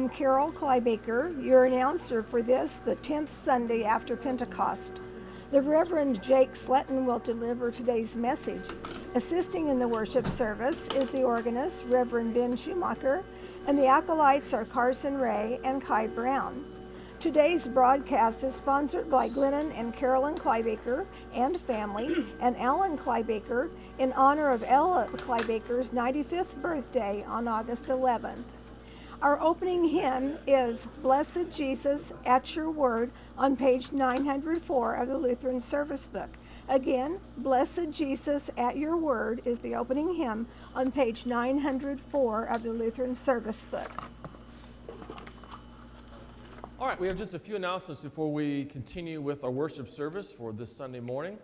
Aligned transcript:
am 0.00 0.08
Carol 0.08 0.50
Clybaker, 0.50 1.44
your 1.44 1.66
announcer 1.66 2.22
for 2.22 2.40
this, 2.40 2.76
the 2.76 2.96
10th 2.96 3.30
Sunday 3.30 3.84
after 3.84 4.16
Pentecost. 4.16 4.98
The 5.50 5.60
Reverend 5.60 6.22
Jake 6.22 6.52
Sletton 6.52 7.04
will 7.04 7.18
deliver 7.18 7.70
today's 7.70 8.16
message. 8.16 8.64
Assisting 9.14 9.68
in 9.68 9.78
the 9.78 9.86
worship 9.86 10.26
service 10.26 10.88
is 10.94 11.10
the 11.10 11.22
organist, 11.22 11.84
Reverend 11.84 12.32
Ben 12.32 12.56
Schumacher, 12.56 13.22
and 13.66 13.76
the 13.76 13.88
acolytes 13.88 14.54
are 14.54 14.64
Carson 14.64 15.18
Ray 15.18 15.60
and 15.64 15.82
Kai 15.82 16.06
Brown. 16.06 16.64
Today's 17.18 17.68
broadcast 17.68 18.42
is 18.42 18.54
sponsored 18.54 19.10
by 19.10 19.28
Glennon 19.28 19.70
and 19.78 19.92
Carolyn 19.92 20.34
Clybaker 20.34 21.04
and 21.34 21.60
family, 21.60 22.24
and 22.40 22.56
Alan 22.56 22.96
Clybaker 22.96 23.68
in 23.98 24.14
honor 24.14 24.48
of 24.48 24.64
Ella 24.66 25.08
Clybaker's 25.12 25.90
95th 25.90 26.54
birthday 26.62 27.22
on 27.28 27.46
August 27.46 27.86
11th. 27.86 28.44
Our 29.22 29.38
opening 29.42 29.84
hymn 29.84 30.38
is 30.46 30.88
Blessed 31.02 31.54
Jesus 31.54 32.10
at 32.24 32.56
Your 32.56 32.70
Word 32.70 33.10
on 33.36 33.54
page 33.54 33.92
904 33.92 34.94
of 34.94 35.08
the 35.08 35.18
Lutheran 35.18 35.60
Service 35.60 36.06
Book. 36.06 36.30
Again, 36.70 37.20
Blessed 37.36 37.90
Jesus 37.90 38.50
at 38.56 38.78
Your 38.78 38.96
Word 38.96 39.42
is 39.44 39.58
the 39.58 39.74
opening 39.74 40.14
hymn 40.14 40.46
on 40.74 40.90
page 40.90 41.26
904 41.26 42.44
of 42.46 42.62
the 42.62 42.72
Lutheran 42.72 43.14
Service 43.14 43.66
Book. 43.70 43.90
All 46.78 46.86
right, 46.86 46.98
we 46.98 47.06
have 47.06 47.18
just 47.18 47.34
a 47.34 47.38
few 47.38 47.56
announcements 47.56 48.02
before 48.02 48.32
we 48.32 48.64
continue 48.64 49.20
with 49.20 49.44
our 49.44 49.50
worship 49.50 49.90
service 49.90 50.32
for 50.32 50.50
this 50.50 50.74
Sunday 50.74 51.00
morning. 51.00 51.36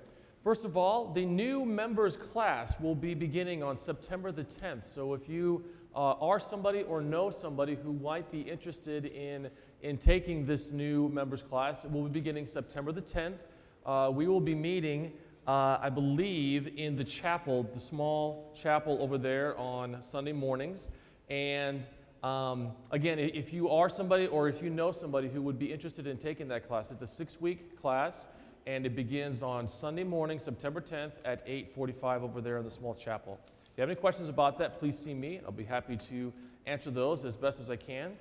First 0.42 0.64
of 0.64 0.78
all, 0.78 1.12
the 1.12 1.26
new 1.26 1.66
members 1.66 2.16
class 2.16 2.80
will 2.80 2.95
be 2.95 3.12
beginning 3.12 3.62
on 3.62 3.76
September 3.76 4.32
the 4.32 4.45
10th. 4.45 4.84
So 4.84 5.12
if 5.12 5.28
you 5.28 5.62
uh, 5.96 6.12
are 6.20 6.38
somebody 6.38 6.82
or 6.82 7.00
know 7.00 7.30
somebody 7.30 7.74
who 7.74 7.95
might 7.95 8.30
be 8.30 8.42
interested 8.42 9.06
in, 9.06 9.48
in 9.80 9.96
taking 9.96 10.45
this 10.45 10.70
new 10.70 11.09
members 11.09 11.42
class, 11.42 11.87
it 11.87 11.91
will 11.91 12.02
be 12.02 12.10
beginning 12.10 12.45
September 12.45 12.93
the 12.93 13.01
10th. 13.01 13.38
Uh, 13.87 14.10
we 14.12 14.29
will 14.29 14.40
be 14.40 14.54
meeting, 14.54 15.12
uh, 15.48 15.79
I 15.80 15.88
believe, 15.88 16.76
in 16.76 16.96
the 16.96 17.04
chapel, 17.04 17.62
the 17.73 17.80
small 17.80 18.52
chapel 18.54 18.98
over 19.01 19.16
there 19.16 19.59
on 19.59 20.02
Sunday 20.02 20.32
mornings. 20.32 20.90
And 21.30 21.87
um, 22.23 22.73
again, 22.90 23.18
if 23.18 23.54
you 23.54 23.70
are 23.70 23.88
somebody 23.88 24.26
or 24.26 24.48
if 24.48 24.63
you 24.63 24.68
know 24.68 24.92
somebody 24.92 25.29
who 25.29 25.40
would 25.40 25.59
be 25.59 25.73
interested 25.73 26.07
in 26.07 26.18
taking 26.18 26.46
that 26.48 26.68
class, 26.68 26.90
it's 26.90 27.02
a 27.02 27.07
six-week 27.07 27.80
class, 27.80 28.26
and 28.66 28.85
it 28.85 28.95
begins 28.95 29.42
on 29.42 29.66
Sunday 29.66 30.04
morning, 30.04 30.40
September 30.40 30.82
10th 30.82 31.13
at 31.24 31.46
8:45 31.46 32.23
over 32.23 32.40
there 32.42 32.59
in 32.59 32.65
the 32.65 32.70
small 32.70 32.95
chapel. 32.95 33.40
If 33.77 33.80
you 33.80 33.82
have 33.82 33.91
any 33.91 34.01
questions 34.01 34.30
about 34.30 34.57
that, 34.57 34.79
please 34.79 34.99
see 34.99 35.13
me. 35.13 35.38
I'll 35.45 35.52
be 35.52 35.63
happy 35.63 35.99
to 36.09 36.32
answer 36.65 36.91
those 36.91 37.27
as 37.27 37.37
best 37.37 37.60
as 37.60 37.69
I 37.69 37.77
can. 37.77 38.13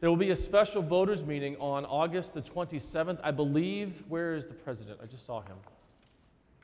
There 0.00 0.10
will 0.10 0.18
be 0.18 0.32
a 0.32 0.36
special 0.36 0.82
voters 0.82 1.24
meeting 1.24 1.56
on 1.56 1.86
August 1.86 2.34
the 2.34 2.42
27th. 2.42 3.18
I 3.24 3.30
believe, 3.30 4.02
where 4.10 4.34
is 4.34 4.44
the 4.44 4.52
president? 4.52 5.00
I 5.02 5.06
just 5.06 5.24
saw 5.24 5.40
him. 5.40 5.56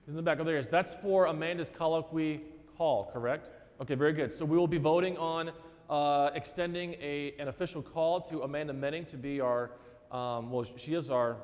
He's 0.04 0.10
in 0.10 0.16
the 0.16 0.20
back. 0.20 0.40
Oh, 0.40 0.44
there 0.44 0.56
he 0.56 0.60
is. 0.60 0.68
That's 0.68 0.92
for 0.92 1.24
Amanda's 1.24 1.70
colloquy 1.70 2.42
call, 2.76 3.10
correct? 3.14 3.48
Okay, 3.80 3.94
very 3.94 4.12
good. 4.12 4.30
So 4.30 4.44
we 4.44 4.58
will 4.58 4.68
be 4.68 4.76
voting 4.76 5.16
on 5.16 5.50
uh, 5.88 6.28
extending 6.34 6.96
a, 7.00 7.32
an 7.38 7.48
official 7.48 7.80
call 7.80 8.20
to 8.20 8.42
Amanda 8.42 8.74
Menning 8.74 9.06
to 9.06 9.16
be 9.16 9.40
our, 9.40 9.70
um, 10.12 10.50
well, 10.50 10.66
she 10.76 10.92
is 10.92 11.10
our 11.10 11.38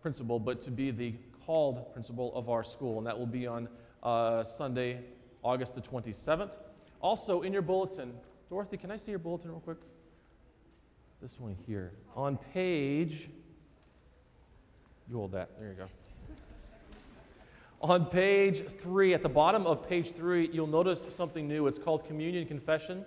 principal, 0.00 0.40
but 0.40 0.62
to 0.62 0.70
be 0.70 0.92
the 0.92 1.12
called 1.44 1.92
principal 1.92 2.34
of 2.34 2.48
our 2.48 2.64
school, 2.64 2.96
and 2.96 3.06
that 3.06 3.18
will 3.18 3.26
be 3.26 3.46
on 3.46 3.68
uh, 4.02 4.42
Sunday, 4.42 5.00
August 5.42 5.74
the 5.74 5.80
27th. 5.80 6.50
Also, 7.00 7.42
in 7.42 7.52
your 7.52 7.62
bulletin, 7.62 8.12
Dorothy, 8.48 8.76
can 8.76 8.90
I 8.90 8.96
see 8.96 9.10
your 9.10 9.18
bulletin 9.18 9.50
real 9.50 9.60
quick? 9.60 9.78
This 11.20 11.38
one 11.38 11.56
here. 11.66 11.92
On 12.14 12.36
page, 12.52 13.28
you 15.08 15.16
hold 15.16 15.32
that, 15.32 15.50
there 15.58 15.68
you 15.68 15.74
go. 15.74 15.86
On 17.80 18.06
page 18.06 18.68
three, 18.68 19.12
at 19.12 19.22
the 19.22 19.28
bottom 19.28 19.66
of 19.66 19.88
page 19.88 20.12
three, 20.12 20.48
you'll 20.52 20.68
notice 20.68 21.06
something 21.10 21.48
new. 21.48 21.66
It's 21.66 21.78
called 21.78 22.04
Communion 22.06 22.46
Confession 22.46 23.04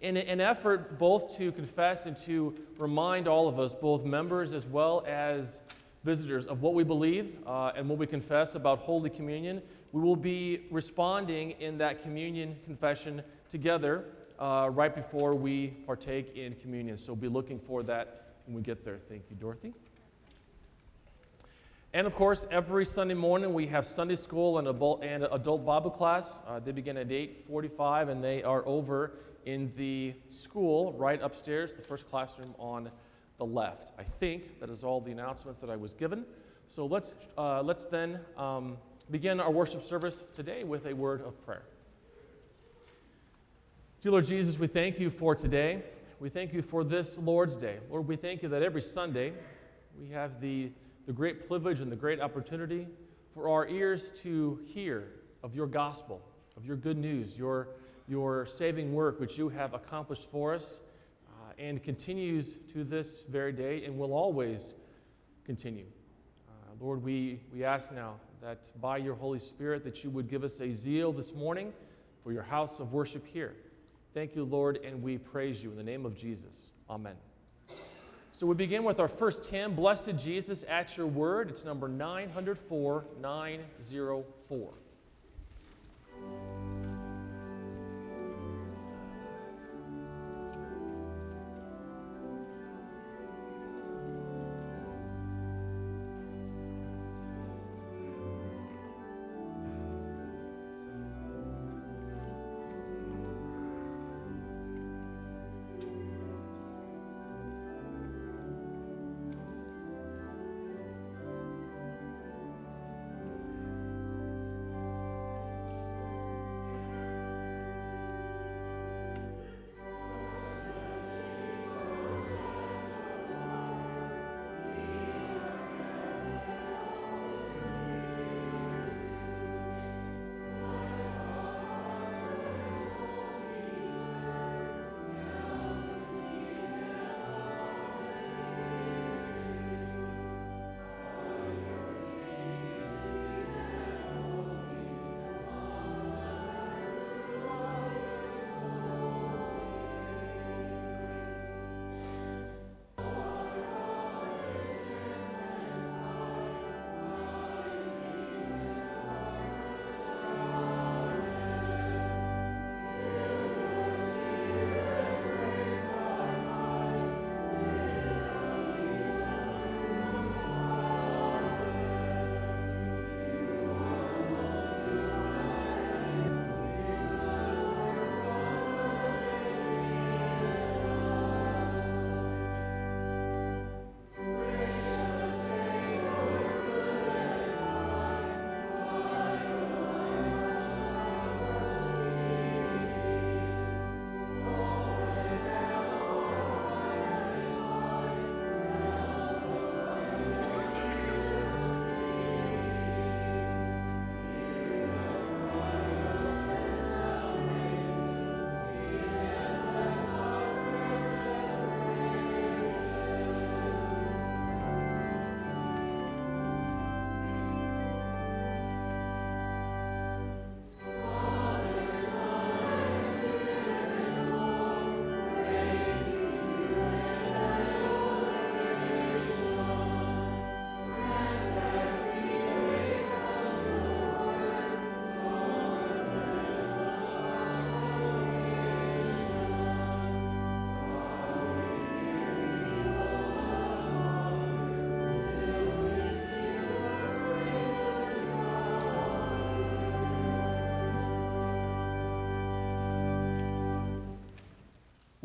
in 0.00 0.16
an 0.18 0.40
effort 0.40 0.98
both 0.98 1.36
to 1.38 1.50
confess 1.52 2.06
and 2.06 2.16
to 2.18 2.54
remind 2.78 3.26
all 3.26 3.48
of 3.48 3.58
us, 3.58 3.74
both 3.74 4.04
members 4.04 4.52
as 4.52 4.66
well 4.66 5.02
as 5.06 5.62
visitors, 6.04 6.44
of 6.46 6.60
what 6.60 6.74
we 6.74 6.84
believe 6.84 7.38
uh, 7.46 7.72
and 7.74 7.88
what 7.88 7.98
we 7.98 8.06
confess 8.06 8.54
about 8.54 8.78
Holy 8.78 9.10
Communion, 9.10 9.62
we 9.92 10.02
will 10.02 10.16
be 10.16 10.66
responding 10.70 11.52
in 11.52 11.78
that 11.78 12.02
communion 12.02 12.56
confession 12.64 13.22
together 13.48 14.04
uh, 14.38 14.68
right 14.72 14.94
before 14.94 15.34
we 15.34 15.68
partake 15.86 16.36
in 16.36 16.54
communion. 16.56 16.98
So 16.98 17.16
be 17.16 17.28
looking 17.28 17.58
for 17.58 17.82
that 17.84 18.34
when 18.46 18.56
we 18.56 18.62
get 18.62 18.84
there. 18.84 18.98
Thank 19.08 19.22
you, 19.30 19.36
Dorothy. 19.36 19.72
And 21.94 22.08
of 22.08 22.14
course, 22.16 22.46
every 22.50 22.84
Sunday 22.84 23.14
morning 23.14 23.54
we 23.54 23.68
have 23.68 23.86
Sunday 23.86 24.16
school 24.16 24.58
and 24.58 24.66
adult, 24.66 25.04
and 25.04 25.26
adult 25.30 25.64
Bible 25.64 25.90
class. 25.90 26.40
Uh, 26.46 26.58
they 26.58 26.72
begin 26.72 26.96
at 26.96 27.08
8:45 27.08 28.08
and 28.08 28.22
they 28.22 28.42
are 28.42 28.66
over 28.66 29.12
in 29.46 29.72
the 29.76 30.14
school 30.28 30.92
right 30.94 31.22
upstairs, 31.22 31.72
the 31.72 31.82
first 31.82 32.10
classroom 32.10 32.54
on 32.58 32.90
the 33.44 33.52
left. 33.52 33.92
I 33.98 34.02
think 34.02 34.60
that 34.60 34.70
is 34.70 34.82
all 34.84 35.00
the 35.00 35.12
announcements 35.12 35.60
that 35.60 35.68
I 35.68 35.76
was 35.76 35.92
given. 35.94 36.24
So 36.68 36.86
let's, 36.86 37.14
uh, 37.36 37.62
let's 37.62 37.84
then 37.86 38.20
um, 38.38 38.78
begin 39.10 39.38
our 39.38 39.50
worship 39.50 39.84
service 39.84 40.24
today 40.34 40.64
with 40.64 40.86
a 40.86 40.94
word 40.94 41.20
of 41.20 41.44
prayer. 41.44 41.64
Dear 44.02 44.12
Lord 44.12 44.26
Jesus, 44.26 44.58
we 44.58 44.66
thank 44.66 44.98
you 44.98 45.10
for 45.10 45.34
today. 45.34 45.82
We 46.20 46.30
thank 46.30 46.54
you 46.54 46.62
for 46.62 46.84
this 46.84 47.18
Lord's 47.18 47.56
Day. 47.56 47.78
Lord, 47.90 48.08
we 48.08 48.16
thank 48.16 48.42
you 48.42 48.48
that 48.48 48.62
every 48.62 48.82
Sunday 48.82 49.32
we 50.00 50.08
have 50.08 50.40
the, 50.40 50.70
the 51.06 51.12
great 51.12 51.46
privilege 51.46 51.80
and 51.80 51.92
the 51.92 51.96
great 51.96 52.20
opportunity 52.20 52.86
for 53.34 53.48
our 53.50 53.68
ears 53.68 54.10
to 54.22 54.58
hear 54.64 55.08
of 55.42 55.54
your 55.54 55.66
gospel, 55.66 56.22
of 56.56 56.64
your 56.64 56.76
good 56.76 56.96
news, 56.96 57.36
your 57.36 57.68
your 58.06 58.44
saving 58.44 58.92
work, 58.92 59.18
which 59.18 59.38
you 59.38 59.48
have 59.48 59.72
accomplished 59.72 60.30
for 60.30 60.52
us 60.52 60.80
and 61.58 61.82
continues 61.82 62.56
to 62.72 62.84
this 62.84 63.22
very 63.28 63.52
day 63.52 63.84
and 63.84 63.98
will 63.98 64.12
always 64.12 64.74
continue. 65.44 65.86
Uh, 66.48 66.72
Lord, 66.80 67.02
we, 67.02 67.40
we 67.52 67.64
ask 67.64 67.92
now 67.92 68.14
that 68.40 68.70
by 68.80 68.96
your 68.96 69.14
Holy 69.14 69.38
Spirit 69.38 69.84
that 69.84 70.04
you 70.04 70.10
would 70.10 70.28
give 70.28 70.44
us 70.44 70.60
a 70.60 70.72
zeal 70.72 71.12
this 71.12 71.34
morning 71.34 71.72
for 72.22 72.32
your 72.32 72.42
house 72.42 72.80
of 72.80 72.92
worship 72.92 73.26
here. 73.26 73.54
Thank 74.12 74.36
you, 74.36 74.44
Lord, 74.44 74.78
and 74.84 75.02
we 75.02 75.18
praise 75.18 75.62
you 75.62 75.70
in 75.70 75.76
the 75.76 75.82
name 75.82 76.06
of 76.06 76.16
Jesus. 76.16 76.70
Amen. 76.88 77.16
So 78.32 78.46
we 78.46 78.54
begin 78.54 78.82
with 78.84 78.98
our 78.98 79.08
first 79.08 79.46
hymn, 79.46 79.74
Blessed 79.74 80.16
Jesus 80.16 80.64
at 80.68 80.96
Your 80.96 81.06
Word. 81.06 81.50
It's 81.50 81.64
number 81.64 81.88
904, 81.88 83.04
904. 83.20 84.70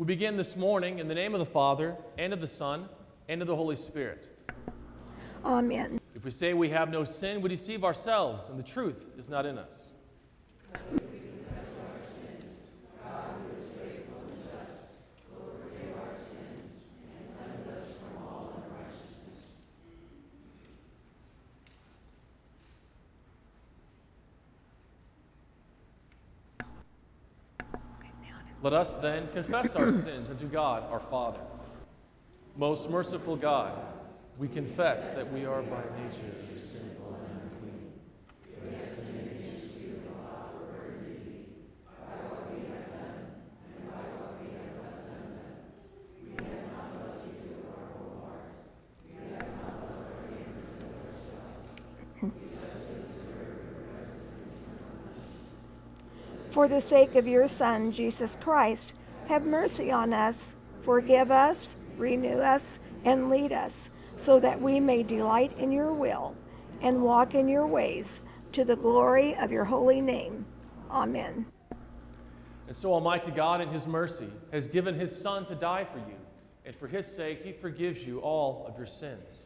Begin 0.06 0.36
this 0.36 0.56
morning 0.56 0.98
in 0.98 1.08
the 1.08 1.14
name 1.14 1.34
of 1.34 1.40
the 1.40 1.46
Father, 1.46 1.96
and 2.16 2.32
of 2.32 2.40
the 2.40 2.46
Son, 2.46 2.88
and 3.28 3.42
of 3.42 3.48
the 3.48 3.56
Holy 3.56 3.76
Spirit. 3.76 4.28
Amen. 5.44 6.00
If 6.14 6.24
we 6.24 6.30
say 6.30 6.54
we 6.54 6.70
have 6.70 6.90
no 6.90 7.04
sin, 7.04 7.40
we 7.40 7.48
deceive 7.48 7.84
ourselves, 7.84 8.48
and 8.48 8.58
the 8.58 8.62
truth 8.62 9.08
is 9.18 9.28
not 9.28 9.46
in 9.46 9.58
us. 9.58 9.88
Let 28.62 28.74
us 28.74 28.92
then 28.94 29.28
confess 29.32 29.74
our 29.74 29.90
sins 29.90 30.28
unto 30.28 30.46
God 30.46 30.82
our 30.92 31.00
Father. 31.00 31.40
Most 32.56 32.90
merciful 32.90 33.36
God, 33.36 33.72
we 34.38 34.48
confess 34.48 35.08
that 35.10 35.32
we 35.32 35.46
are 35.46 35.62
by 35.62 35.82
nature 35.96 36.34
sinful 36.58 37.18
and 37.26 37.40
unclean. 37.42 37.92
For 56.50 56.59
the 56.70 56.80
sake 56.80 57.16
of 57.16 57.26
your 57.26 57.48
Son, 57.48 57.92
Jesus 57.92 58.38
Christ, 58.40 58.94
have 59.28 59.44
mercy 59.44 59.90
on 59.90 60.12
us, 60.12 60.54
forgive 60.82 61.30
us, 61.30 61.76
renew 61.98 62.38
us, 62.38 62.78
and 63.04 63.28
lead 63.28 63.52
us, 63.52 63.90
so 64.16 64.40
that 64.40 64.60
we 64.60 64.80
may 64.80 65.02
delight 65.02 65.56
in 65.58 65.72
your 65.72 65.92
will 65.92 66.36
and 66.80 67.02
walk 67.02 67.34
in 67.34 67.48
your 67.48 67.66
ways 67.66 68.20
to 68.52 68.64
the 68.64 68.76
glory 68.76 69.34
of 69.36 69.50
your 69.50 69.64
holy 69.64 70.00
name. 70.00 70.46
Amen. 70.90 71.44
And 72.66 72.76
so 72.76 72.94
Almighty 72.94 73.32
God, 73.32 73.60
in 73.60 73.68
His 73.68 73.86
mercy, 73.86 74.28
has 74.52 74.68
given 74.68 74.94
His 74.94 75.14
Son 75.14 75.44
to 75.46 75.54
die 75.56 75.84
for 75.84 75.98
you, 75.98 76.16
and 76.64 76.74
for 76.74 76.86
His 76.86 77.04
sake 77.04 77.42
He 77.42 77.52
forgives 77.52 78.06
you 78.06 78.20
all 78.20 78.64
of 78.68 78.76
your 78.76 78.86
sins. 78.86 79.42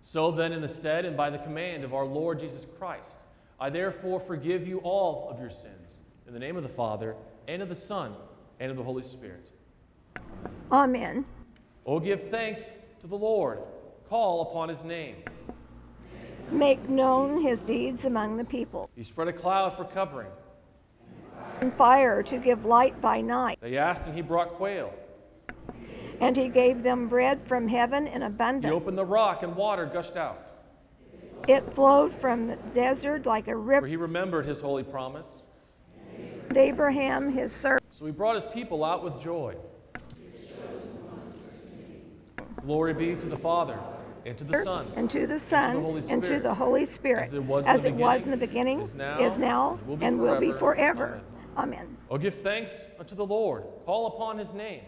So 0.00 0.30
then, 0.30 0.52
in 0.52 0.60
the 0.60 0.68
stead 0.68 1.04
and 1.04 1.16
by 1.16 1.30
the 1.30 1.38
command 1.38 1.84
of 1.84 1.94
our 1.94 2.04
Lord 2.04 2.40
Jesus 2.40 2.66
Christ, 2.78 3.16
I 3.60 3.70
therefore 3.70 4.20
forgive 4.20 4.66
you 4.66 4.78
all 4.80 5.30
of 5.30 5.38
your 5.38 5.50
sins, 5.50 6.00
in 6.26 6.32
the 6.32 6.38
name 6.38 6.56
of 6.56 6.62
the 6.62 6.68
Father, 6.68 7.16
and 7.48 7.62
of 7.62 7.68
the 7.68 7.74
Son, 7.74 8.14
and 8.60 8.70
of 8.70 8.76
the 8.76 8.82
Holy 8.82 9.02
Spirit. 9.02 9.50
Amen. 10.72 11.24
Oh, 11.86 12.00
give 12.00 12.30
thanks 12.30 12.70
to 13.00 13.06
the 13.06 13.16
Lord, 13.16 13.58
call 14.08 14.42
upon 14.42 14.68
His 14.68 14.82
name. 14.84 15.16
Make 16.50 16.88
known 16.88 17.40
his 17.40 17.62
deeds 17.62 18.04
among 18.04 18.36
the 18.36 18.44
people, 18.44 18.90
He 18.94 19.02
spread 19.02 19.28
a 19.28 19.32
cloud 19.32 19.76
for 19.76 19.84
covering. 19.84 20.30
and 21.60 21.72
fire 21.74 22.22
to 22.22 22.38
give 22.38 22.64
light 22.64 23.00
by 23.00 23.20
night. 23.20 23.58
They 23.60 23.76
asked, 23.78 24.06
and 24.06 24.14
He 24.14 24.22
brought 24.22 24.50
quail. 24.50 24.92
And 26.20 26.36
he 26.36 26.48
gave 26.48 26.82
them 26.82 27.08
bread 27.08 27.46
from 27.46 27.66
heaven 27.68 28.06
in 28.06 28.22
abundance. 28.22 28.66
He 28.66 28.72
opened 28.72 28.96
the 28.96 29.04
rock, 29.04 29.42
and 29.42 29.56
water 29.56 29.84
gushed 29.84 30.16
out. 30.16 30.40
It 31.48 31.74
flowed 31.74 32.14
from 32.14 32.46
the 32.46 32.56
desert 32.72 33.26
like 33.26 33.48
a 33.48 33.52
For 33.52 33.60
river. 33.60 33.86
He 33.86 33.96
remembered 33.96 34.46
His 34.46 34.60
holy 34.60 34.84
promise. 34.84 35.28
And 36.48 36.56
Abraham, 36.56 37.30
his 37.30 37.52
servant, 37.52 37.82
So 37.90 38.06
he 38.06 38.12
brought 38.12 38.36
his 38.36 38.44
people 38.46 38.84
out 38.84 39.02
with 39.02 39.20
joy. 39.20 39.56
Glory 42.64 42.94
be 42.94 43.14
to 43.14 43.26
the 43.26 43.36
Father, 43.36 43.78
and 44.24 44.38
to 44.38 44.44
the 44.44 44.62
Son, 44.62 44.86
and 44.96 45.10
to 45.10 45.26
the 45.26 45.38
Son, 45.38 45.82
Holy 45.82 46.00
and 46.08 46.22
to 46.22 46.28
Spirit, 46.28 46.42
the 46.42 46.54
Holy 46.54 46.84
Spirit, 46.86 47.24
as 47.24 47.34
it 47.34 47.42
was 47.42 47.66
in 47.66 47.82
the 47.82 47.88
it 47.88 47.92
was 47.92 48.24
beginning, 48.24 48.24
in 48.24 48.30
the 48.30 48.46
beginning, 48.46 48.80
is 48.80 48.94
now, 48.94 49.18
is 49.20 49.38
now, 49.38 49.72
and 49.72 49.86
will 49.86 49.96
be 49.96 50.06
and 50.06 50.18
will 50.20 50.40
be 50.40 50.52
forever. 50.52 51.20
forever. 51.20 51.20
Amen. 51.58 51.96
Oh, 52.10 52.16
give 52.16 52.34
thanks 52.34 52.86
unto 52.98 53.14
the 53.14 53.26
Lord. 53.26 53.64
Call 53.84 54.06
upon 54.06 54.38
his 54.38 54.54
name. 54.54 54.82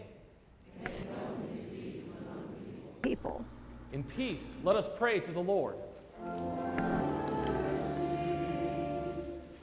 People. 3.01 3.45
In 3.93 4.03
peace, 4.03 4.55
let 4.63 4.75
us 4.75 4.89
pray 4.97 5.19
to 5.19 5.31
the 5.31 5.39
Lord. 5.39 5.75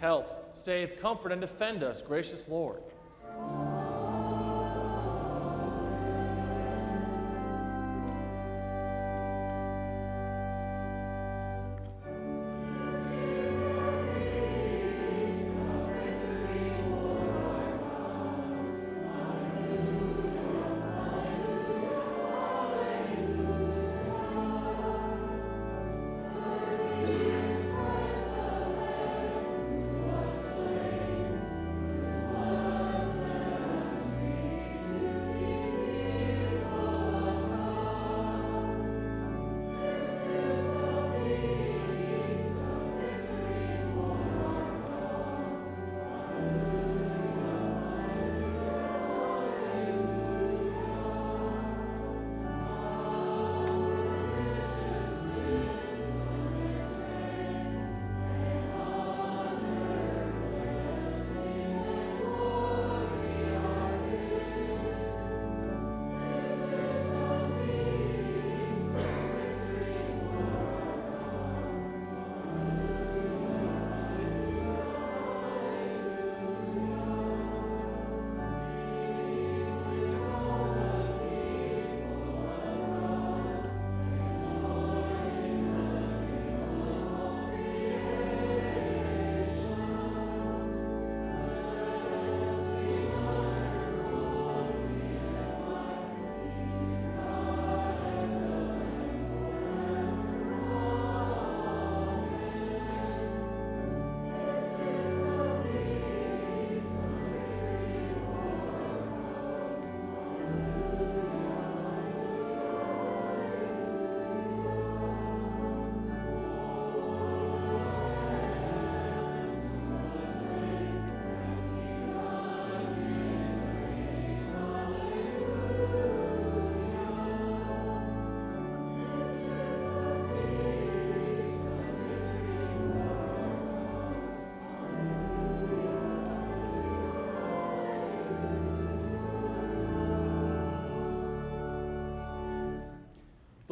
Help, 0.00 0.52
save, 0.52 1.00
comfort, 1.00 1.30
and 1.30 1.40
defend 1.40 1.82
us, 1.82 2.00
gracious 2.00 2.48
Lord. 2.48 2.80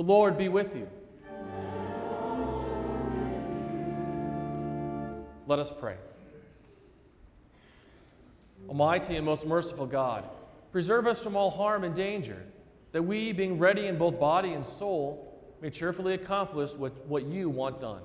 Lord 0.09 0.39
be 0.39 0.49
with 0.49 0.75
you. 0.75 0.89
Let 5.47 5.59
us 5.59 5.71
pray. 5.71 5.97
Almighty 8.71 9.17
and 9.17 9.27
most 9.27 9.47
merciful 9.47 9.85
God, 9.85 10.25
preserve 10.73 11.07
us 11.07 11.23
from 11.23 11.37
all 11.37 11.51
harm 11.51 11.85
and 11.85 11.95
danger, 11.95 12.43
that 12.93 13.03
we, 13.03 13.33
being 13.33 13.59
ready 13.59 13.87
in 13.87 13.99
both 13.99 14.19
body 14.19 14.55
and 14.55 14.65
soul, 14.65 15.39
may 15.61 15.69
cheerfully 15.69 16.15
accomplish 16.15 16.73
what, 16.73 17.07
what 17.07 17.27
you 17.27 17.51
want 17.51 17.79
done. 17.79 18.01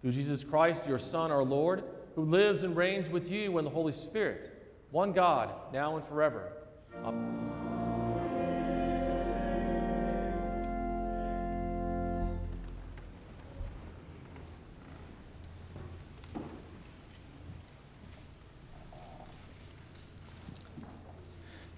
Through 0.00 0.12
Jesus 0.12 0.44
Christ, 0.44 0.86
your 0.86 1.00
Son, 1.00 1.32
our 1.32 1.42
Lord, 1.42 1.82
who 2.14 2.22
lives 2.22 2.62
and 2.62 2.76
reigns 2.76 3.10
with 3.10 3.28
you 3.28 3.58
in 3.58 3.64
the 3.64 3.70
Holy 3.70 3.92
Spirit, 3.92 4.52
one 4.92 5.12
God, 5.12 5.50
now 5.72 5.96
and 5.96 6.06
forever. 6.06 6.52
Amen. 7.04 7.51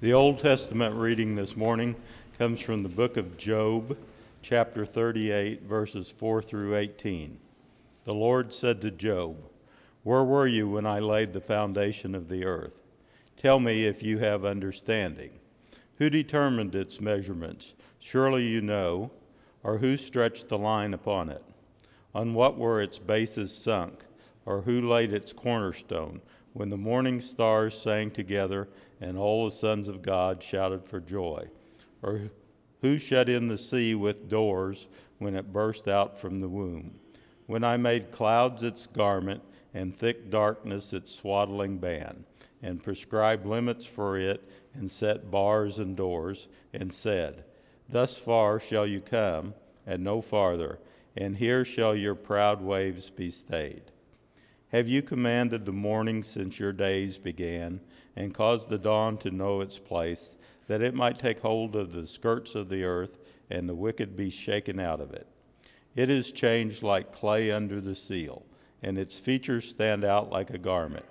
The 0.04 0.12
Old 0.12 0.38
Testament 0.38 0.94
reading 0.96 1.34
this 1.34 1.56
morning 1.56 1.96
comes 2.36 2.60
from 2.60 2.82
the 2.82 2.90
book 2.90 3.16
of 3.16 3.38
Job, 3.38 3.96
chapter 4.42 4.84
38, 4.84 5.62
verses 5.62 6.10
4 6.10 6.42
through 6.42 6.76
18. 6.76 7.38
The 8.04 8.12
Lord 8.12 8.52
said 8.52 8.82
to 8.82 8.90
Job, 8.90 9.38
Where 10.02 10.22
were 10.22 10.46
you 10.46 10.68
when 10.68 10.84
I 10.84 10.98
laid 10.98 11.32
the 11.32 11.40
foundation 11.40 12.14
of 12.14 12.28
the 12.28 12.44
earth? 12.44 12.82
Tell 13.34 13.58
me 13.58 13.86
if 13.86 14.02
you 14.02 14.18
have 14.18 14.44
understanding. 14.44 15.30
Who 15.96 16.10
determined 16.10 16.74
its 16.74 17.00
measurements? 17.00 17.72
Surely 17.98 18.42
you 18.42 18.60
know. 18.60 19.10
Or 19.62 19.78
who 19.78 19.96
stretched 19.96 20.50
the 20.50 20.58
line 20.58 20.92
upon 20.92 21.30
it? 21.30 21.42
On 22.14 22.34
what 22.34 22.58
were 22.58 22.82
its 22.82 22.98
bases 22.98 23.56
sunk? 23.56 24.04
Or 24.44 24.60
who 24.60 24.86
laid 24.86 25.14
its 25.14 25.32
cornerstone? 25.32 26.20
When 26.54 26.70
the 26.70 26.76
morning 26.76 27.20
stars 27.20 27.76
sang 27.76 28.12
together 28.12 28.68
and 29.00 29.18
all 29.18 29.44
the 29.44 29.50
sons 29.50 29.88
of 29.88 30.02
God 30.02 30.40
shouted 30.40 30.84
for 30.84 31.00
joy? 31.00 31.48
Or 32.00 32.30
who 32.80 32.96
shut 32.98 33.28
in 33.28 33.48
the 33.48 33.58
sea 33.58 33.96
with 33.96 34.28
doors 34.28 34.86
when 35.18 35.34
it 35.34 35.52
burst 35.52 35.88
out 35.88 36.16
from 36.16 36.38
the 36.38 36.48
womb? 36.48 37.00
When 37.46 37.64
I 37.64 37.76
made 37.76 38.12
clouds 38.12 38.62
its 38.62 38.86
garment 38.86 39.42
and 39.74 39.92
thick 39.92 40.30
darkness 40.30 40.92
its 40.92 41.12
swaddling 41.12 41.78
band, 41.78 42.24
and 42.62 42.80
prescribed 42.80 43.44
limits 43.46 43.84
for 43.84 44.16
it, 44.16 44.48
and 44.74 44.88
set 44.88 45.32
bars 45.32 45.80
and 45.80 45.96
doors, 45.96 46.46
and 46.72 46.92
said, 46.94 47.44
Thus 47.88 48.16
far 48.16 48.60
shall 48.60 48.86
you 48.86 49.00
come, 49.00 49.54
and 49.86 50.04
no 50.04 50.20
farther, 50.20 50.78
and 51.16 51.36
here 51.36 51.64
shall 51.64 51.96
your 51.96 52.14
proud 52.14 52.62
waves 52.62 53.10
be 53.10 53.30
stayed. 53.32 53.90
Have 54.74 54.88
you 54.88 55.02
commanded 55.02 55.64
the 55.64 55.72
morning 55.72 56.24
since 56.24 56.58
your 56.58 56.72
days 56.72 57.16
began, 57.16 57.78
and 58.16 58.34
caused 58.34 58.68
the 58.68 58.76
dawn 58.76 59.16
to 59.18 59.30
know 59.30 59.60
its 59.60 59.78
place, 59.78 60.34
that 60.66 60.82
it 60.82 60.96
might 60.96 61.16
take 61.16 61.38
hold 61.38 61.76
of 61.76 61.92
the 61.92 62.08
skirts 62.08 62.56
of 62.56 62.68
the 62.68 62.82
earth, 62.82 63.20
and 63.48 63.68
the 63.68 63.74
wicked 63.76 64.16
be 64.16 64.30
shaken 64.30 64.80
out 64.80 65.00
of 65.00 65.12
it? 65.12 65.28
It 65.94 66.10
is 66.10 66.32
changed 66.32 66.82
like 66.82 67.12
clay 67.12 67.52
under 67.52 67.80
the 67.80 67.94
seal, 67.94 68.44
and 68.82 68.98
its 68.98 69.16
features 69.16 69.68
stand 69.68 70.02
out 70.02 70.30
like 70.30 70.50
a 70.50 70.58
garment. 70.58 71.06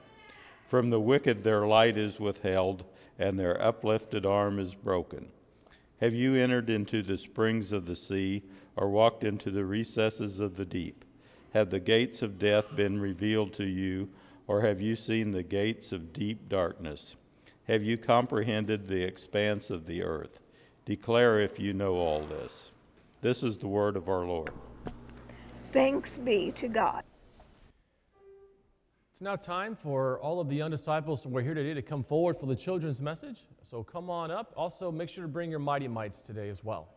From 0.66 0.90
the 0.90 1.00
wicked 1.00 1.42
their 1.42 1.66
light 1.66 1.96
is 1.96 2.20
withheld, 2.20 2.84
and 3.18 3.40
their 3.40 3.62
uplifted 3.62 4.26
arm 4.26 4.60
is 4.60 4.76
broken. 4.76 5.32
Have 6.02 6.14
you 6.14 6.36
entered 6.36 6.70
into 6.70 7.02
the 7.02 7.18
springs 7.18 7.72
of 7.72 7.86
the 7.86 7.96
sea, 7.96 8.44
or 8.76 8.90
walked 8.90 9.24
into 9.24 9.52
the 9.52 9.64
recesses 9.64 10.42
of 10.42 10.58
the 10.58 10.66
deep? 10.66 11.06
Have 11.54 11.70
the 11.70 11.80
gates 11.80 12.24
of 12.24 12.40
death 12.40 12.76
been 12.76 13.00
revealed 13.00 13.54
to 13.54 13.64
you, 13.64 14.10
or 14.48 14.62
have 14.62 14.82
you 14.82 14.96
seen 14.96 15.30
the 15.30 15.44
gates 15.44 15.92
of 15.92 16.12
deep 16.12 16.50
darkness? 16.50 17.16
Have 17.68 17.84
you 17.84 17.96
comprehended 17.96 18.88
the 18.88 19.04
expanse 19.04 19.70
of 19.70 19.86
the 19.86 20.02
earth? 20.02 20.40
Declare 20.86 21.42
if 21.42 21.60
you 21.60 21.74
know 21.74 21.94
all 21.94 22.26
this. 22.26 22.72
This 23.22 23.44
is 23.44 23.60
the 23.60 23.68
word 23.68 23.96
of 23.96 24.10
our 24.10 24.26
Lord. 24.26 24.52
Thanks 25.72 26.18
be 26.18 26.52
to 26.54 26.68
God. 26.68 27.04
It's 29.12 29.22
now 29.22 29.36
time 29.36 29.76
for 29.76 30.20
all 30.22 30.40
of 30.40 30.50
the 30.50 30.56
young 30.56 30.72
disciples 30.72 31.24
who 31.24 31.38
are 31.38 31.42
here 31.42 31.54
today 31.54 31.76
to 31.76 31.84
come 31.84 32.04
forward 32.04 32.36
for 32.36 32.48
the 32.48 32.56
children's 32.56 33.00
message. 33.00 33.46
So 33.62 33.84
come 33.84 34.10
on 34.10 34.32
up. 34.32 34.54
Also, 34.58 34.92
make 34.92 35.08
sure 35.08 35.22
to 35.22 35.28
bring 35.28 35.52
your 35.52 35.60
mighty 35.60 35.88
mites 35.88 36.24
today 36.24 36.50
as 36.50 36.64
well. 36.64 36.93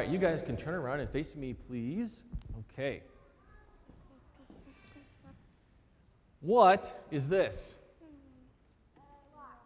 Right, 0.00 0.08
you 0.08 0.18
guys 0.18 0.40
can 0.40 0.56
turn 0.56 0.74
around 0.74 1.00
and 1.00 1.10
face 1.10 1.36
me, 1.36 1.52
please. 1.52 2.22
Okay. 2.72 3.02
What 6.40 7.06
is 7.10 7.28
this? 7.28 7.74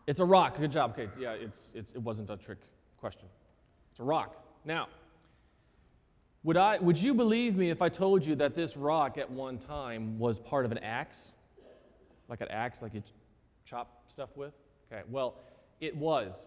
It's 0.09 0.19
a 0.19 0.25
rock. 0.25 0.59
Good 0.59 0.73
job. 0.73 0.91
Okay, 0.91 1.09
yeah, 1.19 1.33
it's, 1.33 1.71
it's, 1.75 1.93
it 1.93 2.03
wasn't 2.03 2.31
a 2.31 2.37
trick 2.37 2.59
question. 2.99 3.29
It's 3.93 4.00
a 4.00 4.03
rock. 4.03 4.35
Now, 4.64 4.88
would, 6.43 6.57
I, 6.57 6.79
would 6.79 6.99
you 6.99 7.14
believe 7.14 7.57
me 7.57 7.71
if 7.71 7.81
I 7.81 7.88
told 7.88 8.26
you 8.26 8.35
that 8.37 8.57
this 8.57 8.76
rock 8.76 9.17
at 9.17 9.31
one 9.31 9.59
time 9.59 10.19
was 10.19 10.41
part 10.41 10.64
of 10.64 10.73
an 10.73 10.79
axe? 10.79 11.33
Like 12.29 12.41
an 12.41 12.49
axe, 12.49 12.83
like 12.83 12.93
you 12.93 13.05
chop 13.64 14.03
stuff 14.09 14.31
with? 14.35 14.53
Okay, 14.93 15.03
well, 15.09 15.37
it 15.81 15.97
was. 15.97 16.47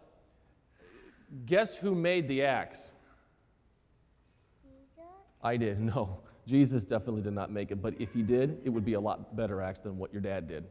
Guess 1.45 1.77
who 1.77 1.95
made 1.95 2.27
the 2.27 2.43
axe? 2.43 2.91
I 5.41 5.57
did. 5.57 5.79
No, 5.79 6.19
Jesus 6.47 6.83
definitely 6.83 7.21
did 7.21 7.33
not 7.33 7.51
make 7.51 7.71
it, 7.71 7.81
but 7.81 7.93
if 7.99 8.13
he 8.13 8.21
did, 8.21 8.61
it 8.63 8.69
would 8.69 8.85
be 8.85 8.93
a 8.93 8.99
lot 8.99 9.35
better 9.35 9.61
axe 9.61 9.79
than 9.79 9.97
what 9.97 10.11
your 10.13 10.21
dad 10.21 10.47
did. 10.47 10.63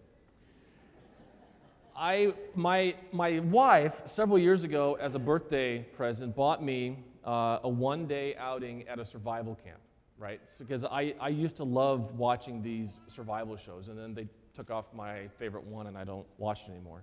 I, 1.98 2.34
my, 2.54 2.94
my 3.10 3.38
wife, 3.38 4.02
several 4.04 4.38
years 4.38 4.64
ago, 4.64 4.98
as 5.00 5.14
a 5.14 5.18
birthday 5.18 5.78
present, 5.78 6.36
bought 6.36 6.62
me 6.62 6.98
uh, 7.24 7.60
a 7.62 7.68
one 7.68 8.06
day 8.06 8.36
outing 8.36 8.86
at 8.86 8.98
a 8.98 9.04
survival 9.04 9.54
camp, 9.64 9.78
right? 10.18 10.40
Because 10.58 10.82
so, 10.82 10.88
I, 10.88 11.14
I 11.18 11.28
used 11.28 11.56
to 11.56 11.64
love 11.64 12.14
watching 12.18 12.62
these 12.62 12.98
survival 13.06 13.56
shows, 13.56 13.88
and 13.88 13.98
then 13.98 14.12
they 14.12 14.28
took 14.54 14.70
off 14.70 14.86
my 14.94 15.28
favorite 15.38 15.64
one, 15.64 15.86
and 15.86 15.96
I 15.96 16.04
don't 16.04 16.26
watch 16.36 16.64
it 16.68 16.70
anymore. 16.70 17.02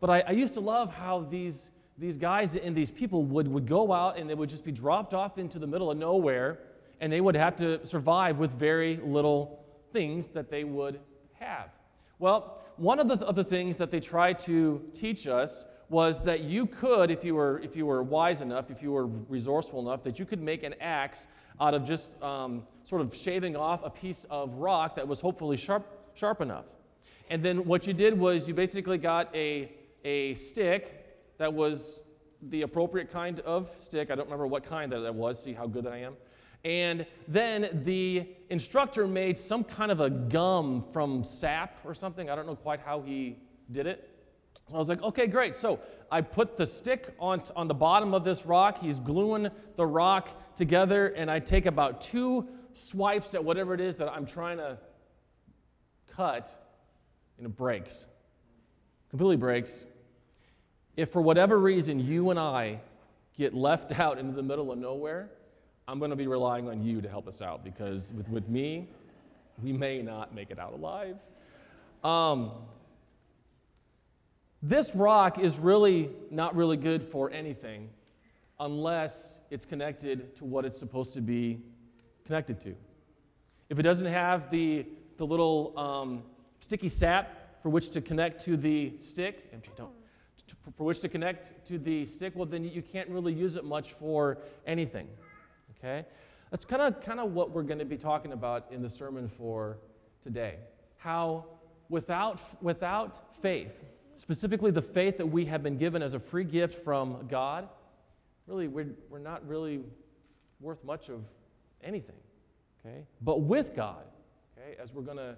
But 0.00 0.10
I, 0.10 0.20
I 0.20 0.30
used 0.30 0.54
to 0.54 0.60
love 0.60 0.92
how 0.94 1.26
these, 1.28 1.70
these 1.96 2.16
guys 2.16 2.54
and 2.54 2.76
these 2.76 2.92
people 2.92 3.24
would, 3.24 3.48
would 3.48 3.66
go 3.66 3.92
out 3.92 4.18
and 4.18 4.30
they 4.30 4.34
would 4.34 4.48
just 4.48 4.64
be 4.64 4.72
dropped 4.72 5.14
off 5.14 5.38
into 5.38 5.58
the 5.58 5.66
middle 5.66 5.90
of 5.90 5.98
nowhere 5.98 6.58
and 7.00 7.12
they 7.12 7.20
would 7.20 7.36
have 7.36 7.56
to 7.56 7.84
survive 7.86 8.38
with 8.38 8.52
very 8.52 8.96
little 8.96 9.64
things 9.92 10.28
that 10.28 10.50
they 10.50 10.64
would 10.64 11.00
have. 11.34 11.70
Well, 12.18 12.60
one 12.76 12.98
of 12.98 13.08
the, 13.08 13.14
of 13.26 13.34
the 13.34 13.44
things 13.44 13.76
that 13.76 13.90
they 13.90 14.00
tried 14.00 14.38
to 14.40 14.82
teach 14.92 15.26
us 15.26 15.64
was 15.88 16.20
that 16.20 16.40
you 16.40 16.66
could, 16.66 17.10
if 17.10 17.24
you, 17.24 17.34
were, 17.34 17.60
if 17.60 17.74
you 17.74 17.86
were 17.86 18.02
wise 18.02 18.40
enough, 18.40 18.70
if 18.70 18.82
you 18.82 18.92
were 18.92 19.06
resourceful 19.06 19.80
enough, 19.80 20.02
that 20.02 20.18
you 20.18 20.26
could 20.26 20.40
make 20.40 20.62
an 20.62 20.74
axe 20.80 21.26
out 21.60 21.74
of 21.74 21.84
just 21.84 22.20
um, 22.22 22.62
sort 22.84 23.00
of 23.00 23.14
shaving 23.14 23.56
off 23.56 23.80
a 23.84 23.90
piece 23.90 24.26
of 24.30 24.54
rock 24.54 24.96
that 24.96 25.06
was 25.06 25.20
hopefully 25.20 25.56
sharp, 25.56 25.86
sharp 26.14 26.40
enough. 26.40 26.66
And 27.30 27.42
then 27.42 27.64
what 27.64 27.86
you 27.86 27.92
did 27.92 28.18
was 28.18 28.46
you 28.46 28.54
basically 28.54 28.98
got 28.98 29.34
a, 29.34 29.72
a 30.04 30.34
stick 30.34 31.06
that 31.38 31.52
was 31.52 32.02
the 32.50 32.62
appropriate 32.62 33.10
kind 33.10 33.40
of 33.40 33.70
stick. 33.76 34.10
I 34.10 34.14
don't 34.14 34.26
remember 34.26 34.46
what 34.46 34.64
kind 34.64 34.92
that, 34.92 35.14
was, 35.14 35.42
see 35.42 35.52
how 35.52 35.66
good 35.66 35.84
that 35.84 35.92
I 35.92 35.98
am. 35.98 36.16
And 36.64 37.06
then 37.26 37.82
the 37.84 38.26
instructor 38.50 39.06
made 39.06 39.38
some 39.38 39.64
kind 39.64 39.90
of 39.90 40.00
a 40.00 40.10
gum 40.10 40.84
from 40.92 41.22
sap 41.22 41.78
or 41.84 41.94
something. 41.94 42.28
I 42.28 42.36
don't 42.36 42.46
know 42.46 42.56
quite 42.56 42.80
how 42.80 43.00
he 43.00 43.38
did 43.70 43.86
it. 43.86 44.10
I 44.72 44.76
was 44.76 44.88
like, 44.88 45.02
okay, 45.02 45.26
great. 45.26 45.54
So 45.54 45.80
I 46.10 46.20
put 46.20 46.56
the 46.56 46.66
stick 46.66 47.14
on, 47.18 47.42
on 47.56 47.68
the 47.68 47.74
bottom 47.74 48.12
of 48.12 48.24
this 48.24 48.44
rock. 48.44 48.78
He's 48.78 48.98
gluing 48.98 49.48
the 49.76 49.86
rock 49.86 50.28
together, 50.56 51.08
and 51.08 51.30
I 51.30 51.38
take 51.38 51.66
about 51.66 52.00
two 52.00 52.46
swipes 52.72 53.34
at 53.34 53.42
whatever 53.42 53.72
it 53.72 53.80
is 53.80 53.96
that 53.96 54.08
I'm 54.08 54.26
trying 54.26 54.58
to 54.58 54.78
cut, 56.14 56.54
and 57.38 57.46
it 57.46 57.56
breaks. 57.56 58.06
Completely 59.10 59.36
breaks. 59.36 59.84
If 60.96 61.10
for 61.10 61.22
whatever 61.22 61.58
reason 61.58 62.00
you 62.00 62.30
and 62.30 62.38
I 62.38 62.80
get 63.36 63.54
left 63.54 63.98
out 64.00 64.18
into 64.18 64.32
the 64.32 64.42
middle 64.42 64.70
of 64.70 64.78
nowhere, 64.78 65.30
I'm 65.88 65.98
going 65.98 66.10
to 66.10 66.16
be 66.16 66.26
relying 66.26 66.68
on 66.68 66.82
you 66.82 67.00
to 67.00 67.08
help 67.08 67.26
us 67.26 67.40
out 67.40 67.64
because 67.64 68.12
with, 68.12 68.28
with 68.28 68.46
me, 68.46 68.88
we 69.62 69.72
may 69.72 70.02
not 70.02 70.34
make 70.34 70.50
it 70.50 70.58
out 70.58 70.74
alive. 70.74 71.16
Um, 72.04 72.52
this 74.62 74.94
rock 74.94 75.38
is 75.38 75.58
really 75.58 76.10
not 76.30 76.54
really 76.54 76.76
good 76.76 77.02
for 77.02 77.30
anything 77.30 77.88
unless 78.60 79.38
it's 79.50 79.64
connected 79.64 80.36
to 80.36 80.44
what 80.44 80.66
it's 80.66 80.76
supposed 80.78 81.14
to 81.14 81.22
be 81.22 81.62
connected 82.26 82.60
to. 82.60 82.74
If 83.70 83.78
it 83.78 83.82
doesn't 83.82 84.06
have 84.06 84.50
the, 84.50 84.84
the 85.16 85.24
little 85.24 85.72
um, 85.78 86.22
sticky 86.60 86.88
sap 86.88 87.62
for 87.62 87.70
which 87.70 87.88
to 87.90 88.02
connect 88.02 88.44
to 88.44 88.58
the 88.58 88.92
stick, 88.98 89.50
MJ, 89.54 89.74
don't, 89.74 89.92
for 90.76 90.84
which 90.84 91.00
to 91.00 91.08
connect 91.08 91.66
to 91.66 91.78
the 91.78 92.04
stick, 92.04 92.34
well, 92.36 92.44
then 92.44 92.62
you 92.64 92.82
can't 92.82 93.08
really 93.08 93.32
use 93.32 93.56
it 93.56 93.64
much 93.64 93.94
for 93.94 94.36
anything. 94.66 95.08
Okay? 95.82 96.04
That's 96.50 96.64
kind 96.64 96.82
of 96.82 97.00
kind 97.02 97.20
of 97.20 97.32
what 97.32 97.50
we're 97.50 97.62
going 97.62 97.78
to 97.78 97.84
be 97.84 97.96
talking 97.96 98.32
about 98.32 98.66
in 98.70 98.82
the 98.82 98.90
sermon 98.90 99.28
for 99.28 99.78
today. 100.22 100.56
How 100.96 101.44
without 101.88 102.40
without 102.62 103.40
faith, 103.40 103.84
specifically 104.16 104.70
the 104.70 104.82
faith 104.82 105.18
that 105.18 105.26
we 105.26 105.44
have 105.46 105.62
been 105.62 105.78
given 105.78 106.02
as 106.02 106.14
a 106.14 106.18
free 106.18 106.44
gift 106.44 106.82
from 106.84 107.26
God, 107.28 107.68
really, 108.48 108.66
we're, 108.66 108.88
we're 109.08 109.18
not 109.18 109.46
really 109.46 109.80
worth 110.60 110.82
much 110.82 111.08
of 111.08 111.22
anything. 111.82 112.16
Okay? 112.84 113.04
But 113.20 113.42
with 113.42 113.76
God, 113.76 114.04
okay, 114.56 114.76
as 114.80 114.92
we're 114.92 115.02
going 115.02 115.18
to 115.18 115.36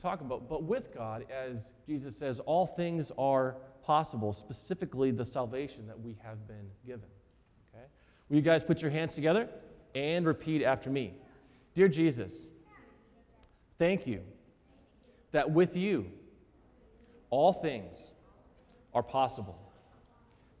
talk 0.00 0.20
about, 0.20 0.48
but 0.48 0.62
with 0.62 0.94
God, 0.94 1.26
as 1.30 1.70
Jesus 1.86 2.16
says, 2.16 2.40
all 2.40 2.66
things 2.66 3.12
are 3.18 3.56
possible, 3.82 4.32
specifically 4.32 5.10
the 5.10 5.24
salvation 5.24 5.86
that 5.86 6.00
we 6.00 6.16
have 6.22 6.46
been 6.46 6.70
given. 6.86 7.08
Will 8.30 8.36
you 8.36 8.42
guys 8.42 8.62
put 8.62 8.80
your 8.80 8.92
hands 8.92 9.14
together 9.14 9.48
and 9.94 10.24
repeat 10.24 10.62
after 10.62 10.88
me? 10.88 11.14
Dear 11.74 11.88
Jesus, 11.88 12.46
thank 13.78 14.06
you 14.06 14.20
that 15.32 15.50
with 15.50 15.76
you, 15.76 16.06
all 17.28 17.52
things 17.52 18.06
are 18.94 19.02
possible. 19.02 19.58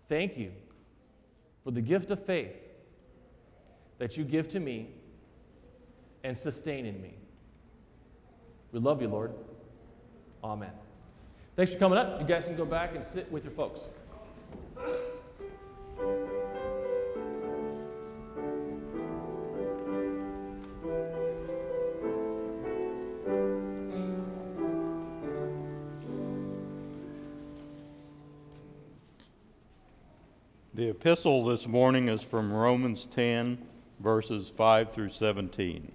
Thank 0.08 0.36
you 0.36 0.52
for 1.64 1.70
the 1.70 1.80
gift 1.80 2.10
of 2.10 2.24
faith 2.24 2.56
that 3.98 4.16
you 4.16 4.24
give 4.24 4.48
to 4.48 4.60
me 4.60 4.88
and 6.24 6.36
sustain 6.36 6.86
in 6.86 7.00
me. 7.00 7.14
We 8.72 8.80
love 8.80 9.00
you, 9.00 9.08
Lord. 9.08 9.32
Amen. 10.42 10.70
Thanks 11.56 11.72
for 11.72 11.78
coming 11.78 11.98
up. 11.98 12.20
You 12.20 12.26
guys 12.26 12.46
can 12.46 12.56
go 12.56 12.64
back 12.64 12.94
and 12.94 13.04
sit 13.04 13.30
with 13.30 13.44
your 13.44 13.52
folks. 13.52 13.88
Epistle 31.00 31.46
this 31.46 31.66
morning 31.66 32.08
is 32.10 32.22
from 32.22 32.52
Romans 32.52 33.06
10, 33.06 33.56
verses 34.00 34.52
5 34.54 34.92
through 34.92 35.08
17. 35.08 35.90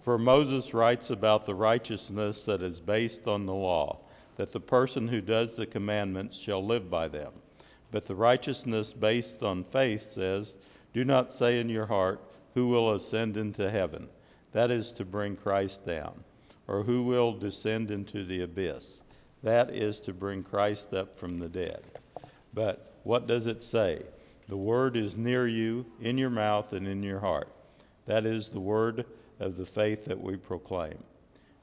For 0.00 0.16
Moses 0.16 0.72
writes 0.72 1.10
about 1.10 1.44
the 1.44 1.54
righteousness 1.54 2.44
that 2.44 2.62
is 2.62 2.80
based 2.80 3.28
on 3.28 3.44
the 3.44 3.52
law, 3.52 3.98
that 4.36 4.52
the 4.52 4.58
person 4.58 5.06
who 5.06 5.20
does 5.20 5.54
the 5.54 5.66
commandments 5.66 6.38
shall 6.38 6.64
live 6.64 6.88
by 6.88 7.08
them. 7.08 7.30
But 7.90 8.06
the 8.06 8.14
righteousness 8.14 8.94
based 8.94 9.42
on 9.42 9.64
faith 9.64 10.12
says, 10.12 10.56
Do 10.94 11.04
not 11.04 11.30
say 11.30 11.60
in 11.60 11.68
your 11.68 11.84
heart, 11.84 12.22
Who 12.54 12.68
will 12.68 12.94
ascend 12.94 13.36
into 13.36 13.70
heaven? 13.70 14.08
That 14.52 14.70
is 14.70 14.92
to 14.92 15.04
bring 15.04 15.36
Christ 15.36 15.84
down. 15.84 16.24
Or 16.68 16.82
who 16.82 17.02
will 17.02 17.34
descend 17.34 17.90
into 17.90 18.24
the 18.24 18.40
abyss? 18.40 19.02
That 19.42 19.68
is 19.68 20.00
to 20.00 20.14
bring 20.14 20.42
Christ 20.42 20.94
up 20.94 21.18
from 21.18 21.38
the 21.38 21.50
dead. 21.50 21.82
But 22.54 22.89
what 23.04 23.26
does 23.26 23.46
it 23.46 23.62
say? 23.62 24.02
The 24.48 24.56
word 24.56 24.96
is 24.96 25.16
near 25.16 25.46
you, 25.46 25.86
in 26.00 26.18
your 26.18 26.30
mouth 26.30 26.72
and 26.72 26.86
in 26.88 27.02
your 27.02 27.20
heart. 27.20 27.48
That 28.06 28.26
is 28.26 28.48
the 28.48 28.60
word 28.60 29.06
of 29.38 29.56
the 29.56 29.64
faith 29.64 30.04
that 30.06 30.20
we 30.20 30.36
proclaim. 30.36 30.98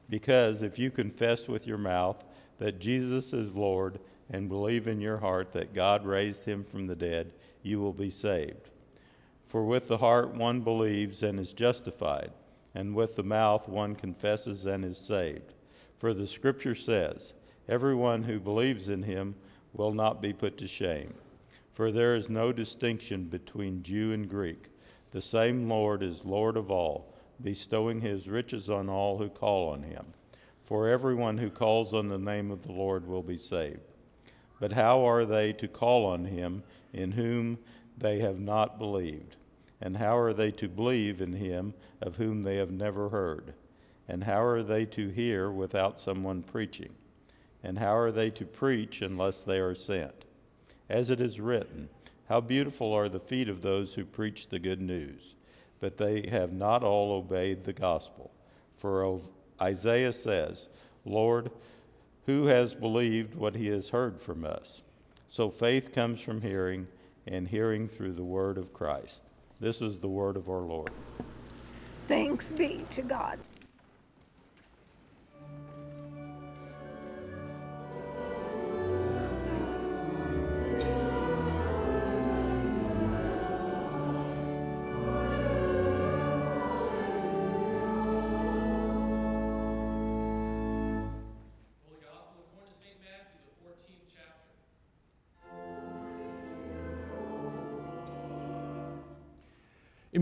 Because 0.09 0.61
if 0.61 0.79
you 0.79 0.89
confess 0.89 1.47
with 1.47 1.67
your 1.67 1.77
mouth 1.77 2.23
that 2.59 2.79
Jesus 2.79 3.33
is 3.33 3.55
Lord 3.55 3.99
and 4.29 4.49
believe 4.49 4.87
in 4.87 5.01
your 5.01 5.17
heart 5.17 5.51
that 5.53 5.73
God 5.73 6.05
raised 6.05 6.45
him 6.45 6.63
from 6.63 6.87
the 6.87 6.95
dead, 6.95 7.33
you 7.61 7.79
will 7.79 7.93
be 7.93 8.09
saved. 8.09 8.69
For 9.45 9.63
with 9.65 9.87
the 9.87 9.97
heart 9.97 10.33
one 10.33 10.61
believes 10.61 11.23
and 11.23 11.39
is 11.39 11.53
justified, 11.53 12.31
and 12.75 12.95
with 12.95 13.15
the 13.15 13.23
mouth 13.23 13.67
one 13.67 13.95
confesses 13.95 14.65
and 14.65 14.83
is 14.83 14.97
saved. 14.97 15.53
For 15.97 16.13
the 16.13 16.27
scripture 16.27 16.75
says, 16.75 17.33
Everyone 17.67 18.23
who 18.23 18.39
believes 18.39 18.89
in 18.89 19.03
him 19.03 19.35
will 19.73 19.93
not 19.93 20.21
be 20.21 20.33
put 20.33 20.57
to 20.57 20.67
shame. 20.67 21.13
For 21.77 21.91
there 21.91 22.15
is 22.15 22.27
no 22.27 22.51
distinction 22.51 23.25
between 23.25 23.83
Jew 23.83 24.11
and 24.11 24.27
Greek. 24.27 24.69
The 25.11 25.21
same 25.21 25.69
Lord 25.69 26.01
is 26.01 26.25
Lord 26.25 26.57
of 26.57 26.71
all, 26.71 27.13
bestowing 27.43 28.01
his 28.01 28.27
riches 28.27 28.67
on 28.67 28.89
all 28.89 29.19
who 29.19 29.29
call 29.29 29.69
on 29.69 29.83
him. 29.83 30.07
For 30.63 30.89
everyone 30.89 31.37
who 31.37 31.51
calls 31.51 31.93
on 31.93 32.07
the 32.07 32.17
name 32.17 32.49
of 32.49 32.63
the 32.63 32.71
Lord 32.71 33.05
will 33.05 33.21
be 33.21 33.37
saved. 33.37 33.93
But 34.59 34.71
how 34.71 35.07
are 35.07 35.23
they 35.23 35.53
to 35.53 35.67
call 35.67 36.07
on 36.07 36.25
him 36.25 36.63
in 36.93 37.11
whom 37.11 37.59
they 37.95 38.17
have 38.21 38.39
not 38.39 38.79
believed? 38.79 39.35
And 39.79 39.97
how 39.97 40.17
are 40.17 40.33
they 40.33 40.49
to 40.53 40.67
believe 40.67 41.21
in 41.21 41.33
him 41.33 41.75
of 42.01 42.15
whom 42.15 42.41
they 42.41 42.55
have 42.55 42.71
never 42.71 43.09
heard? 43.09 43.53
And 44.07 44.23
how 44.23 44.43
are 44.43 44.63
they 44.63 44.85
to 44.85 45.09
hear 45.09 45.51
without 45.51 45.99
someone 45.99 46.41
preaching? 46.41 46.95
And 47.61 47.77
how 47.77 47.95
are 47.95 48.11
they 48.11 48.31
to 48.31 48.45
preach 48.45 49.03
unless 49.03 49.43
they 49.43 49.59
are 49.59 49.75
sent? 49.75 50.25
As 50.89 51.09
it 51.09 51.19
is 51.19 51.39
written, 51.39 51.89
How 52.29 52.41
beautiful 52.41 52.93
are 52.93 53.09
the 53.09 53.19
feet 53.19 53.49
of 53.49 53.61
those 53.61 53.93
who 53.93 54.05
preach 54.05 54.47
the 54.47 54.59
good 54.59 54.81
news! 54.81 55.35
But 55.79 55.97
they 55.97 56.27
have 56.29 56.53
not 56.53 56.83
all 56.83 57.11
obeyed 57.11 57.63
the 57.63 57.73
gospel. 57.73 58.31
For 58.75 59.19
Isaiah 59.61 60.13
says, 60.13 60.67
Lord, 61.05 61.51
who 62.25 62.45
has 62.45 62.73
believed 62.73 63.35
what 63.35 63.55
he 63.55 63.67
has 63.67 63.89
heard 63.89 64.19
from 64.19 64.43
us? 64.43 64.81
So 65.29 65.49
faith 65.49 65.93
comes 65.93 66.19
from 66.21 66.41
hearing, 66.41 66.87
and 67.27 67.47
hearing 67.47 67.87
through 67.87 68.13
the 68.13 68.23
word 68.23 68.57
of 68.57 68.73
Christ. 68.73 69.23
This 69.59 69.81
is 69.81 69.97
the 69.97 70.07
word 70.07 70.37
of 70.37 70.49
our 70.49 70.61
Lord. 70.61 70.91
Thanks 72.07 72.51
be 72.51 72.85
to 72.91 73.01
God. 73.01 73.39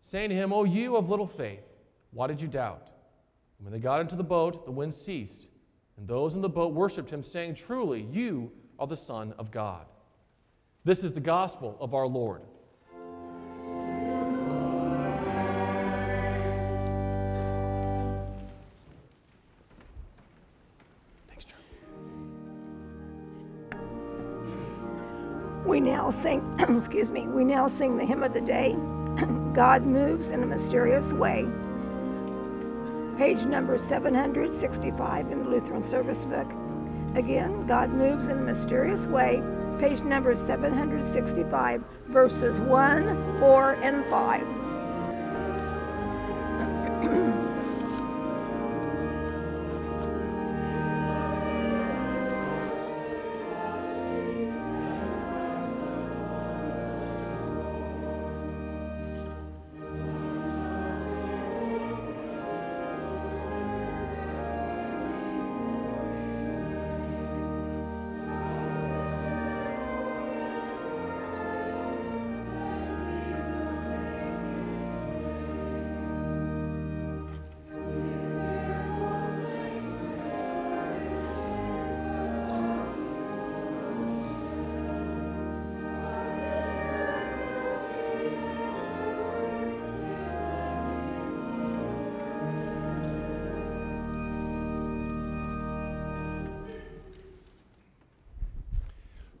saying 0.00 0.30
to 0.30 0.36
him, 0.36 0.52
O 0.52 0.64
you 0.64 0.96
of 0.96 1.10
little 1.10 1.26
faith, 1.26 1.64
why 2.12 2.26
did 2.26 2.40
you 2.40 2.48
doubt? 2.48 2.88
And 3.58 3.66
when 3.66 3.72
they 3.72 3.80
got 3.80 4.00
into 4.00 4.16
the 4.16 4.24
boat, 4.24 4.64
the 4.64 4.70
wind 4.70 4.94
ceased, 4.94 5.48
and 5.96 6.06
those 6.06 6.34
in 6.34 6.40
the 6.40 6.48
boat 6.48 6.72
worshipped 6.72 7.10
him, 7.10 7.22
saying, 7.22 7.56
Truly, 7.56 8.02
you 8.12 8.52
are 8.78 8.86
the 8.86 8.96
Son 8.96 9.34
of 9.38 9.50
God. 9.50 9.86
This 10.84 11.02
is 11.02 11.12
the 11.12 11.20
gospel 11.20 11.76
of 11.80 11.92
our 11.92 12.06
Lord. 12.06 12.42
We 25.66 25.80
now 25.80 26.08
sing, 26.08 26.42
excuse 26.70 27.10
me, 27.10 27.26
we 27.26 27.44
now 27.44 27.68
sing 27.68 27.98
the 27.98 28.04
hymn 28.04 28.22
of 28.22 28.32
the 28.32 28.40
day, 28.40 28.74
God 29.58 29.82
Moves 29.84 30.30
in 30.30 30.44
a 30.44 30.46
Mysterious 30.46 31.12
Way. 31.12 31.44
Page 33.16 33.44
number 33.44 33.76
765 33.76 35.32
in 35.32 35.40
the 35.40 35.48
Lutheran 35.48 35.82
Service 35.82 36.24
Book. 36.24 36.48
Again, 37.16 37.66
God 37.66 37.90
moves 37.90 38.28
in 38.28 38.38
a 38.38 38.40
mysterious 38.40 39.08
way. 39.08 39.42
Page 39.80 40.02
number 40.02 40.36
765, 40.36 41.84
verses 42.06 42.60
1, 42.60 43.40
4, 43.40 43.72
and 43.82 44.04
5. 44.04 44.57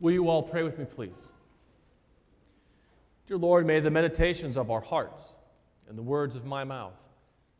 Will 0.08 0.14
you 0.14 0.30
all 0.30 0.42
pray 0.42 0.62
with 0.62 0.78
me, 0.78 0.86
please? 0.86 1.28
Dear 3.26 3.36
Lord, 3.36 3.66
may 3.66 3.78
the 3.78 3.90
meditations 3.90 4.56
of 4.56 4.70
our 4.70 4.80
hearts 4.80 5.34
and 5.86 5.98
the 5.98 6.02
words 6.02 6.34
of 6.34 6.46
my 6.46 6.64
mouth 6.64 6.96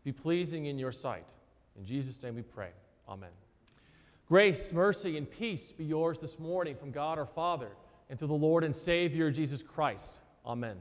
be 0.02 0.12
pleasing 0.12 0.64
in 0.64 0.78
your 0.78 0.90
sight. 0.90 1.26
In 1.78 1.84
Jesus' 1.84 2.22
name 2.22 2.36
we 2.36 2.40
pray. 2.40 2.70
Amen. 3.06 3.28
Grace, 4.26 4.72
mercy, 4.72 5.18
and 5.18 5.30
peace 5.30 5.72
be 5.72 5.84
yours 5.84 6.18
this 6.20 6.38
morning 6.38 6.74
from 6.74 6.90
God 6.90 7.18
our 7.18 7.26
Father 7.26 7.68
and 8.08 8.18
through 8.18 8.28
the 8.28 8.34
Lord 8.34 8.64
and 8.64 8.74
Savior 8.74 9.30
Jesus 9.30 9.62
Christ. 9.62 10.20
Amen. 10.46 10.78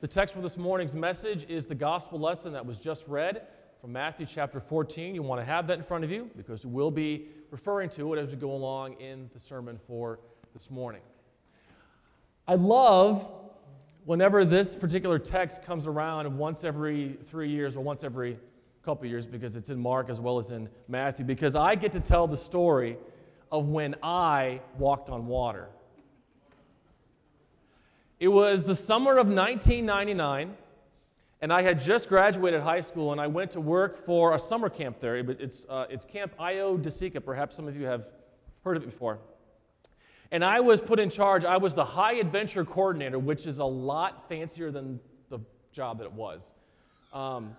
The 0.00 0.08
text 0.08 0.34
for 0.34 0.40
this 0.40 0.56
morning's 0.56 0.94
message 0.94 1.44
is 1.46 1.66
the 1.66 1.74
gospel 1.74 2.20
lesson 2.20 2.54
that 2.54 2.64
was 2.64 2.78
just 2.78 3.06
read 3.06 3.42
from 3.82 3.92
Matthew 3.92 4.24
chapter 4.24 4.60
14. 4.60 5.14
You 5.14 5.22
want 5.22 5.42
to 5.42 5.44
have 5.44 5.66
that 5.66 5.76
in 5.76 5.84
front 5.84 6.04
of 6.04 6.10
you 6.10 6.30
because 6.38 6.64
we'll 6.64 6.90
be 6.90 7.26
referring 7.50 7.90
to 7.90 8.14
it 8.14 8.18
as 8.18 8.30
we 8.30 8.36
go 8.36 8.52
along 8.52 8.94
in 8.94 9.28
the 9.34 9.40
sermon 9.40 9.78
for 9.86 10.18
this 10.52 10.70
morning. 10.70 11.00
I 12.46 12.56
love 12.56 13.30
whenever 14.04 14.44
this 14.44 14.74
particular 14.74 15.18
text 15.18 15.62
comes 15.62 15.86
around 15.86 16.36
once 16.36 16.64
every 16.64 17.18
three 17.26 17.48
years 17.48 17.76
or 17.76 17.80
once 17.80 18.04
every 18.04 18.38
couple 18.84 19.06
years 19.06 19.26
because 19.26 19.56
it's 19.56 19.70
in 19.70 19.78
Mark 19.78 20.10
as 20.10 20.20
well 20.20 20.38
as 20.38 20.50
in 20.50 20.68
Matthew 20.88 21.24
because 21.24 21.54
I 21.54 21.74
get 21.74 21.92
to 21.92 22.00
tell 22.00 22.26
the 22.26 22.36
story 22.36 22.98
of 23.50 23.68
when 23.68 23.94
I 24.02 24.60
walked 24.76 25.08
on 25.08 25.26
water. 25.26 25.68
It 28.18 28.28
was 28.28 28.64
the 28.64 28.74
summer 28.74 29.12
of 29.12 29.26
1999, 29.26 30.54
and 31.40 31.52
I 31.52 31.62
had 31.62 31.82
just 31.82 32.08
graduated 32.08 32.60
high 32.60 32.80
school, 32.80 33.10
and 33.10 33.20
I 33.20 33.26
went 33.26 33.50
to 33.52 33.60
work 33.60 34.06
for 34.06 34.34
a 34.34 34.38
summer 34.38 34.68
camp 34.68 35.00
there. 35.00 35.16
It's, 35.16 35.66
uh, 35.68 35.86
it's 35.90 36.04
Camp 36.04 36.32
Ayo 36.38 36.80
Dasika. 36.80 37.24
Perhaps 37.24 37.56
some 37.56 37.66
of 37.66 37.76
you 37.76 37.84
have 37.84 38.06
heard 38.64 38.76
of 38.76 38.84
it 38.84 38.86
before. 38.86 39.18
And 40.32 40.42
I 40.42 40.60
was 40.60 40.80
put 40.80 40.98
in 40.98 41.10
charge. 41.10 41.44
I 41.44 41.58
was 41.58 41.74
the 41.74 41.84
high 41.84 42.14
adventure 42.14 42.64
coordinator, 42.64 43.18
which 43.18 43.46
is 43.46 43.58
a 43.58 43.64
lot 43.64 44.30
fancier 44.30 44.70
than 44.70 44.98
the 45.28 45.38
job 45.72 45.98
that 45.98 46.04
it 46.04 46.12
was. 46.12 46.54
Um, 47.12 47.54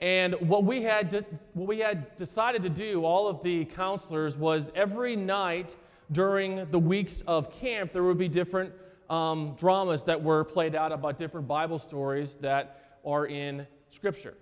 and 0.00 0.34
what 0.34 0.62
we, 0.62 0.82
had 0.82 1.10
to, 1.10 1.24
what 1.54 1.66
we 1.66 1.80
had 1.80 2.14
decided 2.14 2.62
to 2.62 2.68
do, 2.68 3.04
all 3.04 3.26
of 3.26 3.42
the 3.42 3.64
counselors, 3.64 4.36
was 4.36 4.70
every 4.76 5.16
night 5.16 5.74
during 6.12 6.70
the 6.70 6.78
weeks 6.78 7.22
of 7.26 7.52
camp, 7.52 7.92
there 7.92 8.04
would 8.04 8.18
be 8.18 8.28
different 8.28 8.72
um, 9.10 9.56
dramas 9.58 10.04
that 10.04 10.22
were 10.22 10.44
played 10.44 10.76
out 10.76 10.92
about 10.92 11.18
different 11.18 11.48
Bible 11.48 11.78
stories 11.78 12.36
that 12.36 12.98
are 13.04 13.26
in 13.26 13.66
Scripture. 13.90 14.34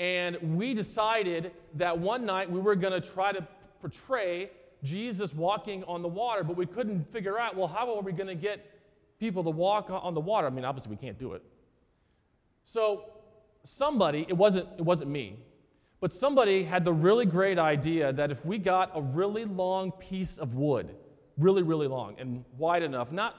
And 0.00 0.36
we 0.56 0.74
decided 0.74 1.52
that 1.74 1.96
one 1.96 2.26
night 2.26 2.50
we 2.50 2.58
were 2.58 2.74
going 2.74 3.00
to 3.00 3.08
try 3.08 3.30
to 3.30 3.46
portray 3.80 4.50
Jesus 4.82 5.34
walking 5.34 5.84
on 5.84 6.02
the 6.02 6.08
water, 6.08 6.44
but 6.44 6.56
we 6.56 6.66
couldn't 6.66 7.12
figure 7.12 7.38
out, 7.38 7.56
well, 7.56 7.68
how 7.68 7.94
are 7.96 8.02
we 8.02 8.12
going 8.12 8.28
to 8.28 8.34
get 8.34 8.64
people 9.18 9.42
to 9.44 9.50
walk 9.50 9.88
on 9.90 10.14
the 10.14 10.20
water? 10.20 10.46
I 10.46 10.50
mean, 10.50 10.64
obviously, 10.64 10.90
we 10.90 10.96
can't 10.96 11.18
do 11.18 11.32
it. 11.32 11.42
So, 12.64 13.04
somebody, 13.64 14.24
it 14.28 14.36
wasn't, 14.36 14.68
it 14.78 14.82
wasn't 14.82 15.10
me, 15.10 15.36
but 16.00 16.12
somebody 16.12 16.62
had 16.62 16.84
the 16.84 16.92
really 16.92 17.26
great 17.26 17.58
idea 17.58 18.12
that 18.12 18.30
if 18.30 18.44
we 18.44 18.58
got 18.58 18.92
a 18.94 19.02
really 19.02 19.44
long 19.44 19.90
piece 19.92 20.38
of 20.38 20.54
wood, 20.54 20.94
really, 21.36 21.62
really 21.62 21.88
long 21.88 22.14
and 22.18 22.44
wide 22.56 22.82
enough, 22.82 23.10
not 23.10 23.34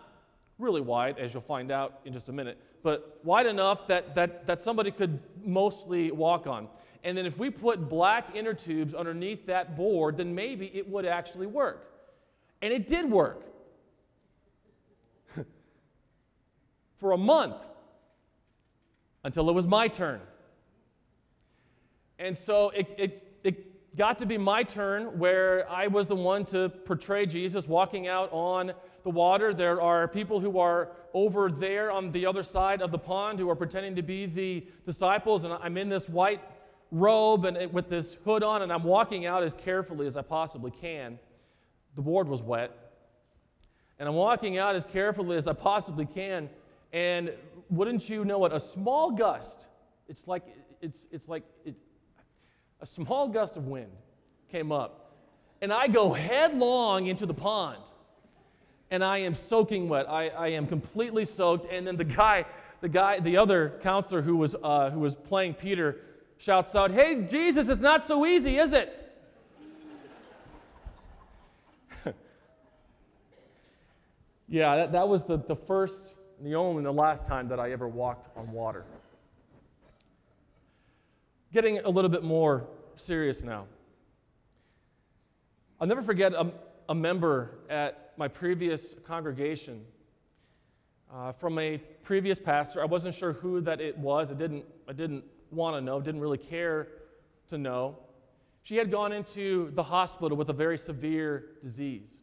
really 0.57 0.81
wide, 0.81 1.17
as 1.17 1.33
you'll 1.33 1.41
find 1.41 1.71
out 1.71 1.99
in 2.03 2.11
just 2.11 2.27
a 2.27 2.33
minute, 2.33 2.57
but 2.83 3.19
wide 3.23 3.45
enough 3.45 3.87
that, 3.87 4.13
that, 4.15 4.45
that 4.45 4.59
somebody 4.59 4.91
could 4.91 5.19
mostly 5.43 6.11
walk 6.11 6.47
on. 6.47 6.67
And 7.03 7.17
then 7.17 7.25
if 7.25 7.37
we 7.37 7.49
put 7.49 7.89
black 7.89 8.35
inner 8.35 8.53
tubes 8.53 8.93
underneath 8.93 9.45
that 9.45 9.75
board, 9.77 10.17
then 10.17 10.35
maybe 10.35 10.69
it 10.73 10.87
would 10.87 11.05
actually 11.05 11.47
work. 11.47 11.91
And 12.61 12.73
it 12.73 12.87
did 12.87 13.09
work. 13.09 13.41
For 16.99 17.13
a 17.13 17.17
month 17.17 17.65
until 19.23 19.49
it 19.49 19.53
was 19.53 19.65
my 19.65 19.87
turn. 19.87 20.19
And 22.17 22.37
so 22.37 22.69
it, 22.71 22.87
it, 22.97 23.39
it 23.43 23.95
got 23.95 24.19
to 24.19 24.25
be 24.25 24.37
my 24.37 24.63
turn 24.63 25.17
where 25.17 25.69
I 25.69 25.87
was 25.87 26.07
the 26.07 26.15
one 26.15 26.43
to 26.45 26.69
portray 26.69 27.25
Jesus 27.25 27.67
walking 27.67 28.07
out 28.07 28.29
on 28.33 28.73
the 29.03 29.09
water. 29.09 29.53
There 29.53 29.81
are 29.81 30.07
people 30.07 30.41
who 30.41 30.59
are 30.59 30.89
over 31.13 31.49
there 31.49 31.91
on 31.91 32.11
the 32.11 32.25
other 32.25 32.43
side 32.43 32.81
of 32.81 32.91
the 32.91 32.97
pond 32.97 33.39
who 33.39 33.49
are 33.49 33.55
pretending 33.55 33.95
to 33.95 34.01
be 34.01 34.25
the 34.25 34.67
disciples, 34.85 35.45
and 35.45 35.53
I'm 35.53 35.77
in 35.77 35.87
this 35.87 36.09
white 36.09 36.41
robe 36.91 37.45
and 37.45 37.71
with 37.71 37.89
this 37.89 38.15
hood 38.25 38.43
on, 38.43 38.61
and 38.61 38.71
I'm 38.71 38.83
walking 38.83 39.25
out 39.25 39.43
as 39.43 39.53
carefully 39.53 40.07
as 40.07 40.17
I 40.17 40.21
possibly 40.21 40.71
can. 40.71 41.19
The 41.95 42.01
board 42.01 42.27
was 42.27 42.41
wet. 42.41 42.71
And 43.99 44.07
I'm 44.07 44.15
walking 44.15 44.57
out 44.57 44.75
as 44.75 44.85
carefully 44.85 45.35
as 45.37 45.47
I 45.47 45.53
possibly 45.53 46.05
can. 46.05 46.49
And 46.93 47.31
wouldn't 47.69 48.09
you 48.09 48.25
know 48.25 48.45
it, 48.45 48.53
a 48.53 48.59
small 48.59 49.11
gust, 49.11 49.67
it's 50.07 50.27
like, 50.27 50.43
it's, 50.81 51.07
it's 51.11 51.27
like 51.27 51.43
it, 51.65 51.75
a 52.79 52.85
small 52.85 53.27
gust 53.27 53.57
of 53.57 53.67
wind 53.67 53.91
came 54.51 54.71
up. 54.71 55.17
And 55.61 55.73
I 55.73 55.87
go 55.87 56.13
headlong 56.13 57.07
into 57.07 57.25
the 57.25 57.33
pond. 57.33 57.83
And 58.89 59.03
I 59.03 59.19
am 59.19 59.35
soaking 59.35 59.89
wet. 59.89 60.09
I, 60.09 60.29
I 60.29 60.47
am 60.49 60.65
completely 60.65 61.25
soaked. 61.25 61.71
And 61.71 61.85
then 61.85 61.97
the 61.97 62.05
guy, 62.05 62.45
the 62.81 62.89
guy, 62.89 63.19
the 63.19 63.37
other 63.37 63.73
counselor 63.81 64.21
who 64.21 64.37
was, 64.37 64.55
uh, 64.63 64.89
who 64.89 64.99
was 64.99 65.13
playing 65.13 65.55
Peter, 65.55 65.97
shouts 66.39 66.73
out, 66.73 66.89
Hey, 66.89 67.21
Jesus, 67.29 67.67
it's 67.67 67.81
not 67.81 68.03
so 68.03 68.25
easy, 68.25 68.57
is 68.57 68.73
it? 68.73 68.95
Yeah, 74.51 74.77
that, 74.77 74.93
that 74.93 75.07
was 75.07 75.25
the, 75.25 75.37
the 75.37 75.55
first, 75.55 76.01
the 76.41 76.55
only, 76.55 76.77
and 76.77 76.85
the 76.87 76.91
last 76.91 77.27
time 77.27 77.49
that 77.49 77.59
I 77.59 77.71
ever 77.71 77.87
walked 77.87 78.35
on 78.35 78.51
water. 78.51 78.83
Getting 81.53 81.77
a 81.77 81.89
little 81.89 82.09
bit 82.09 82.23
more 82.23 82.65
serious 82.95 83.43
now. 83.43 83.67
I'll 85.79 85.85
never 85.87 86.01
forget 86.01 86.33
a, 86.33 86.51
a 86.89 86.95
member 86.95 87.59
at 87.69 88.13
my 88.17 88.27
previous 88.27 88.95
congregation 89.05 89.85
uh, 91.13 91.31
from 91.31 91.59
a 91.59 91.77
previous 92.01 92.39
pastor. 92.39 92.81
I 92.81 92.85
wasn't 92.85 93.13
sure 93.13 93.33
who 93.33 93.61
that 93.61 93.79
it 93.79 93.99
was. 93.99 94.31
I 94.31 94.33
didn't, 94.33 94.65
I 94.87 94.93
didn't 94.93 95.23
want 95.51 95.75
to 95.75 95.81
know, 95.81 95.99
didn't 96.01 96.21
really 96.21 96.37
care 96.37 96.87
to 97.49 97.57
know. 97.57 97.97
She 98.63 98.75
had 98.77 98.91
gone 98.91 99.11
into 99.11 99.71
the 99.73 99.83
hospital 99.83 100.37
with 100.37 100.49
a 100.49 100.53
very 100.53 100.77
severe 100.77 101.45
disease, 101.63 102.19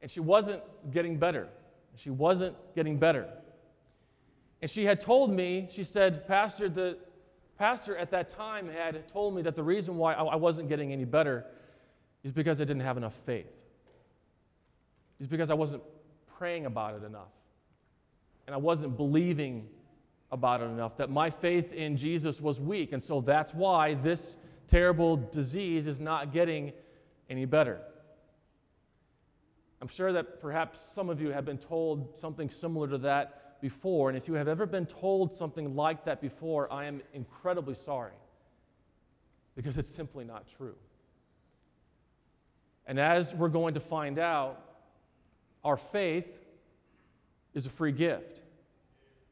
and 0.00 0.10
she 0.10 0.20
wasn't 0.20 0.62
getting 0.90 1.18
better. 1.18 1.48
She 1.96 2.10
wasn't 2.10 2.56
getting 2.74 2.98
better. 2.98 3.28
And 4.62 4.70
she 4.70 4.84
had 4.84 5.00
told 5.00 5.32
me, 5.32 5.68
she 5.70 5.84
said, 5.84 6.26
Pastor, 6.26 6.68
the 6.68 6.96
pastor 7.58 7.96
at 7.96 8.10
that 8.12 8.28
time 8.28 8.68
had 8.68 9.08
told 9.08 9.34
me 9.34 9.42
that 9.42 9.56
the 9.56 9.62
reason 9.62 9.96
why 9.96 10.14
I 10.14 10.36
wasn't 10.36 10.68
getting 10.68 10.92
any 10.92 11.04
better 11.04 11.44
is 12.22 12.32
because 12.32 12.60
I 12.60 12.64
didn't 12.64 12.82
have 12.82 12.96
enough 12.96 13.14
faith. 13.26 13.64
Is 15.20 15.26
because 15.26 15.50
I 15.50 15.54
wasn't 15.54 15.82
praying 16.38 16.66
about 16.66 16.94
it 16.94 17.04
enough. 17.04 17.32
And 18.46 18.54
I 18.54 18.58
wasn't 18.58 18.96
believing 18.96 19.68
about 20.32 20.62
it 20.62 20.64
enough, 20.64 20.96
that 20.96 21.10
my 21.10 21.30
faith 21.30 21.72
in 21.72 21.96
Jesus 21.96 22.40
was 22.40 22.58
weak. 22.58 22.92
And 22.92 23.02
so 23.02 23.20
that's 23.20 23.54
why 23.54 23.94
this 23.94 24.36
terrible 24.66 25.16
disease 25.16 25.86
is 25.86 26.00
not 26.00 26.32
getting 26.32 26.72
any 27.28 27.44
better. 27.44 27.80
I'm 29.80 29.88
sure 29.88 30.12
that 30.12 30.40
perhaps 30.40 30.80
some 30.80 31.10
of 31.10 31.20
you 31.20 31.30
have 31.30 31.44
been 31.44 31.58
told 31.58 32.16
something 32.16 32.48
similar 32.48 32.88
to 32.88 32.98
that 32.98 33.60
before. 33.60 34.08
And 34.08 34.16
if 34.16 34.26
you 34.26 34.34
have 34.34 34.48
ever 34.48 34.64
been 34.64 34.86
told 34.86 35.32
something 35.32 35.76
like 35.76 36.04
that 36.06 36.20
before, 36.20 36.72
I 36.72 36.86
am 36.86 37.02
incredibly 37.12 37.74
sorry 37.74 38.12
because 39.54 39.76
it's 39.76 39.90
simply 39.90 40.24
not 40.24 40.46
true. 40.56 40.74
And 42.86 42.98
as 42.98 43.34
we're 43.34 43.48
going 43.48 43.74
to 43.74 43.80
find 43.80 44.18
out, 44.18 44.60
our 45.62 45.76
faith 45.76 46.26
is 47.54 47.66
a 47.66 47.70
free 47.70 47.92
gift. 47.92 48.42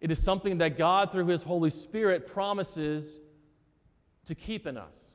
It 0.01 0.11
is 0.11 0.19
something 0.19 0.59
that 0.59 0.79
God, 0.79 1.13
through 1.13 1.27
His 1.27 1.43
Holy 1.43 1.71
Spirit, 1.71 2.27
promises 2.27 3.19
to 4.25 4.35
keep 4.35 4.67
in 4.67 4.77
us, 4.77 5.11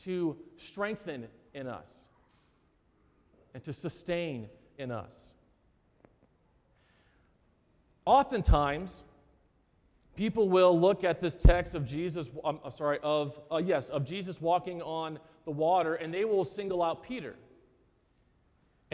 to 0.00 0.36
strengthen 0.56 1.28
in 1.52 1.66
us, 1.66 1.92
and 3.52 3.62
to 3.64 3.72
sustain 3.72 4.48
in 4.78 4.90
us. 4.90 5.28
Oftentimes, 8.06 9.02
people 10.16 10.48
will 10.48 10.78
look 10.78 11.04
at 11.04 11.20
this 11.20 11.36
text 11.36 11.74
of 11.74 11.84
Jesus, 11.84 12.28
I'm 12.44 12.58
sorry, 12.70 12.98
of, 13.02 13.40
uh, 13.50 13.58
yes, 13.58 13.88
of 13.88 14.04
Jesus 14.04 14.40
walking 14.40 14.82
on 14.82 15.18
the 15.44 15.50
water, 15.50 15.94
and 15.94 16.12
they 16.12 16.24
will 16.24 16.44
single 16.44 16.82
out 16.82 17.02
Peter. 17.02 17.36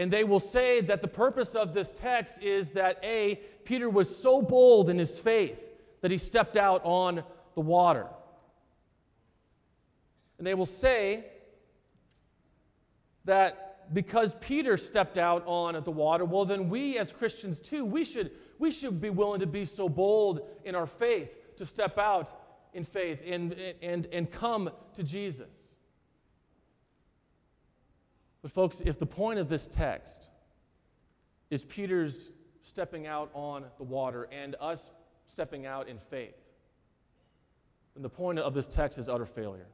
And 0.01 0.11
they 0.11 0.23
will 0.23 0.39
say 0.39 0.81
that 0.81 1.03
the 1.03 1.07
purpose 1.07 1.53
of 1.53 1.75
this 1.75 1.91
text 1.91 2.41
is 2.41 2.71
that 2.71 2.97
A, 3.03 3.39
Peter 3.65 3.87
was 3.87 4.13
so 4.13 4.41
bold 4.41 4.89
in 4.89 4.97
his 4.97 5.19
faith 5.19 5.59
that 6.01 6.09
he 6.09 6.17
stepped 6.17 6.57
out 6.57 6.81
on 6.83 7.23
the 7.53 7.61
water. 7.61 8.07
And 10.39 10.47
they 10.47 10.55
will 10.55 10.65
say 10.65 11.25
that 13.25 13.93
because 13.93 14.33
Peter 14.41 14.75
stepped 14.75 15.19
out 15.19 15.43
on 15.45 15.79
the 15.83 15.91
water, 15.91 16.25
well, 16.25 16.45
then 16.45 16.67
we 16.67 16.97
as 16.97 17.11
Christians 17.11 17.59
too, 17.59 17.85
we 17.85 18.03
should, 18.03 18.31
we 18.57 18.71
should 18.71 18.99
be 18.99 19.11
willing 19.11 19.41
to 19.41 19.45
be 19.45 19.65
so 19.65 19.87
bold 19.87 20.41
in 20.65 20.73
our 20.73 20.87
faith 20.87 21.29
to 21.57 21.65
step 21.67 21.99
out 21.99 22.41
in 22.73 22.85
faith 22.85 23.19
and, 23.23 23.55
and, 23.83 24.07
and 24.11 24.31
come 24.31 24.71
to 24.95 25.03
Jesus. 25.03 25.60
But, 28.41 28.51
folks, 28.51 28.81
if 28.83 28.97
the 28.97 29.05
point 29.05 29.39
of 29.39 29.49
this 29.49 29.67
text 29.67 30.29
is 31.49 31.63
Peter's 31.63 32.29
stepping 32.63 33.07
out 33.07 33.29
on 33.33 33.65
the 33.77 33.83
water 33.83 34.27
and 34.31 34.55
us 34.59 34.91
stepping 35.25 35.65
out 35.65 35.87
in 35.87 35.99
faith, 36.09 36.35
then 37.93 38.03
the 38.03 38.09
point 38.09 38.39
of 38.39 38.53
this 38.53 38.67
text 38.67 38.97
is 38.97 39.09
utter 39.09 39.25
failure. 39.25 39.67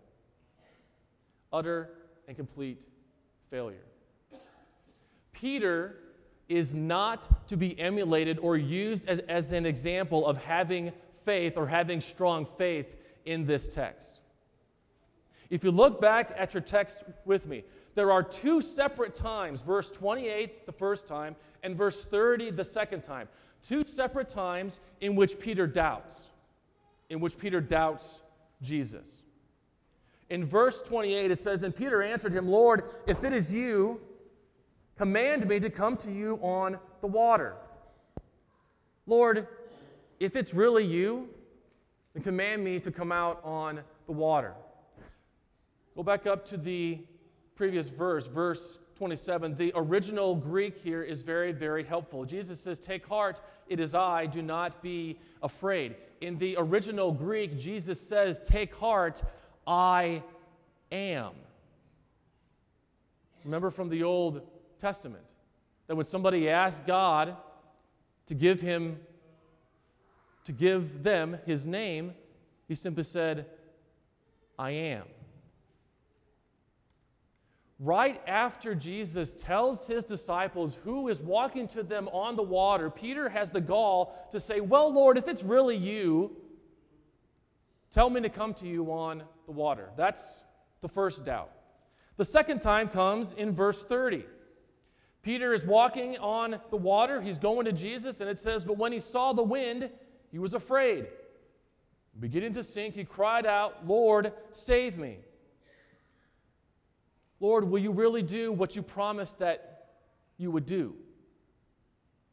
Utter 1.53 1.89
and 2.27 2.36
complete 2.36 2.80
failure. 3.49 3.86
Peter 5.32 5.97
is 6.49 6.73
not 6.73 7.47
to 7.47 7.56
be 7.56 7.77
emulated 7.80 8.39
or 8.39 8.58
used 8.58 9.08
as, 9.08 9.19
as 9.19 9.51
an 9.51 9.65
example 9.65 10.25
of 10.25 10.38
having 10.38 10.91
faith 11.25 11.58
or 11.58 11.67
having 11.67 12.01
strong 12.01 12.47
faith 12.58 12.88
in 13.25 13.45
this 13.45 13.67
text. 13.67 14.21
If 15.49 15.63
you 15.63 15.71
look 15.71 16.01
back 16.01 16.34
at 16.38 16.53
your 16.53 16.62
text 16.62 17.03
with 17.25 17.45
me, 17.45 17.63
there 17.97 18.12
are 18.12 18.21
two 18.21 18.62
separate 18.62 19.15
times, 19.15 19.63
verse 19.63 19.89
28 19.89 20.67
the 20.67 20.71
first 20.71 21.07
time 21.07 21.36
and 21.63 21.75
verse 21.75 22.05
30 22.05 22.51
the 22.51 22.63
second 22.63 23.01
time. 23.01 23.27
Two 23.67 23.83
separate 23.83 24.29
times 24.29 24.79
in 25.01 25.15
which 25.15 25.39
Peter 25.39 25.65
doubts, 25.65 26.27
in 27.10 27.19
which 27.19 27.39
Peter 27.39 27.60
doubts 27.60 28.19
Jesus. 28.62 29.23
In 30.29 30.45
verse 30.45 30.83
28, 30.83 31.31
it 31.31 31.39
says, 31.39 31.63
And 31.63 31.75
Peter 31.75 32.03
answered 32.03 32.33
him, 32.33 32.47
Lord, 32.47 32.83
if 33.07 33.23
it 33.23 33.33
is 33.33 33.51
you, 33.51 33.99
command 34.95 35.47
me 35.47 35.60
to 35.60 35.71
come 35.71 35.97
to 35.97 36.12
you 36.12 36.36
on 36.43 36.77
the 37.01 37.07
water. 37.07 37.55
Lord, 39.07 39.47
if 40.19 40.36
it's 40.36 40.53
really 40.53 40.86
you, 40.86 41.29
then 42.13 42.21
command 42.21 42.63
me 42.63 42.79
to 42.79 42.91
come 42.91 43.12
out 43.12 43.41
on 43.43 43.79
the 44.05 44.12
water. 44.12 44.53
Go 45.95 46.03
back 46.03 46.27
up 46.27 46.45
to 46.49 46.57
the 46.57 46.99
previous 47.58 47.89
verse, 47.89 48.28
verse 48.28 48.78
27, 48.98 49.56
the 49.56 49.74
original 49.76 50.36
Greek 50.36 50.78
here 50.78 51.02
is 51.02 51.24
very, 51.24 51.52
very 51.52 51.84
helpful. 51.84 52.24
Jesus 52.24 52.62
says, 52.62 52.78
Take 52.80 53.06
heart, 53.06 53.41
it 53.67 53.80
is 53.80 53.96
I, 53.96 54.28
do 54.28 54.41
not 54.41 54.82
be 54.82 55.20
afraid. 55.41 55.96
In 56.22 56.38
the 56.38 56.56
original 56.58 57.12
Greek, 57.12 57.58
Jesus 57.58 58.00
says, 58.00 58.39
Take 58.46 58.76
heart, 58.76 59.24
I 59.65 60.24
am. 60.91 61.34
Remember 63.43 63.72
from 63.72 63.89
the 63.89 64.04
Old 64.04 64.41
Testament 64.80 65.26
that 65.88 65.96
when 65.96 66.06
somebody 66.06 66.50
asked 66.50 66.86
God 66.86 67.36
to 68.28 68.36
give 68.36 68.62
him, 68.62 69.00
to 70.43 70.52
give 70.52 71.02
them 71.02 71.39
his 71.46 71.65
name, 71.65 72.13
he 72.67 72.76
simply 72.76 73.04
said, 73.04 73.48
I 74.60 74.72
am 74.72 75.04
right 77.79 78.21
after 78.27 78.73
Jesus 78.73 79.33
tells 79.33 79.87
his 79.87 80.03
disciples 80.03 80.77
who 80.83 81.07
is 81.09 81.21
walking 81.21 81.67
to 81.69 81.83
them 81.83 82.07
on 82.09 82.35
the 82.35 82.43
water, 82.43 82.89
Peter 82.89 83.29
has 83.29 83.49
the 83.49 83.61
gall 83.61 84.27
to 84.31 84.39
say, 84.39 84.59
Well, 84.59 84.91
Lord, 84.91 85.17
if 85.17 85.27
it's 85.27 85.43
really 85.43 85.75
you, 85.75 86.35
tell 87.91 88.09
me 88.09 88.21
to 88.21 88.29
come 88.29 88.53
to 88.55 88.67
you 88.67 88.91
on 88.91 89.23
the 89.45 89.51
water. 89.51 89.89
That's 89.95 90.39
the 90.81 90.89
first 90.89 91.25
doubt. 91.25 91.51
The 92.17 92.25
second 92.25 92.61
time 92.61 92.89
comes 92.89 93.31
in 93.33 93.53
verse 93.53 93.83
30. 93.83 94.25
Peter 95.21 95.53
is 95.53 95.65
walking 95.65 96.17
on 96.17 96.59
the 96.69 96.77
water. 96.77 97.21
He's 97.21 97.37
going 97.37 97.65
to 97.65 97.71
Jesus, 97.71 98.21
and 98.21 98.29
it 98.29 98.39
says, 98.39 98.63
But 98.63 98.77
when 98.77 98.91
he 98.91 98.99
saw 98.99 99.33
the 99.33 99.43
wind, 99.43 99.89
he 100.31 100.39
was 100.39 100.53
afraid. 100.53 101.07
Beginning 102.19 102.53
to 102.53 102.63
sink, 102.63 102.95
he 102.95 103.03
cried 103.03 103.45
out, 103.45 103.85
Lord, 103.85 104.33
save 104.51 104.97
me. 104.97 105.19
Lord, 107.39 107.69
will 107.69 107.80
you 107.80 107.91
really 107.91 108.23
do 108.23 108.52
what 108.52 108.76
you 108.76 108.82
promised 108.82 109.39
that 109.39 109.86
you 110.38 110.52
would 110.52 110.65
do? 110.65 110.95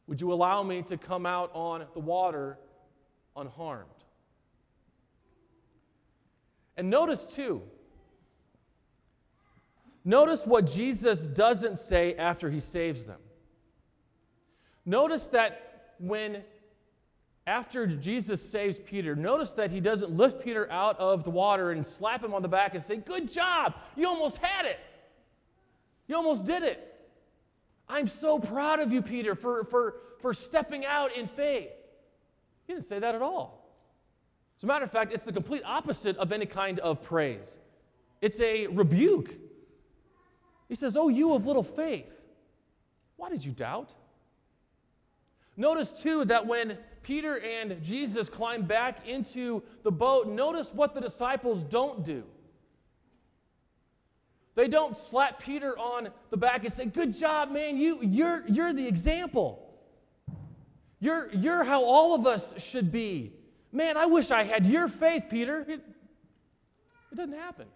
Would 0.07 0.21
you 0.21 0.31
allow 0.31 0.63
me 0.63 0.81
to 0.83 0.97
come 0.97 1.25
out 1.25 1.51
on 1.53 1.85
the 1.93 1.99
water 1.99 2.57
unharmed? 3.35 3.89
And 6.77 6.89
notice, 6.89 7.25
too, 7.25 7.61
notice 10.03 10.45
what 10.45 10.65
Jesus 10.65 11.27
doesn't 11.27 11.77
say 11.77 12.15
after 12.15 12.49
he 12.49 12.59
saves 12.59 13.05
them. 13.05 13.19
Notice 14.85 15.27
that 15.27 15.93
when, 15.99 16.43
after 17.47 17.87
Jesus 17.87 18.47
saves 18.47 18.77
Peter, 18.77 19.15
notice 19.15 19.53
that 19.53 19.71
he 19.71 19.79
doesn't 19.79 20.11
lift 20.11 20.43
Peter 20.43 20.69
out 20.71 20.99
of 20.99 21.23
the 21.23 21.31
water 21.31 21.71
and 21.71 21.85
slap 21.85 22.23
him 22.23 22.33
on 22.33 22.41
the 22.41 22.49
back 22.49 22.75
and 22.75 22.83
say, 22.83 22.97
Good 22.97 23.31
job, 23.31 23.75
you 23.95 24.07
almost 24.07 24.37
had 24.37 24.65
it. 24.65 24.79
You 26.07 26.15
almost 26.15 26.45
did 26.45 26.63
it. 26.63 26.93
I'm 27.87 28.07
so 28.07 28.39
proud 28.39 28.79
of 28.79 28.91
you, 28.91 29.01
Peter, 29.01 29.35
for, 29.35 29.63
for, 29.65 29.95
for 30.19 30.33
stepping 30.33 30.85
out 30.85 31.15
in 31.15 31.27
faith. 31.27 31.69
He 32.65 32.73
didn't 32.73 32.85
say 32.85 32.99
that 32.99 33.15
at 33.15 33.21
all. 33.21 33.65
As 34.57 34.63
a 34.63 34.67
matter 34.67 34.85
of 34.85 34.91
fact, 34.91 35.13
it's 35.13 35.23
the 35.23 35.33
complete 35.33 35.63
opposite 35.65 36.17
of 36.17 36.31
any 36.31 36.45
kind 36.45 36.79
of 36.79 37.01
praise. 37.01 37.59
It's 38.21 38.39
a 38.39 38.67
rebuke. 38.67 39.35
He 40.67 40.75
says, 40.75 40.97
Oh, 40.97 41.09
you 41.09 41.33
of 41.33 41.45
little 41.45 41.63
faith, 41.63 42.11
why 43.17 43.29
did 43.29 43.43
you 43.43 43.51
doubt? 43.51 43.93
Notice 45.57 46.01
too 46.01 46.25
that 46.25 46.47
when 46.47 46.77
Peter 47.03 47.39
and 47.39 47.81
Jesus 47.83 48.29
climb 48.29 48.63
back 48.63 49.07
into 49.07 49.61
the 49.83 49.91
boat, 49.91 50.27
notice 50.27 50.73
what 50.73 50.93
the 50.93 51.01
disciples 51.01 51.63
don't 51.63 52.03
do. 52.03 52.23
They 54.55 54.69
don't 54.69 54.97
slap 54.97 55.41
Peter 55.41 55.77
on 55.77 56.09
the 56.29 56.37
back 56.37 56.63
and 56.63 56.73
say, 56.73 56.85
Good 56.85 57.15
job, 57.15 57.51
man, 57.51 57.77
you, 57.77 57.99
you're, 58.01 58.43
you're 58.47 58.73
the 58.73 58.87
example. 58.87 59.61
You're, 60.99 61.29
you're 61.33 61.63
how 61.63 61.83
all 61.83 62.15
of 62.15 62.25
us 62.25 62.53
should 62.57 62.91
be. 62.91 63.33
Man, 63.71 63.97
I 63.97 64.05
wish 64.05 64.31
I 64.31 64.43
had 64.43 64.65
your 64.65 64.87
faith, 64.87 65.25
Peter. 65.29 65.59
It, 65.67 65.81
it 67.11 67.15
doesn't 67.15 67.35
happen. 67.35 67.67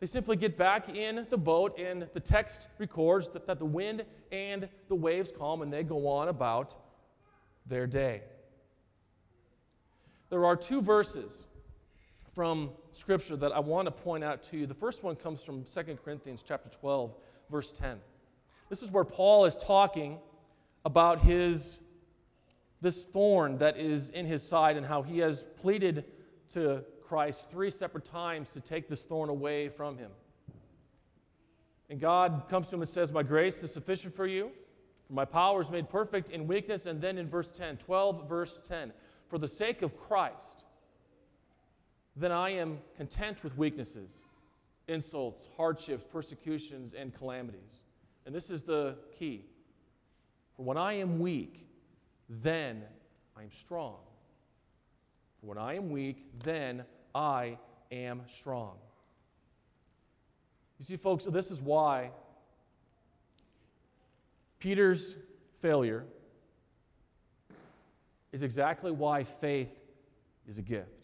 They 0.00 0.06
simply 0.06 0.36
get 0.36 0.56
back 0.56 0.88
in 0.88 1.26
the 1.28 1.36
boat, 1.36 1.76
and 1.76 2.06
the 2.14 2.20
text 2.20 2.68
records 2.78 3.30
that, 3.30 3.48
that 3.48 3.58
the 3.58 3.64
wind 3.64 4.04
and 4.30 4.68
the 4.88 4.94
waves 4.94 5.32
calm, 5.36 5.60
and 5.60 5.72
they 5.72 5.82
go 5.82 6.06
on 6.06 6.28
about 6.28 6.76
their 7.66 7.88
day. 7.88 8.22
There 10.30 10.44
are 10.44 10.54
two 10.54 10.80
verses 10.80 11.44
from 12.32 12.70
Scripture 12.92 13.36
that 13.36 13.52
I 13.52 13.60
want 13.60 13.86
to 13.86 13.92
point 13.92 14.24
out 14.24 14.42
to 14.44 14.56
you. 14.56 14.66
The 14.66 14.74
first 14.74 15.02
one 15.02 15.16
comes 15.16 15.42
from 15.42 15.64
2 15.64 15.98
Corinthians 16.04 16.44
chapter 16.46 16.68
12, 16.68 17.14
verse 17.50 17.72
10. 17.72 17.98
This 18.68 18.82
is 18.82 18.90
where 18.90 19.04
Paul 19.04 19.44
is 19.44 19.56
talking 19.56 20.18
about 20.84 21.20
his 21.20 21.78
this 22.80 23.06
thorn 23.06 23.58
that 23.58 23.76
is 23.76 24.10
in 24.10 24.24
his 24.24 24.46
side 24.46 24.76
and 24.76 24.86
how 24.86 25.02
he 25.02 25.18
has 25.18 25.42
pleaded 25.56 26.04
to 26.50 26.84
Christ 27.02 27.50
three 27.50 27.70
separate 27.70 28.04
times 28.04 28.50
to 28.50 28.60
take 28.60 28.88
this 28.88 29.04
thorn 29.04 29.28
away 29.30 29.68
from 29.68 29.98
him. 29.98 30.10
And 31.90 31.98
God 31.98 32.44
comes 32.48 32.68
to 32.68 32.76
him 32.76 32.82
and 32.82 32.88
says, 32.88 33.12
My 33.12 33.22
grace 33.22 33.62
is 33.62 33.72
sufficient 33.72 34.14
for 34.14 34.26
you, 34.26 34.50
for 35.06 35.14
my 35.14 35.24
power 35.24 35.60
is 35.60 35.70
made 35.70 35.88
perfect 35.88 36.30
in 36.30 36.46
weakness. 36.46 36.86
And 36.86 37.00
then 37.00 37.18
in 37.18 37.28
verse 37.28 37.50
10, 37.50 37.78
12, 37.78 38.28
verse 38.28 38.60
10, 38.68 38.92
for 39.28 39.38
the 39.38 39.48
sake 39.48 39.82
of 39.82 39.96
Christ, 39.96 40.64
then 42.18 42.32
I 42.32 42.50
am 42.50 42.78
content 42.96 43.44
with 43.44 43.56
weaknesses, 43.56 44.18
insults, 44.88 45.48
hardships, 45.56 46.04
persecutions, 46.10 46.94
and 46.94 47.14
calamities. 47.14 47.80
And 48.26 48.34
this 48.34 48.50
is 48.50 48.62
the 48.64 48.96
key. 49.16 49.44
For 50.56 50.64
when 50.64 50.76
I 50.76 50.94
am 50.94 51.20
weak, 51.20 51.66
then 52.28 52.82
I 53.36 53.42
am 53.42 53.52
strong. 53.52 53.96
For 55.40 55.46
when 55.46 55.58
I 55.58 55.74
am 55.76 55.90
weak, 55.90 56.24
then 56.42 56.84
I 57.14 57.56
am 57.92 58.22
strong. 58.28 58.74
You 60.78 60.84
see, 60.84 60.96
folks, 60.96 61.24
this 61.24 61.50
is 61.50 61.62
why 61.62 62.10
Peter's 64.58 65.14
failure 65.60 66.04
is 68.32 68.42
exactly 68.42 68.90
why 68.90 69.24
faith 69.24 69.72
is 70.48 70.58
a 70.58 70.62
gift. 70.62 70.97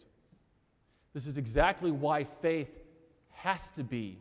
This 1.15 1.27
is 1.27 1.37
exactly 1.37 1.91
why 1.91 2.25
faith 2.25 2.83
has 3.29 3.71
to 3.71 3.85
be 3.85 4.19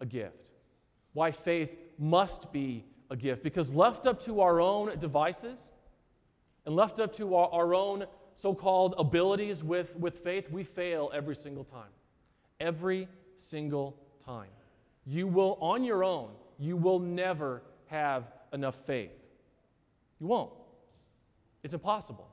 a 0.00 0.06
gift, 0.06 0.50
why 1.12 1.30
faith 1.30 1.76
must 2.00 2.52
be 2.52 2.84
a 3.10 3.16
gift. 3.16 3.44
Because 3.44 3.72
left 3.72 4.06
up 4.06 4.20
to 4.24 4.40
our 4.40 4.60
own 4.60 4.98
devices 4.98 5.70
and 6.66 6.74
left 6.74 6.98
up 6.98 7.14
to 7.14 7.36
our, 7.36 7.48
our 7.50 7.74
own 7.76 8.06
so 8.34 8.52
called 8.52 8.96
abilities 8.98 9.62
with, 9.62 9.96
with 9.96 10.18
faith, 10.18 10.50
we 10.50 10.64
fail 10.64 11.12
every 11.14 11.36
single 11.36 11.62
time. 11.62 11.92
Every 12.58 13.06
single 13.36 13.96
time. 14.24 14.50
You 15.06 15.28
will, 15.28 15.58
on 15.60 15.84
your 15.84 16.02
own, 16.02 16.30
you 16.58 16.76
will 16.76 16.98
never 16.98 17.62
have 17.86 18.32
enough 18.52 18.74
faith. 18.84 19.12
You 20.18 20.26
won't. 20.26 20.50
It's 21.62 21.74
impossible. 21.74 22.26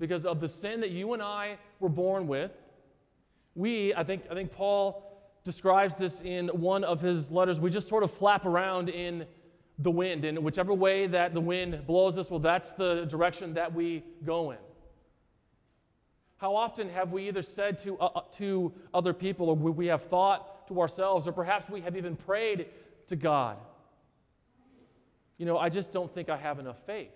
Because 0.00 0.26
of 0.26 0.40
the 0.40 0.48
sin 0.48 0.80
that 0.80 0.90
you 0.90 1.12
and 1.12 1.22
I 1.22 1.56
were 1.78 1.88
born 1.88 2.26
with, 2.26 2.50
we, 3.54 3.94
I 3.94 4.04
think, 4.04 4.24
I 4.30 4.34
think 4.34 4.52
Paul 4.52 5.06
describes 5.44 5.96
this 5.96 6.20
in 6.20 6.48
one 6.48 6.84
of 6.84 7.00
his 7.00 7.30
letters, 7.30 7.60
we 7.60 7.70
just 7.70 7.88
sort 7.88 8.02
of 8.02 8.10
flap 8.10 8.44
around 8.44 8.88
in 8.88 9.26
the 9.78 9.90
wind. 9.90 10.24
And 10.24 10.38
whichever 10.40 10.74
way 10.74 11.06
that 11.06 11.34
the 11.34 11.40
wind 11.40 11.86
blows 11.86 12.18
us, 12.18 12.30
well, 12.30 12.40
that's 12.40 12.72
the 12.72 13.06
direction 13.06 13.54
that 13.54 13.72
we 13.72 14.04
go 14.24 14.50
in. 14.50 14.58
How 16.36 16.56
often 16.56 16.88
have 16.90 17.12
we 17.12 17.28
either 17.28 17.42
said 17.42 17.78
to, 17.78 17.98
uh, 17.98 18.06
uh, 18.06 18.20
to 18.32 18.72
other 18.94 19.12
people, 19.12 19.50
or 19.50 19.56
we 19.56 19.86
have 19.86 20.04
thought 20.04 20.66
to 20.68 20.80
ourselves, 20.80 21.26
or 21.26 21.32
perhaps 21.32 21.68
we 21.68 21.80
have 21.82 21.96
even 21.96 22.16
prayed 22.16 22.66
to 23.08 23.16
God, 23.16 23.58
you 25.36 25.46
know, 25.46 25.58
I 25.58 25.68
just 25.68 25.92
don't 25.92 26.12
think 26.14 26.28
I 26.28 26.36
have 26.36 26.58
enough 26.58 26.78
faith. 26.86 27.12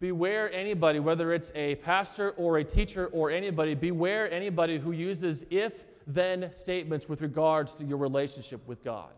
Beware 0.00 0.52
anybody, 0.52 1.00
whether 1.00 1.32
it's 1.32 1.50
a 1.54 1.74
pastor 1.76 2.30
or 2.32 2.58
a 2.58 2.64
teacher 2.64 3.06
or 3.08 3.30
anybody, 3.30 3.74
beware 3.74 4.30
anybody 4.32 4.78
who 4.78 4.92
uses 4.92 5.44
if 5.50 5.84
then 6.06 6.52
statements 6.52 7.08
with 7.08 7.20
regards 7.20 7.74
to 7.74 7.84
your 7.84 7.98
relationship 7.98 8.66
with 8.68 8.84
God. 8.84 9.10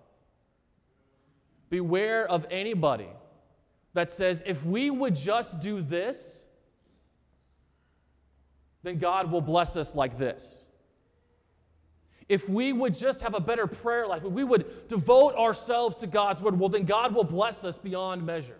Beware 1.68 2.26
of 2.28 2.46
anybody 2.50 3.08
that 3.92 4.10
says, 4.10 4.42
if 4.46 4.64
we 4.64 4.90
would 4.90 5.14
just 5.14 5.60
do 5.60 5.82
this, 5.82 6.42
then 8.82 8.98
God 8.98 9.30
will 9.30 9.42
bless 9.42 9.76
us 9.76 9.94
like 9.94 10.18
this. 10.18 10.64
If 12.28 12.48
we 12.48 12.72
would 12.72 12.96
just 12.96 13.20
have 13.20 13.34
a 13.34 13.40
better 13.40 13.66
prayer 13.66 14.06
life, 14.06 14.24
if 14.24 14.32
we 14.32 14.44
would 14.44 14.88
devote 14.88 15.34
ourselves 15.34 15.96
to 15.98 16.06
God's 16.06 16.40
word, 16.40 16.58
well, 16.58 16.68
then 16.68 16.84
God 16.84 17.14
will 17.14 17.24
bless 17.24 17.64
us 17.64 17.76
beyond 17.76 18.24
measure. 18.24 18.58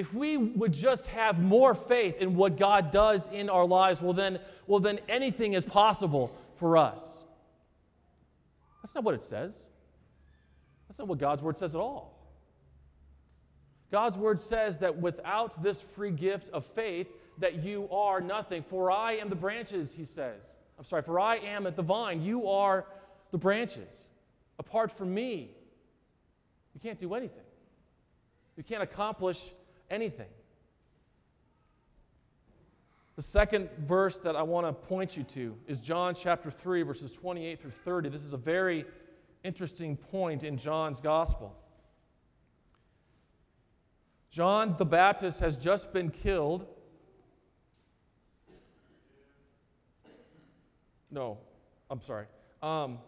If 0.00 0.14
we 0.14 0.38
would 0.38 0.72
just 0.72 1.04
have 1.08 1.38
more 1.38 1.74
faith 1.74 2.22
in 2.22 2.34
what 2.34 2.56
God 2.56 2.90
does 2.90 3.28
in 3.28 3.50
our 3.50 3.66
lives, 3.66 4.00
well, 4.00 4.14
then, 4.14 4.38
well, 4.66 4.80
then 4.80 4.98
anything 5.10 5.52
is 5.52 5.62
possible 5.62 6.34
for 6.56 6.78
us. 6.78 7.22
That's 8.80 8.94
not 8.94 9.04
what 9.04 9.14
it 9.14 9.20
says. 9.20 9.68
That's 10.88 10.98
not 10.98 11.06
what 11.06 11.18
God's 11.18 11.42
word 11.42 11.58
says 11.58 11.74
at 11.74 11.82
all. 11.82 12.18
God's 13.92 14.16
word 14.16 14.40
says 14.40 14.78
that 14.78 14.96
without 14.96 15.62
this 15.62 15.82
free 15.82 16.12
gift 16.12 16.48
of 16.48 16.64
faith, 16.64 17.08
that 17.36 17.62
you 17.62 17.86
are 17.92 18.22
nothing. 18.22 18.62
For 18.62 18.90
I 18.90 19.16
am 19.16 19.28
the 19.28 19.36
branches, 19.36 19.92
he 19.92 20.06
says. 20.06 20.40
I'm 20.78 20.86
sorry, 20.86 21.02
for 21.02 21.20
I 21.20 21.36
am 21.36 21.66
at 21.66 21.76
the 21.76 21.82
vine. 21.82 22.22
You 22.22 22.48
are 22.48 22.86
the 23.32 23.38
branches. 23.38 24.08
Apart 24.58 24.92
from 24.92 25.12
me, 25.12 25.50
you 26.72 26.80
can't 26.80 26.98
do 26.98 27.12
anything. 27.12 27.44
You 28.56 28.62
can't 28.62 28.82
accomplish 28.82 29.52
anything. 29.90 30.28
The 33.16 33.22
second 33.22 33.68
verse 33.80 34.16
that 34.18 34.36
I 34.36 34.42
want 34.42 34.66
to 34.66 34.72
point 34.72 35.16
you 35.16 35.24
to 35.24 35.56
is 35.66 35.78
John 35.78 36.14
chapter 36.14 36.50
3, 36.50 36.82
verses 36.82 37.12
28 37.12 37.60
through 37.60 37.70
30. 37.70 38.08
This 38.08 38.22
is 38.22 38.32
a 38.32 38.38
very 38.38 38.86
interesting 39.44 39.96
point 39.96 40.42
in 40.42 40.56
John's 40.56 41.00
gospel. 41.00 41.54
John 44.30 44.76
the 44.78 44.86
Baptist 44.86 45.40
has 45.40 45.56
just 45.56 45.92
been 45.92 46.10
killed 46.10 46.66
No, 51.10 51.38
I'm 51.90 52.00
sorry. 52.00 52.26
Um, 52.62 52.98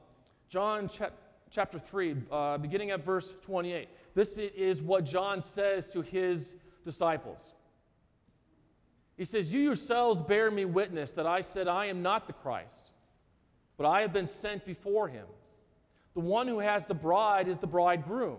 John 0.49 0.91
chapter 1.51 1.79
3, 1.79 2.17
uh, 2.31 2.59
beginning 2.59 2.91
at 2.91 3.05
verse 3.05 3.35
28. 3.43 3.89
This 4.15 4.39
is 4.39 4.83
what 4.83 5.05
John 5.05 5.41
says 5.41 5.89
to 5.91 6.03
his 6.03 6.57
disciples. 6.83 7.55
He 9.17 9.25
says, 9.25 9.53
You 9.53 9.61
yourselves 9.61 10.21
bear 10.21 10.51
me 10.51 10.65
witness 10.65 11.13
that 11.13 11.27
I 11.27 11.41
said, 11.41 11.69
I 11.69 11.87
am 11.87 12.03
not 12.03 12.27
the 12.27 12.33
Christ, 12.33 12.91
but 13.77 13.87
I 13.87 14.01
have 14.01 14.13
been 14.13 14.27
sent 14.27 14.65
before 14.65 15.09
him. 15.09 15.27
The 16.15 16.21
one 16.21 16.47
who 16.47 16.59
has 16.59 16.85
the 16.85 16.95
bride 16.95 17.49
is 17.49 17.59
the 17.59 17.67
bridegroom. 17.67 18.39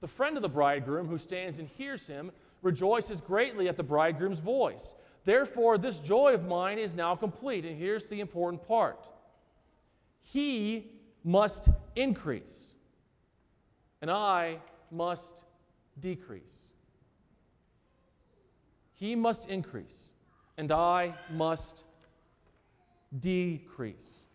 The 0.00 0.08
friend 0.08 0.36
of 0.36 0.42
the 0.42 0.48
bridegroom 0.48 1.06
who 1.06 1.18
stands 1.18 1.58
and 1.58 1.68
hears 1.68 2.06
him 2.06 2.32
rejoices 2.62 3.20
greatly 3.20 3.68
at 3.68 3.76
the 3.76 3.82
bridegroom's 3.82 4.38
voice. 4.38 4.94
Therefore, 5.24 5.78
this 5.78 5.98
joy 5.98 6.34
of 6.34 6.46
mine 6.46 6.78
is 6.78 6.94
now 6.94 7.14
complete. 7.14 7.64
And 7.64 7.78
here's 7.78 8.06
the 8.06 8.20
important 8.20 8.66
part 8.66 9.06
He 10.22 10.92
must 11.22 11.68
increase, 11.94 12.74
and 14.00 14.10
I 14.10 14.58
must 14.90 15.44
decrease. 16.00 16.69
He 19.00 19.16
must 19.16 19.48
increase, 19.48 20.12
and 20.56 20.70
I 20.70 21.14
must 21.32 21.82
decrease. 23.18 24.26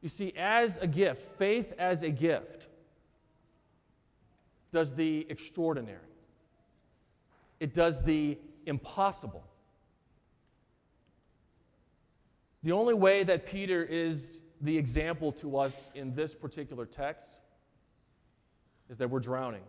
You 0.00 0.08
see, 0.08 0.32
as 0.36 0.76
a 0.76 0.86
gift, 0.86 1.36
faith 1.38 1.72
as 1.78 2.04
a 2.04 2.10
gift 2.10 2.68
does 4.70 4.94
the 4.94 5.26
extraordinary 5.28 6.08
it 7.60 7.74
does 7.74 8.02
the 8.02 8.38
impossible. 8.66 9.44
The 12.62 12.72
only 12.72 12.94
way 12.94 13.24
that 13.24 13.46
Peter 13.46 13.82
is 13.84 14.40
the 14.60 14.76
example 14.76 15.32
to 15.32 15.58
us 15.58 15.90
in 15.94 16.14
this 16.14 16.34
particular 16.34 16.86
text 16.86 17.38
is 18.88 18.96
that 18.98 19.08
we're 19.10 19.20
drowning. 19.20 19.62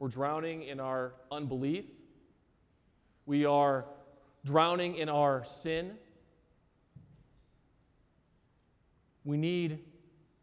We're 0.00 0.08
drowning 0.08 0.62
in 0.62 0.80
our 0.80 1.12
unbelief. 1.30 1.84
We 3.26 3.44
are 3.44 3.84
drowning 4.46 4.94
in 4.94 5.10
our 5.10 5.44
sin. 5.44 5.92
We 9.26 9.36
need 9.36 9.80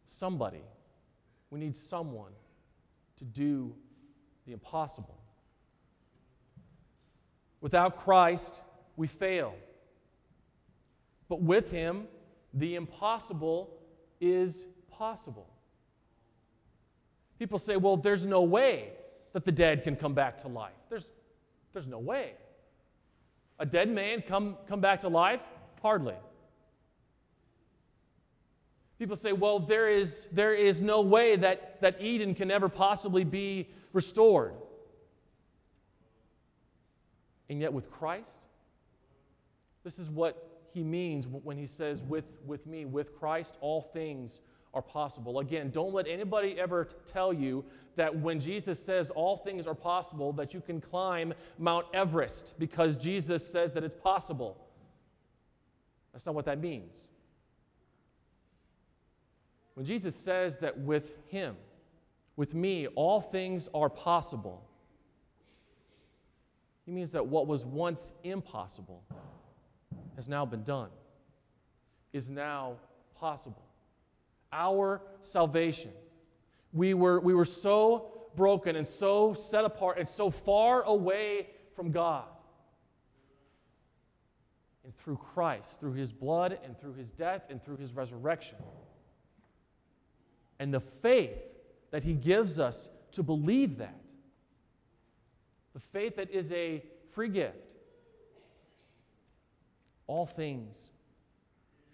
somebody, 0.06 0.62
we 1.50 1.58
need 1.58 1.74
someone 1.74 2.30
to 3.16 3.24
do 3.24 3.74
the 4.46 4.52
impossible. 4.52 5.18
Without 7.60 7.96
Christ, 7.96 8.62
we 8.96 9.08
fail. 9.08 9.56
But 11.28 11.42
with 11.42 11.72
Him, 11.72 12.06
the 12.54 12.76
impossible 12.76 13.76
is 14.20 14.66
possible. 14.88 15.48
People 17.40 17.58
say, 17.58 17.76
well, 17.76 17.96
there's 17.96 18.24
no 18.24 18.42
way 18.42 18.92
that 19.38 19.44
the 19.44 19.52
dead 19.52 19.84
can 19.84 19.94
come 19.94 20.14
back 20.14 20.36
to 20.36 20.48
life. 20.48 20.72
There's, 20.90 21.08
there's 21.72 21.86
no 21.86 22.00
way. 22.00 22.32
A 23.60 23.64
dead 23.64 23.88
man 23.88 24.20
come, 24.20 24.56
come 24.66 24.80
back 24.80 24.98
to 25.02 25.08
life? 25.08 25.38
Hardly. 25.80 26.16
People 28.98 29.14
say, 29.14 29.32
well, 29.32 29.60
there 29.60 29.88
is, 29.88 30.26
there 30.32 30.54
is 30.54 30.80
no 30.80 31.02
way 31.02 31.36
that, 31.36 31.80
that 31.82 32.02
Eden 32.02 32.34
can 32.34 32.50
ever 32.50 32.68
possibly 32.68 33.22
be 33.22 33.68
restored. 33.92 34.54
And 37.48 37.60
yet, 37.60 37.72
with 37.72 37.92
Christ, 37.92 38.48
this 39.84 40.00
is 40.00 40.10
what 40.10 40.66
he 40.74 40.82
means 40.82 41.28
when 41.28 41.56
he 41.56 41.66
says, 41.66 42.02
with, 42.02 42.24
with 42.44 42.66
me, 42.66 42.86
with 42.86 43.16
Christ, 43.16 43.56
all 43.60 43.82
things 43.82 44.40
are 44.74 44.82
possible. 44.82 45.38
Again, 45.38 45.70
don't 45.70 45.94
let 45.94 46.08
anybody 46.08 46.58
ever 46.58 46.88
tell 47.06 47.32
you 47.32 47.64
that 47.98 48.16
when 48.16 48.38
Jesus 48.38 48.78
says 48.82 49.10
all 49.10 49.36
things 49.36 49.66
are 49.66 49.74
possible, 49.74 50.32
that 50.34 50.54
you 50.54 50.60
can 50.60 50.80
climb 50.80 51.34
Mount 51.58 51.84
Everest 51.92 52.54
because 52.56 52.96
Jesus 52.96 53.46
says 53.46 53.72
that 53.72 53.82
it's 53.82 53.96
possible. 53.96 54.56
That's 56.12 56.24
not 56.24 56.36
what 56.36 56.44
that 56.44 56.60
means. 56.60 57.08
When 59.74 59.84
Jesus 59.84 60.14
says 60.14 60.58
that 60.58 60.78
with 60.78 61.14
him, 61.26 61.56
with 62.36 62.54
me, 62.54 62.86
all 62.86 63.20
things 63.20 63.68
are 63.74 63.90
possible, 63.90 64.64
he 66.86 66.92
means 66.92 67.10
that 67.12 67.26
what 67.26 67.48
was 67.48 67.64
once 67.64 68.12
impossible 68.22 69.02
has 70.14 70.28
now 70.28 70.46
been 70.46 70.62
done, 70.62 70.90
is 72.12 72.30
now 72.30 72.76
possible. 73.16 73.64
Our 74.52 75.02
salvation. 75.20 75.90
We 76.72 76.94
were, 76.94 77.20
we 77.20 77.34
were 77.34 77.44
so 77.44 78.28
broken 78.36 78.76
and 78.76 78.86
so 78.86 79.34
set 79.34 79.64
apart 79.64 79.98
and 79.98 80.06
so 80.06 80.30
far 80.30 80.82
away 80.82 81.48
from 81.74 81.90
God. 81.90 82.24
And 84.84 84.96
through 84.98 85.16
Christ, 85.16 85.80
through 85.80 85.94
his 85.94 86.12
blood 86.12 86.58
and 86.64 86.78
through 86.78 86.94
his 86.94 87.10
death 87.10 87.42
and 87.50 87.62
through 87.62 87.76
his 87.76 87.92
resurrection, 87.92 88.56
and 90.58 90.72
the 90.72 90.80
faith 90.80 91.38
that 91.90 92.02
he 92.04 92.14
gives 92.14 92.58
us 92.58 92.88
to 93.12 93.22
believe 93.22 93.78
that, 93.78 94.00
the 95.74 95.80
faith 95.80 96.16
that 96.16 96.30
is 96.30 96.50
a 96.52 96.82
free 97.12 97.28
gift, 97.28 97.72
all 100.06 100.26
things 100.26 100.86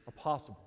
are 0.07 0.13
possible. 0.13 0.61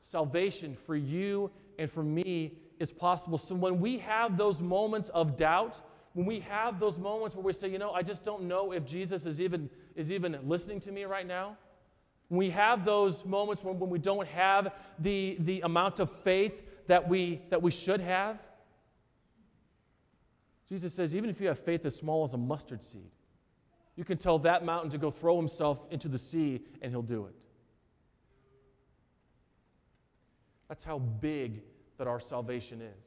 Salvation 0.00 0.76
for 0.86 0.96
you 0.96 1.50
and 1.78 1.90
for 1.90 2.02
me 2.02 2.52
is 2.78 2.92
possible. 2.92 3.38
So 3.38 3.54
when 3.54 3.80
we 3.80 3.98
have 3.98 4.36
those 4.36 4.60
moments 4.60 5.08
of 5.10 5.36
doubt, 5.36 5.80
when 6.14 6.26
we 6.26 6.40
have 6.40 6.80
those 6.80 6.98
moments 6.98 7.34
where 7.34 7.44
we 7.44 7.52
say, 7.52 7.68
you 7.68 7.78
know, 7.78 7.92
I 7.92 8.02
just 8.02 8.24
don't 8.24 8.44
know 8.44 8.72
if 8.72 8.84
Jesus 8.86 9.26
is 9.26 9.40
even, 9.40 9.68
is 9.94 10.10
even 10.10 10.38
listening 10.44 10.80
to 10.80 10.92
me 10.92 11.04
right 11.04 11.26
now, 11.26 11.56
when 12.28 12.38
we 12.38 12.50
have 12.50 12.84
those 12.84 13.24
moments 13.24 13.62
when, 13.62 13.78
when 13.78 13.90
we 13.90 13.98
don't 13.98 14.26
have 14.28 14.72
the, 14.98 15.36
the 15.40 15.60
amount 15.60 16.00
of 16.00 16.10
faith 16.22 16.54
that 16.86 17.08
we, 17.08 17.42
that 17.50 17.60
we 17.60 17.70
should 17.70 18.00
have, 18.00 18.38
Jesus 20.68 20.94
says, 20.94 21.14
even 21.14 21.30
if 21.30 21.40
you 21.40 21.46
have 21.48 21.58
faith 21.58 21.86
as 21.86 21.94
small 21.94 22.24
as 22.24 22.32
a 22.32 22.38
mustard 22.38 22.82
seed, 22.82 23.10
you 23.94 24.04
can 24.04 24.18
tell 24.18 24.38
that 24.40 24.64
mountain 24.64 24.90
to 24.90 24.98
go 24.98 25.10
throw 25.10 25.36
himself 25.36 25.86
into 25.90 26.08
the 26.08 26.18
sea 26.18 26.62
and 26.82 26.90
he'll 26.90 27.02
do 27.02 27.26
it. 27.26 27.46
That's 30.68 30.82
how 30.82 30.98
big 30.98 31.62
that 31.98 32.06
our 32.06 32.20
salvation 32.20 32.80
is. 32.80 33.06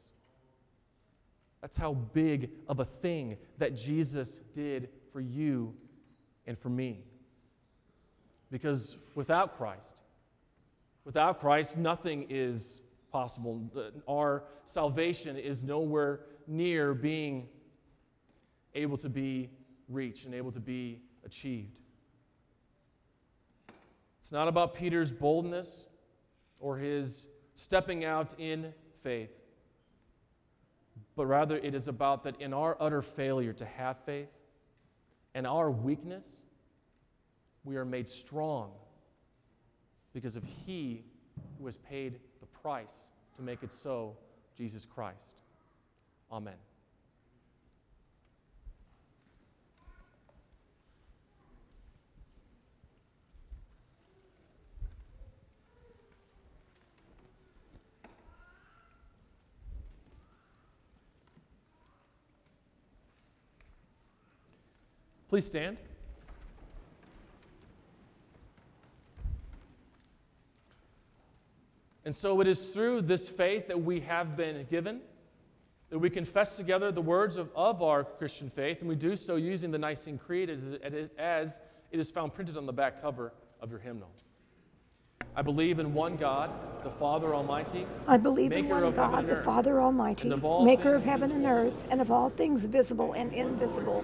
That's 1.61 1.77
how 1.77 1.93
big 1.93 2.51
of 2.67 2.79
a 2.79 2.85
thing 2.85 3.37
that 3.57 3.75
Jesus 3.75 4.39
did 4.55 4.89
for 5.11 5.19
you 5.19 5.73
and 6.47 6.57
for 6.57 6.69
me. 6.69 7.03
Because 8.51 8.97
without 9.15 9.57
Christ, 9.57 10.01
without 11.05 11.39
Christ, 11.39 11.77
nothing 11.77 12.25
is 12.29 12.81
possible. 13.11 13.61
Our 14.07 14.43
salvation 14.65 15.37
is 15.37 15.63
nowhere 15.63 16.21
near 16.47 16.93
being 16.93 17.47
able 18.73 18.97
to 18.97 19.09
be 19.09 19.49
reached 19.87 20.25
and 20.25 20.33
able 20.33 20.51
to 20.51 20.59
be 20.59 21.01
achieved. 21.25 21.79
It's 24.21 24.31
not 24.31 24.47
about 24.47 24.75
Peter's 24.75 25.11
boldness 25.11 25.83
or 26.59 26.77
his 26.77 27.25
stepping 27.59 28.05
out 28.05 28.33
in 28.39 28.73
faith, 29.03 29.33
but 31.17 31.25
rather 31.25 31.57
it 31.57 31.75
is 31.75 31.89
about 31.89 32.23
that 32.23 32.39
in 32.39 32.53
our 32.53 32.77
utter 32.79 33.01
failure 33.01 33.51
to 33.51 33.65
have 33.65 33.97
faith 34.05 34.29
and 35.35 35.45
our 35.45 35.69
weakness, 35.69 36.25
we 37.65 37.75
are 37.75 37.83
made 37.83 38.07
strong 38.07 38.71
because 40.13 40.37
of 40.37 40.43
He 40.65 41.03
who 41.57 41.65
has 41.65 41.75
paid 41.75 42.19
the 42.39 42.45
price 42.45 43.09
to 43.35 43.41
make 43.41 43.61
it 43.61 43.73
so, 43.73 44.15
Jesus 44.57 44.85
Christ. 44.85 45.33
Amen. 46.31 46.68
Please 65.29 65.45
stand. 65.45 65.77
And 72.05 72.15
so 72.15 72.41
it 72.41 72.47
is 72.47 72.71
through 72.71 73.03
this 73.03 73.29
faith 73.29 73.67
that 73.67 73.81
we 73.81 73.99
have 74.01 74.35
been 74.35 74.65
given 74.69 75.01
that 75.89 75.97
we 75.97 76.09
confess 76.09 76.55
together 76.55 76.91
the 76.91 77.01
words 77.01 77.35
of, 77.35 77.49
of 77.55 77.81
our 77.81 78.03
Christian 78.03 78.49
faith, 78.49 78.79
and 78.79 78.89
we 78.89 78.95
do 78.95 79.15
so 79.15 79.35
using 79.37 79.71
the 79.71 79.77
Nicene 79.77 80.17
Creed 80.17 80.49
as, 80.49 80.59
as 81.17 81.59
it 81.91 81.99
is 81.99 82.11
found 82.11 82.33
printed 82.33 82.57
on 82.57 82.65
the 82.65 82.73
back 82.73 83.01
cover 83.01 83.33
of 83.59 83.71
your 83.71 83.79
hymnal. 83.79 84.09
I 85.35 85.41
believe 85.41 85.79
in 85.79 85.93
one 85.93 86.15
God, 86.15 86.51
the 86.83 86.89
Father 86.89 87.33
Almighty. 87.33 87.85
I 88.07 88.17
believe 88.17 88.51
in 88.51 88.67
one 88.67 88.91
God, 88.93 89.27
the 89.27 89.37
Father 89.37 89.81
Almighty, 89.81 90.29
maker 90.63 90.95
of 90.95 91.03
heaven 91.03 91.31
and 91.31 91.45
earth, 91.45 91.83
and 91.89 92.01
of 92.01 92.11
all 92.11 92.29
things 92.29 92.65
visible 92.65 93.13
and 93.13 93.33
invisible, 93.33 94.03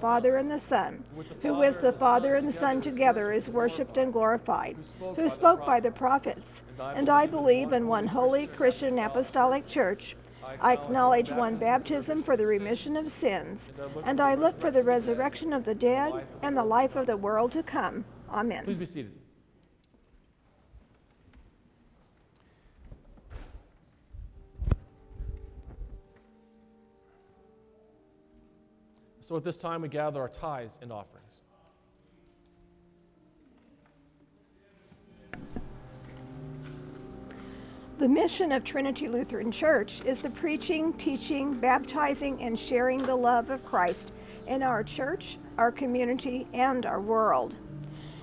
Father 0.01 0.35
and 0.35 0.49
the 0.49 0.59
Son, 0.59 1.03
who 1.43 1.53
with 1.53 1.79
the 1.79 1.93
Father 1.93 2.35
and 2.35 2.47
the 2.47 2.51
Son 2.51 2.81
together 2.81 3.31
is 3.31 3.49
worshipped 3.49 3.97
and 3.97 4.11
glorified, 4.11 4.75
who 5.15 5.29
spoke 5.29 5.65
by 5.65 5.79
the 5.79 5.91
prophets. 5.91 6.63
And 6.79 7.07
I 7.07 7.27
believe 7.27 7.71
in 7.71 7.87
one 7.87 8.07
holy 8.07 8.47
Christian 8.47 8.97
apostolic 8.97 9.67
church. 9.67 10.15
I 10.59 10.73
acknowledge 10.73 11.31
one 11.31 11.55
baptism 11.55 12.23
for 12.23 12.35
the 12.35 12.47
remission 12.47 12.97
of 12.97 13.11
sins, 13.11 13.69
and 14.03 14.19
I 14.19 14.33
look 14.35 14.59
for 14.59 14.71
the 14.71 14.83
resurrection 14.83 15.53
of 15.53 15.63
the 15.65 15.75
dead 15.75 16.25
and 16.41 16.57
the 16.57 16.63
life 16.63 16.95
of 16.95 17.05
the 17.05 17.15
world 17.15 17.51
to 17.53 17.63
come. 17.63 18.03
Amen. 18.29 18.65
Please 18.65 18.77
be 18.77 18.85
seated. 18.85 19.20
So 29.31 29.37
at 29.37 29.45
this 29.45 29.55
time, 29.55 29.81
we 29.81 29.87
gather 29.87 30.19
our 30.19 30.27
tithes 30.27 30.77
and 30.81 30.91
offerings. 30.91 31.39
The 37.97 38.09
mission 38.09 38.51
of 38.51 38.65
Trinity 38.65 39.07
Lutheran 39.07 39.49
Church 39.49 40.01
is 40.03 40.19
the 40.19 40.31
preaching, 40.31 40.91
teaching, 40.91 41.53
baptizing, 41.53 42.41
and 42.41 42.59
sharing 42.59 43.01
the 43.01 43.15
love 43.15 43.51
of 43.51 43.63
Christ 43.63 44.11
in 44.47 44.61
our 44.61 44.83
church, 44.83 45.37
our 45.57 45.71
community, 45.71 46.45
and 46.51 46.85
our 46.85 46.99
world. 46.99 47.55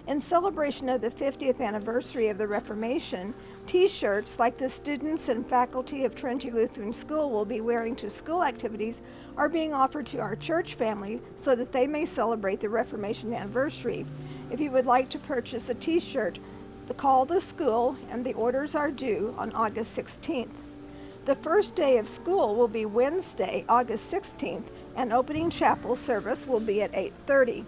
In 0.09 0.21
celebration 0.21 0.89
of 0.89 1.03
the 1.03 1.11
50th 1.11 1.61
anniversary 1.61 2.29
of 2.29 2.39
the 2.39 2.49
Reformation, 2.49 3.35
t 3.67 3.87
shirts 3.87 4.39
like 4.39 4.57
the 4.57 4.69
students 4.69 5.29
and 5.29 5.47
faculty 5.47 6.07
of 6.07 6.15
Trinity 6.15 6.51
Lutheran 6.51 6.95
School 6.95 7.31
will 7.31 7.45
be 7.45 7.61
wearing 7.61 7.95
to 7.97 8.09
school 8.09 8.43
activities 8.43 9.03
are 9.39 9.49
being 9.49 9.73
offered 9.73 10.05
to 10.05 10.19
our 10.19 10.37
church 10.37 10.75
family 10.75 11.23
so 11.37 11.57
that 11.57 11.73
they 11.73 11.87
may 11.87 12.05
celebrate 12.05 12.61
the 12.61 12.69
Reformation 12.69 13.33
anniversary. 13.33 14.05
If 14.51 14.61
you 14.61 14.71
would 14.73 14.85
like 14.85 15.09
to 15.11 15.19
purchase 15.19 15.71
a 15.71 15.75
t 15.75 15.99
shirt, 15.99 16.39
call 16.99 17.25
the 17.25 17.41
school 17.41 17.97
and 18.11 18.25
the 18.25 18.35
orders 18.35 18.75
are 18.75 18.91
due 18.91 19.35
on 19.39 19.53
August 19.53 19.97
16th. 19.97 20.51
The 21.27 21.37
first 21.37 21.77
day 21.77 21.99
of 21.99 22.09
school 22.09 22.57
will 22.57 22.69
be 22.69 22.87
Wednesday, 22.87 23.65
August 23.69 24.13
16th, 24.13 24.65
and 24.97 25.13
opening 25.13 25.49
chapel 25.49 25.95
service 25.95 26.47
will 26.47 26.61
be 26.61 26.83
at 26.83 26.93
8:30. 26.93 27.65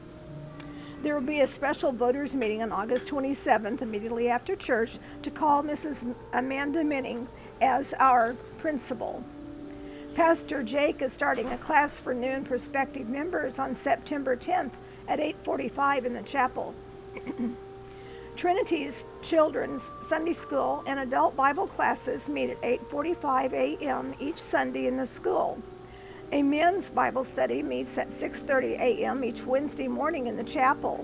There 1.03 1.15
will 1.15 1.27
be 1.27 1.41
a 1.41 1.47
special 1.47 1.93
voters 1.93 2.35
meeting 2.35 2.63
on 2.63 2.73
August 2.73 3.09
27th, 3.09 3.83
immediately 3.83 4.29
after 4.29 4.57
church, 4.57 4.99
to 5.23 5.31
call 5.31 5.63
Mrs. 5.63 6.15
Amanda 6.33 6.83
Minning 6.83 7.29
as 7.61 7.95
our 7.95 8.35
principal. 8.59 9.23
Pastor 10.21 10.63
Jake 10.63 11.01
is 11.01 11.15
starting 11.15 11.49
a 11.49 11.57
class 11.57 11.99
for 11.99 12.13
new 12.13 12.29
and 12.29 12.45
prospective 12.45 13.09
members 13.09 13.59
on 13.59 13.75
September 13.75 14.37
10th 14.37 14.73
at 15.09 15.19
8:45 15.19 16.05
in 16.05 16.13
the 16.13 16.23
chapel. 16.23 16.75
Trinity's 18.37 19.07
children's 19.23 19.95
Sunday 20.03 20.35
school 20.35 20.85
and 20.87 21.01
adult 21.01 21.35
Bible 21.37 21.67
classes 21.67 22.29
meet 22.29 22.51
at 22.51 22.61
8:45 22.61 23.53
a.m. 23.55 24.15
each 24.21 24.37
Sunday 24.37 24.87
in 24.89 24.99
the 24.99 25.07
school. 25.07 25.59
A 26.33 26.43
men's 26.43 26.91
Bible 26.91 27.25
study 27.25 27.63
meets 27.63 27.97
at 27.97 28.09
6:30 28.09 28.79
a.m. 28.79 29.25
each 29.25 29.47
Wednesday 29.47 29.89
morning 29.89 30.27
in 30.27 30.37
the 30.37 30.45
chapel. 30.45 31.03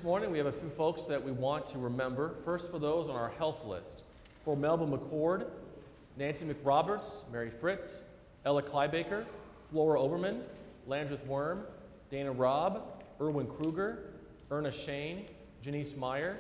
Morning, 0.02 0.30
we 0.30 0.38
have 0.38 0.46
a 0.46 0.52
few 0.52 0.70
folks 0.70 1.02
that 1.02 1.22
we 1.22 1.30
want 1.30 1.66
to 1.66 1.78
remember. 1.78 2.36
First, 2.42 2.70
for 2.70 2.78
those 2.78 3.10
on 3.10 3.16
our 3.16 3.28
health 3.28 3.66
list 3.66 4.04
for 4.46 4.56
Melba 4.56 4.86
McCord, 4.86 5.46
Nancy 6.16 6.46
McRoberts, 6.46 7.16
Mary 7.30 7.50
Fritz, 7.50 8.00
Ella 8.46 8.62
Kleibaker, 8.62 9.26
Flora 9.70 10.00
Oberman, 10.00 10.40
Landreth 10.86 11.26
Worm, 11.26 11.64
Dana 12.10 12.32
Robb, 12.32 13.02
Erwin 13.20 13.46
Kruger, 13.46 13.98
Erna 14.50 14.72
Shane, 14.72 15.26
Janice 15.60 15.94
Meyer, 15.96 16.38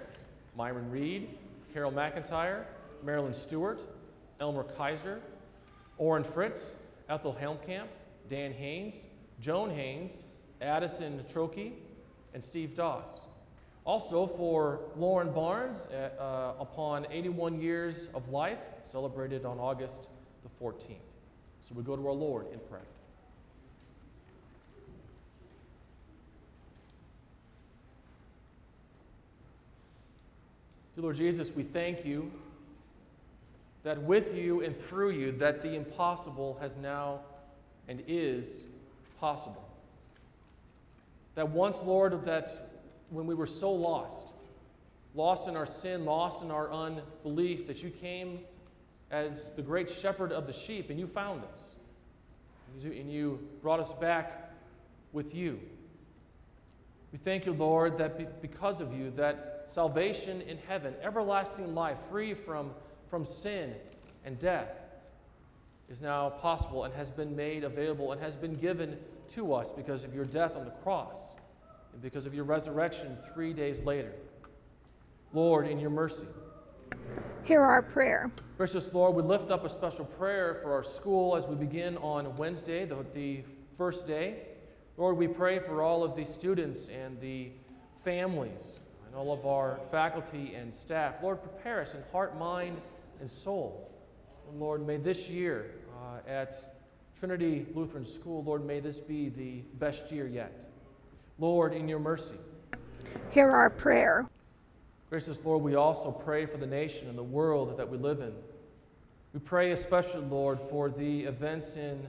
Myron 0.56 0.90
Reed, 0.90 1.28
Carol 1.74 1.92
McIntyre, 1.92 2.64
Marilyn 3.04 3.34
Stewart, 3.34 3.82
Elmer 4.40 4.64
Kaiser, 4.64 5.20
Orrin 5.98 6.24
Fritz, 6.24 6.72
Ethel 7.10 7.36
Helmkamp, 7.38 7.88
Dan 8.30 8.52
Haynes, 8.52 9.04
Joan 9.38 9.68
Haynes, 9.68 10.22
Addison 10.62 11.22
Trokey, 11.30 11.72
and 12.32 12.42
Steve 12.42 12.74
Doss. 12.74 13.20
Also 13.84 14.26
for 14.26 14.80
Lauren 14.96 15.32
Barnes, 15.32 15.86
uh, 15.86 16.10
uh, 16.20 16.54
upon 16.60 17.06
81 17.10 17.60
years 17.60 18.08
of 18.14 18.28
life, 18.28 18.58
celebrated 18.82 19.44
on 19.44 19.58
August 19.58 20.08
the 20.42 20.64
14th. 20.64 20.98
So 21.60 21.74
we 21.74 21.82
go 21.82 21.96
to 21.96 22.06
our 22.06 22.12
Lord 22.12 22.46
in 22.52 22.58
prayer. 22.60 22.82
Dear 30.94 31.04
Lord 31.04 31.16
Jesus, 31.16 31.54
we 31.54 31.62
thank 31.62 32.04
you 32.04 32.30
that 33.82 34.02
with 34.02 34.34
you 34.34 34.62
and 34.62 34.78
through 34.78 35.10
you 35.10 35.32
that 35.32 35.62
the 35.62 35.74
impossible 35.74 36.58
has 36.60 36.76
now 36.76 37.20
and 37.88 38.02
is 38.06 38.64
possible. 39.18 39.66
That 41.34 41.48
once, 41.48 41.78
Lord, 41.82 42.12
of 42.12 42.24
that 42.26 42.69
when 43.10 43.26
we 43.26 43.34
were 43.34 43.46
so 43.46 43.72
lost, 43.72 44.28
lost 45.14 45.48
in 45.48 45.56
our 45.56 45.66
sin, 45.66 46.04
lost 46.04 46.42
in 46.42 46.50
our 46.50 46.72
unbelief, 46.72 47.66
that 47.66 47.82
you 47.82 47.90
came 47.90 48.40
as 49.10 49.52
the 49.54 49.62
great 49.62 49.90
shepherd 49.90 50.32
of 50.32 50.46
the 50.46 50.52
sheep 50.52 50.90
and 50.90 50.98
you 50.98 51.06
found 51.06 51.42
us. 51.44 51.60
And 52.84 53.10
you 53.10 53.40
brought 53.62 53.80
us 53.80 53.92
back 53.94 54.52
with 55.12 55.34
you. 55.34 55.58
We 57.10 57.18
thank 57.18 57.44
you, 57.44 57.52
Lord, 57.52 57.98
that 57.98 58.40
because 58.40 58.80
of 58.80 58.94
you, 58.94 59.10
that 59.16 59.64
salvation 59.66 60.40
in 60.42 60.58
heaven, 60.68 60.94
everlasting 61.02 61.74
life, 61.74 61.96
free 62.08 62.34
from, 62.34 62.70
from 63.08 63.24
sin 63.24 63.74
and 64.24 64.38
death, 64.38 64.68
is 65.88 66.00
now 66.00 66.30
possible 66.30 66.84
and 66.84 66.94
has 66.94 67.10
been 67.10 67.34
made 67.34 67.64
available 67.64 68.12
and 68.12 68.20
has 68.20 68.36
been 68.36 68.54
given 68.54 68.96
to 69.30 69.52
us 69.52 69.72
because 69.72 70.04
of 70.04 70.14
your 70.14 70.24
death 70.24 70.54
on 70.54 70.64
the 70.64 70.70
cross 70.70 71.34
and 71.92 72.02
because 72.02 72.26
of 72.26 72.34
your 72.34 72.44
resurrection 72.44 73.16
three 73.34 73.52
days 73.52 73.80
later. 73.82 74.12
Lord, 75.32 75.66
in 75.66 75.78
your 75.78 75.90
mercy, 75.90 76.26
Hear 77.44 77.62
our 77.62 77.82
prayer. 77.82 78.30
Gracious 78.56 78.92
Lord, 78.92 79.14
we 79.14 79.22
lift 79.22 79.50
up 79.50 79.64
a 79.64 79.68
special 79.68 80.04
prayer 80.04 80.60
for 80.62 80.72
our 80.72 80.82
school 80.82 81.36
as 81.36 81.46
we 81.46 81.56
begin 81.56 81.96
on 81.98 82.34
Wednesday, 82.36 82.84
the, 82.84 83.04
the 83.14 83.42
first 83.78 84.06
day. 84.06 84.42
Lord, 84.96 85.16
we 85.16 85.26
pray 85.26 85.58
for 85.58 85.82
all 85.82 86.04
of 86.04 86.14
the 86.14 86.24
students 86.24 86.88
and 86.88 87.18
the 87.20 87.50
families 88.04 88.78
and 89.06 89.14
all 89.14 89.32
of 89.32 89.46
our 89.46 89.80
faculty 89.90 90.54
and 90.54 90.74
staff. 90.74 91.14
Lord, 91.22 91.42
prepare 91.42 91.80
us 91.80 91.94
in 91.94 92.02
heart, 92.12 92.38
mind, 92.38 92.80
and 93.20 93.30
soul. 93.30 93.90
And 94.50 94.60
Lord, 94.60 94.86
may 94.86 94.98
this 94.98 95.28
year 95.28 95.74
uh, 95.98 96.28
at 96.28 96.54
Trinity 97.18 97.66
Lutheran 97.74 98.04
School, 98.04 98.44
Lord, 98.44 98.64
may 98.64 98.80
this 98.80 98.98
be 98.98 99.30
the 99.30 99.62
best 99.78 100.12
year 100.12 100.28
yet. 100.28 100.66
Lord, 101.40 101.72
in 101.72 101.88
your 101.88 101.98
mercy. 101.98 102.36
Hear 103.30 103.50
our 103.50 103.70
prayer. 103.70 104.28
Gracious 105.08 105.42
Lord, 105.42 105.62
we 105.62 105.74
also 105.74 106.12
pray 106.12 106.44
for 106.44 106.58
the 106.58 106.66
nation 106.66 107.08
and 107.08 107.16
the 107.16 107.22
world 107.22 107.76
that 107.78 107.88
we 107.88 107.96
live 107.96 108.20
in. 108.20 108.34
We 109.32 109.40
pray 109.40 109.72
especially, 109.72 110.20
Lord, 110.20 110.60
for 110.68 110.90
the 110.90 111.24
events 111.24 111.76
in 111.76 112.06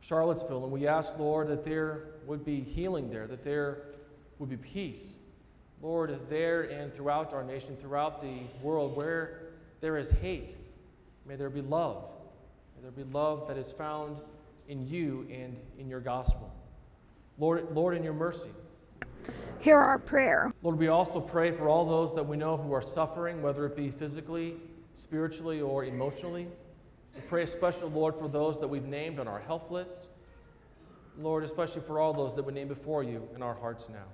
Charlottesville, 0.00 0.64
and 0.64 0.72
we 0.72 0.88
ask, 0.88 1.16
Lord, 1.16 1.46
that 1.48 1.62
there 1.62 2.08
would 2.26 2.44
be 2.44 2.60
healing 2.60 3.08
there, 3.08 3.28
that 3.28 3.44
there 3.44 3.82
would 4.40 4.50
be 4.50 4.56
peace. 4.56 5.14
Lord, 5.80 6.18
there 6.28 6.62
and 6.62 6.92
throughout 6.92 7.32
our 7.32 7.44
nation, 7.44 7.76
throughout 7.76 8.20
the 8.20 8.40
world, 8.62 8.96
where 8.96 9.42
there 9.80 9.96
is 9.96 10.10
hate, 10.10 10.56
may 11.24 11.36
there 11.36 11.50
be 11.50 11.62
love. 11.62 12.04
May 12.74 12.82
there 12.82 13.04
be 13.04 13.10
love 13.12 13.46
that 13.46 13.58
is 13.58 13.70
found 13.70 14.18
in 14.68 14.88
you 14.88 15.24
and 15.30 15.56
in 15.78 15.88
your 15.88 16.00
gospel. 16.00 16.52
Lord, 17.38 17.68
Lord, 17.72 17.96
in 17.96 18.02
your 18.02 18.14
mercy, 18.14 18.48
Hear 19.60 19.78
our 19.78 19.98
prayer. 19.98 20.52
Lord, 20.62 20.78
we 20.78 20.88
also 20.88 21.20
pray 21.20 21.50
for 21.50 21.68
all 21.68 21.84
those 21.84 22.14
that 22.14 22.22
we 22.22 22.36
know 22.36 22.56
who 22.56 22.72
are 22.72 22.82
suffering, 22.82 23.42
whether 23.42 23.66
it 23.66 23.74
be 23.74 23.90
physically, 23.90 24.54
spiritually, 24.94 25.60
or 25.60 25.84
emotionally. 25.84 26.46
We 27.14 27.20
pray 27.22 27.42
especially, 27.42 27.90
Lord, 27.90 28.14
for 28.14 28.28
those 28.28 28.60
that 28.60 28.68
we've 28.68 28.84
named 28.84 29.18
on 29.18 29.26
our 29.26 29.40
health 29.40 29.70
list. 29.70 30.08
Lord, 31.18 31.42
especially 31.42 31.80
for 31.80 31.98
all 31.98 32.12
those 32.12 32.34
that 32.36 32.44
we 32.44 32.52
name 32.52 32.68
before 32.68 33.02
you 33.02 33.28
in 33.34 33.42
our 33.42 33.54
hearts 33.54 33.88
now. 33.88 34.04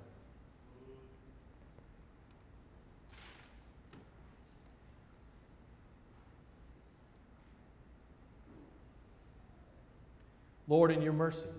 Lord, 10.67 10.91
in 10.91 11.01
your 11.01 11.13
mercy. 11.13 11.49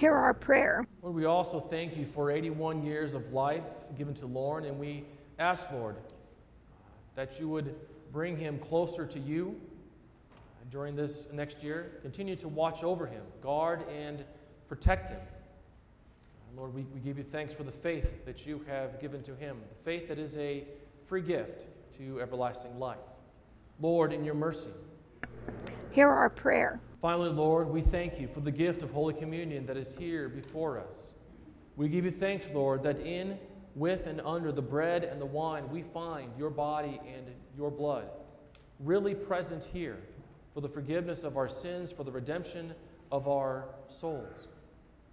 Hear 0.00 0.14
our 0.14 0.32
prayer. 0.32 0.86
Lord, 1.02 1.14
we 1.14 1.26
also 1.26 1.60
thank 1.60 1.94
you 1.94 2.06
for 2.06 2.30
81 2.30 2.86
years 2.86 3.12
of 3.12 3.34
life 3.34 3.64
given 3.98 4.14
to 4.14 4.26
Lauren, 4.26 4.64
and 4.64 4.80
we 4.80 5.04
ask, 5.38 5.70
Lord, 5.72 5.94
that 7.16 7.38
you 7.38 7.50
would 7.50 7.74
bring 8.10 8.38
him 8.38 8.58
closer 8.60 9.04
to 9.04 9.18
you 9.18 9.60
during 10.70 10.96
this 10.96 11.30
next 11.34 11.62
year. 11.62 11.98
Continue 12.00 12.34
to 12.36 12.48
watch 12.48 12.82
over 12.82 13.04
him, 13.04 13.20
guard 13.42 13.86
and 13.90 14.24
protect 14.70 15.10
him. 15.10 15.20
Lord, 16.56 16.72
we, 16.72 16.86
we 16.94 17.00
give 17.00 17.18
you 17.18 17.24
thanks 17.24 17.52
for 17.52 17.64
the 17.64 17.70
faith 17.70 18.24
that 18.24 18.46
you 18.46 18.64
have 18.68 19.02
given 19.02 19.22
to 19.24 19.34
him, 19.34 19.58
the 19.68 19.84
faith 19.84 20.08
that 20.08 20.18
is 20.18 20.34
a 20.38 20.64
free 21.08 21.20
gift 21.20 21.66
to 21.98 22.22
everlasting 22.22 22.78
life. 22.78 22.96
Lord, 23.82 24.14
in 24.14 24.24
your 24.24 24.32
mercy. 24.32 24.70
Hear 25.90 26.08
our 26.08 26.30
prayer. 26.30 26.80
Finally, 27.00 27.30
Lord, 27.30 27.70
we 27.70 27.80
thank 27.80 28.20
you 28.20 28.28
for 28.28 28.40
the 28.40 28.50
gift 28.50 28.82
of 28.82 28.90
Holy 28.90 29.14
Communion 29.14 29.64
that 29.64 29.78
is 29.78 29.96
here 29.96 30.28
before 30.28 30.78
us. 30.78 31.12
We 31.76 31.88
give 31.88 32.04
you 32.04 32.10
thanks, 32.10 32.46
Lord, 32.52 32.82
that 32.82 33.00
in, 33.00 33.38
with, 33.74 34.06
and 34.06 34.20
under 34.20 34.52
the 34.52 34.60
bread 34.60 35.04
and 35.04 35.18
the 35.18 35.26
wine 35.26 35.70
we 35.70 35.82
find 35.82 36.30
your 36.36 36.50
body 36.50 37.00
and 37.06 37.26
your 37.56 37.70
blood, 37.70 38.06
really 38.78 39.14
present 39.14 39.64
here 39.64 39.96
for 40.52 40.60
the 40.60 40.68
forgiveness 40.68 41.22
of 41.22 41.38
our 41.38 41.48
sins, 41.48 41.90
for 41.90 42.04
the 42.04 42.12
redemption 42.12 42.74
of 43.10 43.28
our 43.28 43.64
souls. 43.88 44.48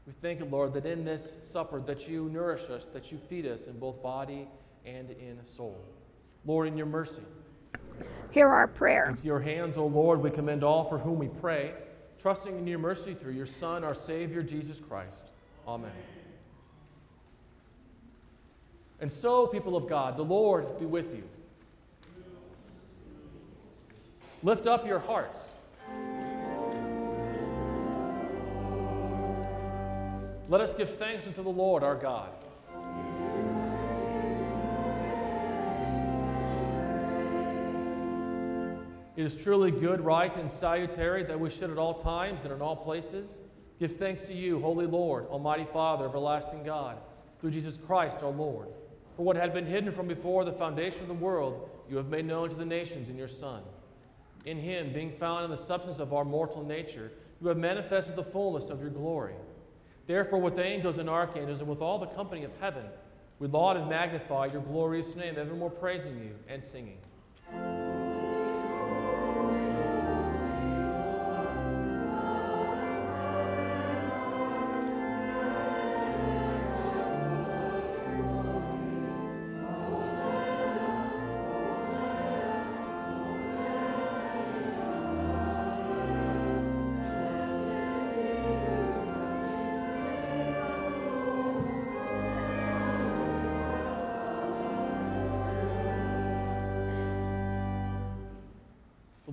We 0.05 0.11
thank 0.21 0.39
you, 0.39 0.45
Lord, 0.45 0.73
that 0.73 0.85
in 0.85 1.05
this 1.05 1.37
supper 1.45 1.79
that 1.81 2.09
you 2.09 2.27
nourish 2.29 2.69
us, 2.69 2.85
that 2.87 3.13
you 3.13 3.17
feed 3.17 3.45
us 3.45 3.67
in 3.67 3.79
both 3.79 4.03
body 4.03 4.49
and 4.85 5.11
in 5.11 5.39
soul. 5.45 5.81
Lord, 6.45 6.67
in 6.67 6.75
your 6.75 6.85
mercy, 6.85 7.21
Hear 8.31 8.49
our 8.49 8.67
prayer. 8.67 9.09
into 9.09 9.25
your 9.25 9.39
hands, 9.39 9.77
O 9.77 9.85
Lord, 9.85 10.21
we 10.21 10.29
commend 10.29 10.63
all 10.63 10.83
for 10.83 10.97
whom 10.97 11.17
we 11.17 11.27
pray, 11.27 11.73
trusting 12.19 12.57
in 12.57 12.67
your 12.67 12.79
mercy 12.79 13.13
through 13.13 13.33
your 13.33 13.45
Son, 13.45 13.83
our 13.83 13.95
Savior, 13.95 14.43
Jesus 14.43 14.79
Christ. 14.79 15.23
Amen. 15.67 15.91
And 18.99 19.11
so, 19.11 19.47
people 19.47 19.75
of 19.75 19.87
God, 19.87 20.17
the 20.17 20.23
Lord 20.23 20.79
be 20.79 20.85
with 20.85 21.15
you. 21.15 21.23
Lift 24.43 24.67
up 24.67 24.85
your 24.85 24.99
hearts. 24.99 25.49
Let 30.49 30.61
us 30.61 30.75
give 30.75 30.97
thanks 30.97 31.27
unto 31.27 31.43
the 31.43 31.49
Lord 31.49 31.83
our 31.83 31.95
God. 31.95 32.29
It 39.17 39.25
is 39.25 39.33
truly 39.33 39.71
good, 39.71 39.99
right, 39.99 40.37
and 40.37 40.49
salutary 40.49 41.23
that 41.23 41.39
we 41.39 41.49
should 41.49 41.71
at 41.71 41.79
all 41.79 41.95
times 41.95 42.43
and 42.43 42.53
in 42.53 42.61
all 42.61 42.75
places 42.75 43.39
give 43.79 43.97
thanks 43.97 44.27
to 44.27 44.33
you, 44.33 44.59
Holy 44.59 44.85
Lord, 44.85 45.25
Almighty 45.27 45.65
Father, 45.73 46.05
everlasting 46.05 46.63
God, 46.63 46.99
through 47.41 47.49
Jesus 47.49 47.77
Christ 47.77 48.19
our 48.21 48.29
Lord. 48.29 48.67
For 49.15 49.23
what 49.23 49.35
had 49.35 49.55
been 49.55 49.65
hidden 49.65 49.91
from 49.91 50.07
before 50.07 50.45
the 50.45 50.53
foundation 50.53 51.01
of 51.01 51.07
the 51.07 51.15
world, 51.15 51.67
you 51.89 51.97
have 51.97 52.09
made 52.09 52.25
known 52.25 52.49
to 52.49 52.55
the 52.55 52.63
nations 52.63 53.09
in 53.09 53.17
your 53.17 53.27
Son. 53.27 53.63
In 54.45 54.59
him, 54.59 54.93
being 54.93 55.11
found 55.11 55.45
in 55.45 55.49
the 55.49 55.57
substance 55.57 55.97
of 55.97 56.13
our 56.13 56.23
mortal 56.23 56.63
nature, 56.63 57.11
you 57.41 57.47
have 57.47 57.57
manifested 57.57 58.15
the 58.15 58.23
fullness 58.23 58.69
of 58.69 58.81
your 58.81 58.91
glory. 58.91 59.33
Therefore, 60.05 60.39
with 60.39 60.59
angels 60.59 60.99
and 60.99 61.09
archangels 61.09 61.59
and 61.59 61.67
with 61.67 61.81
all 61.81 61.97
the 61.97 62.05
company 62.05 62.43
of 62.43 62.51
heaven, 62.59 62.85
we 63.39 63.47
laud 63.47 63.77
and 63.77 63.89
magnify 63.89 64.49
your 64.53 64.61
glorious 64.61 65.15
name, 65.15 65.35
evermore 65.39 65.71
praising 65.71 66.19
you 66.19 66.35
and 66.47 66.63
singing. 66.63 66.99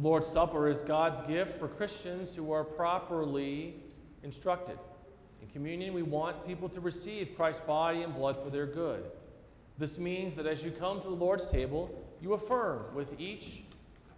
Lord's 0.04 0.26
Supper 0.26 0.68
is 0.68 0.82
God's 0.82 1.18
gift 1.22 1.58
for 1.58 1.66
Christians 1.66 2.36
who 2.36 2.52
are 2.52 2.62
properly 2.62 3.76
instructed. 4.22 4.78
In 5.40 5.48
communion, 5.48 5.94
we 5.94 6.02
want 6.02 6.46
people 6.46 6.68
to 6.68 6.80
receive 6.80 7.30
Christ's 7.34 7.64
body 7.64 8.02
and 8.02 8.14
blood 8.14 8.36
for 8.44 8.50
their 8.50 8.66
good. 8.66 9.02
This 9.78 9.98
means 9.98 10.34
that 10.34 10.44
as 10.44 10.62
you 10.62 10.72
come 10.72 11.00
to 11.00 11.08
the 11.08 11.14
Lord's 11.14 11.50
table, 11.50 12.04
you 12.20 12.34
affirm 12.34 12.94
with 12.94 13.18
each 13.18 13.62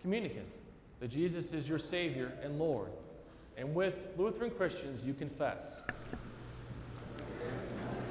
communicant 0.02 0.52
that 0.98 1.06
Jesus 1.06 1.52
is 1.52 1.68
your 1.68 1.78
Savior 1.78 2.32
and 2.42 2.58
Lord. 2.58 2.90
And 3.56 3.72
with 3.72 4.08
Lutheran 4.16 4.50
Christians, 4.50 5.06
you 5.06 5.14
confess. 5.14 5.82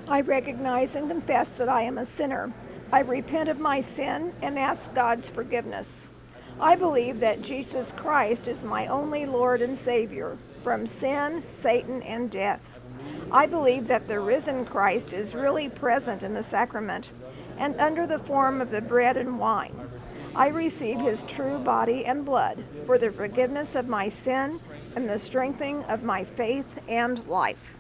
I 0.08 0.22
recognize 0.22 0.96
and 0.96 1.10
confess 1.10 1.56
that 1.56 1.68
I 1.68 1.82
am 1.82 1.98
a 1.98 2.06
sinner. 2.06 2.54
I 2.94 3.02
repent 3.02 3.50
of 3.50 3.60
my 3.60 3.82
sin 3.82 4.34
and 4.42 4.58
ask 4.58 4.96
God's 4.96 5.30
forgiveness. 5.30 6.10
I 6.60 6.76
believe 6.76 7.20
that 7.20 7.42
Jesus 7.42 7.92
Christ 7.92 8.48
is 8.48 8.64
my 8.64 8.88
only 8.88 9.26
Lord 9.26 9.62
and 9.62 9.78
Savior 9.78 10.38
from 10.64 10.88
sin, 10.88 11.44
Satan, 11.48 12.02
and 12.04 12.32
death. 12.32 12.62
I 13.32 13.46
believe 13.46 13.88
that 13.88 14.08
the 14.08 14.22
risen 14.22 14.66
Christ 14.66 15.12
is 15.12 15.36
really 15.36 15.68
present 15.68 16.24
in 16.24 16.34
the 16.34 16.44
sacrament 16.44 17.12
and 17.58 17.80
under 17.80 18.08
the 18.08 18.20
form 18.20 18.62
of 18.62 18.72
the 18.72 18.82
bread 18.82 19.18
and 19.18 19.38
wine. 19.38 19.76
I 20.34 20.48
receive 20.48 21.00
his 21.00 21.24
true 21.24 21.58
body 21.58 22.06
and 22.06 22.26
blood 22.26 22.64
for 22.86 22.98
the 22.98 23.12
forgiveness 23.12 23.76
of 23.76 23.90
my 23.90 24.08
sin 24.08 24.60
and 24.96 25.10
the 25.10 25.20
strengthening 25.20 25.84
of 25.86 26.04
my 26.04 26.24
faith 26.24 26.82
and 26.88 27.26
life. 27.28 27.78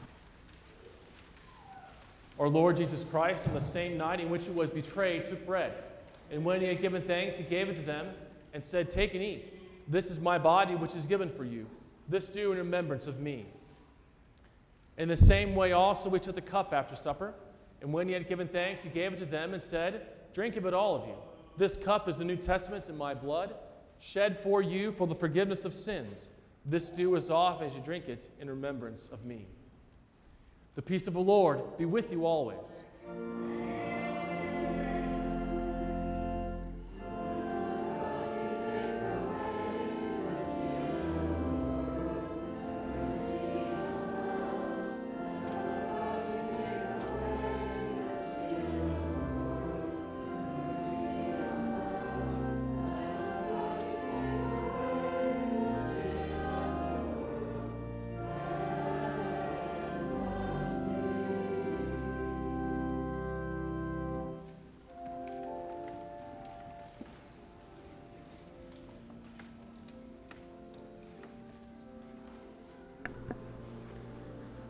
Our 2.39 2.49
Lord 2.49 2.75
Jesus 2.75 3.05
Christ, 3.05 3.47
on 3.47 3.53
the 3.53 3.61
same 3.61 3.97
night 3.97 4.19
in 4.19 4.29
which 4.29 4.43
he 4.43 4.51
was 4.51 4.69
betrayed, 4.69 5.27
took 5.27 5.45
bread. 5.45 5.73
And 6.29 6.43
when 6.43 6.59
he 6.59 6.67
had 6.67 6.81
given 6.81 7.01
thanks, 7.01 7.37
he 7.37 7.43
gave 7.43 7.69
it 7.69 7.77
to 7.77 7.81
them 7.81 8.07
and 8.55 8.63
said, 8.63 8.89
Take 8.89 9.13
and 9.13 9.21
eat. 9.21 9.53
This 9.87 10.09
is 10.09 10.19
my 10.19 10.39
body, 10.39 10.73
which 10.73 10.95
is 10.95 11.05
given 11.05 11.29
for 11.29 11.43
you. 11.43 11.67
This 12.07 12.27
do 12.27 12.53
in 12.53 12.57
remembrance 12.57 13.05
of 13.05 13.19
me. 13.19 13.45
In 14.97 15.09
the 15.09 15.17
same 15.17 15.55
way, 15.55 15.73
also, 15.73 16.09
we 16.09 16.19
took 16.19 16.35
the 16.35 16.41
cup 16.41 16.73
after 16.73 16.95
supper. 16.95 17.33
And 17.81 17.91
when 17.91 18.07
he 18.07 18.13
had 18.13 18.27
given 18.27 18.47
thanks, 18.47 18.81
he 18.81 18.89
gave 18.89 19.13
it 19.13 19.19
to 19.19 19.25
them 19.25 19.53
and 19.53 19.61
said, 19.61 20.07
Drink 20.33 20.55
of 20.55 20.65
it, 20.65 20.73
all 20.73 20.95
of 20.95 21.05
you. 21.05 21.15
This 21.57 21.75
cup 21.75 22.07
is 22.07 22.15
the 22.15 22.23
New 22.23 22.37
Testament 22.37 22.87
in 22.87 22.97
my 22.97 23.13
blood, 23.13 23.55
shed 23.99 24.39
for 24.39 24.61
you 24.61 24.93
for 24.93 25.05
the 25.05 25.15
forgiveness 25.15 25.65
of 25.65 25.73
sins. 25.73 26.29
This 26.65 26.89
do 26.89 27.15
as 27.15 27.29
often 27.29 27.67
as 27.67 27.75
you 27.75 27.81
drink 27.81 28.07
it 28.07 28.31
in 28.39 28.49
remembrance 28.49 29.09
of 29.11 29.25
me. 29.25 29.47
The 30.75 30.81
peace 30.81 31.07
of 31.07 31.13
the 31.13 31.19
Lord 31.19 31.77
be 31.77 31.85
with 31.85 32.11
you 32.11 32.25
always. 32.25 32.71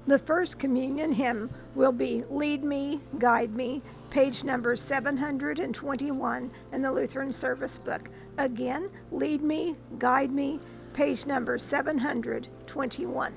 The 0.08 0.20
first 0.20 0.60
communion 0.60 1.14
hymn 1.14 1.49
will 1.74 1.91
be 1.91 2.24
Lead 2.30 2.64
Me, 2.64 3.01
Guide 3.18 3.56
Me, 3.56 3.82
page 4.12 4.43
number 4.43 4.76
721 4.76 6.51
in 6.72 6.82
the 6.84 6.91
Lutheran 6.91 7.34
Service 7.34 7.80
Book. 7.80 8.10
Again, 8.38 8.91
Lead 9.12 9.41
Me, 9.41 9.76
Guide 9.97 10.32
Me, 10.32 10.60
page 10.93 11.26
number 11.26 11.58
721. 11.58 13.34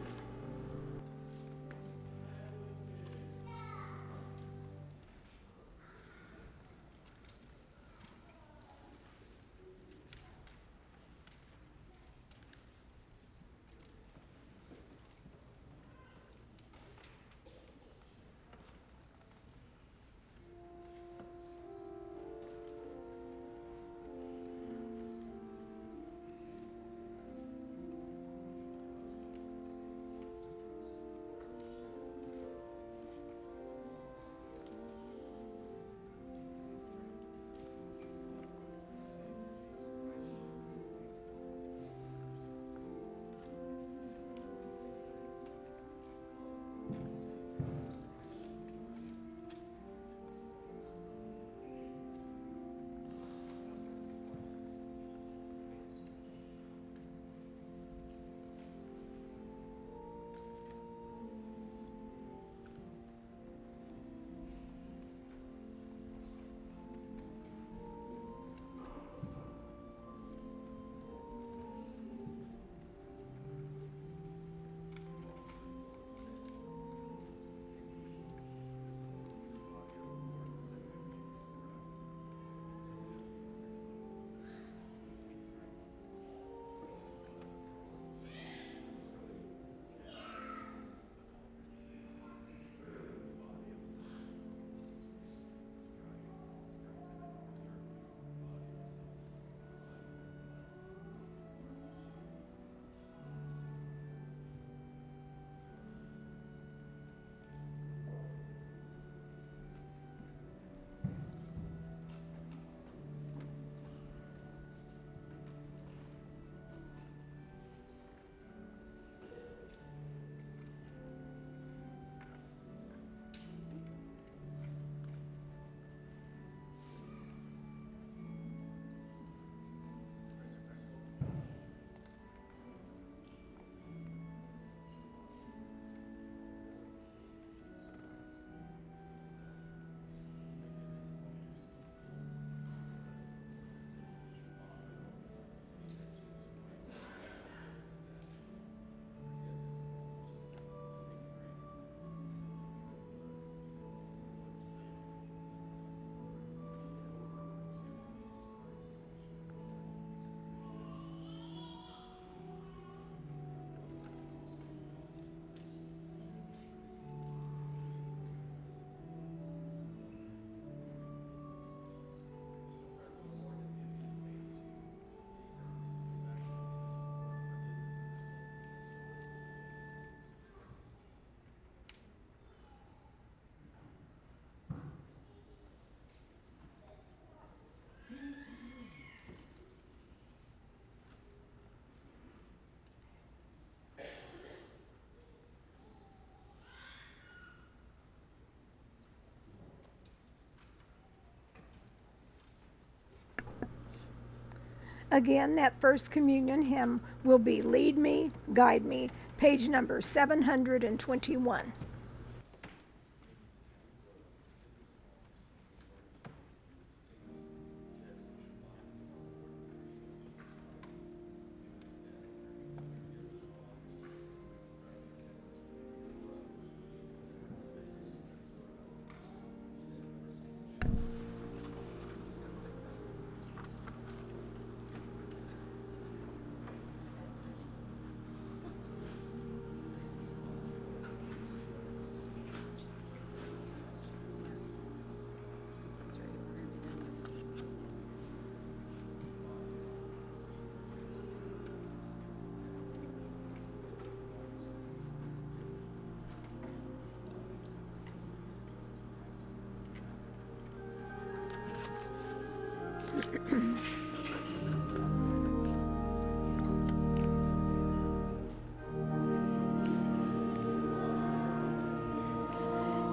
Again, 205.11 205.54
that 205.54 205.80
first 205.80 206.11
communion 206.11 206.62
hymn 206.62 207.00
will 207.24 207.38
be 207.38 207.62
Lead 207.62 207.96
Me, 207.96 208.30
Guide 208.52 208.84
Me, 208.84 209.09
page 209.38 209.68
number 209.68 210.02
721. 210.02 211.72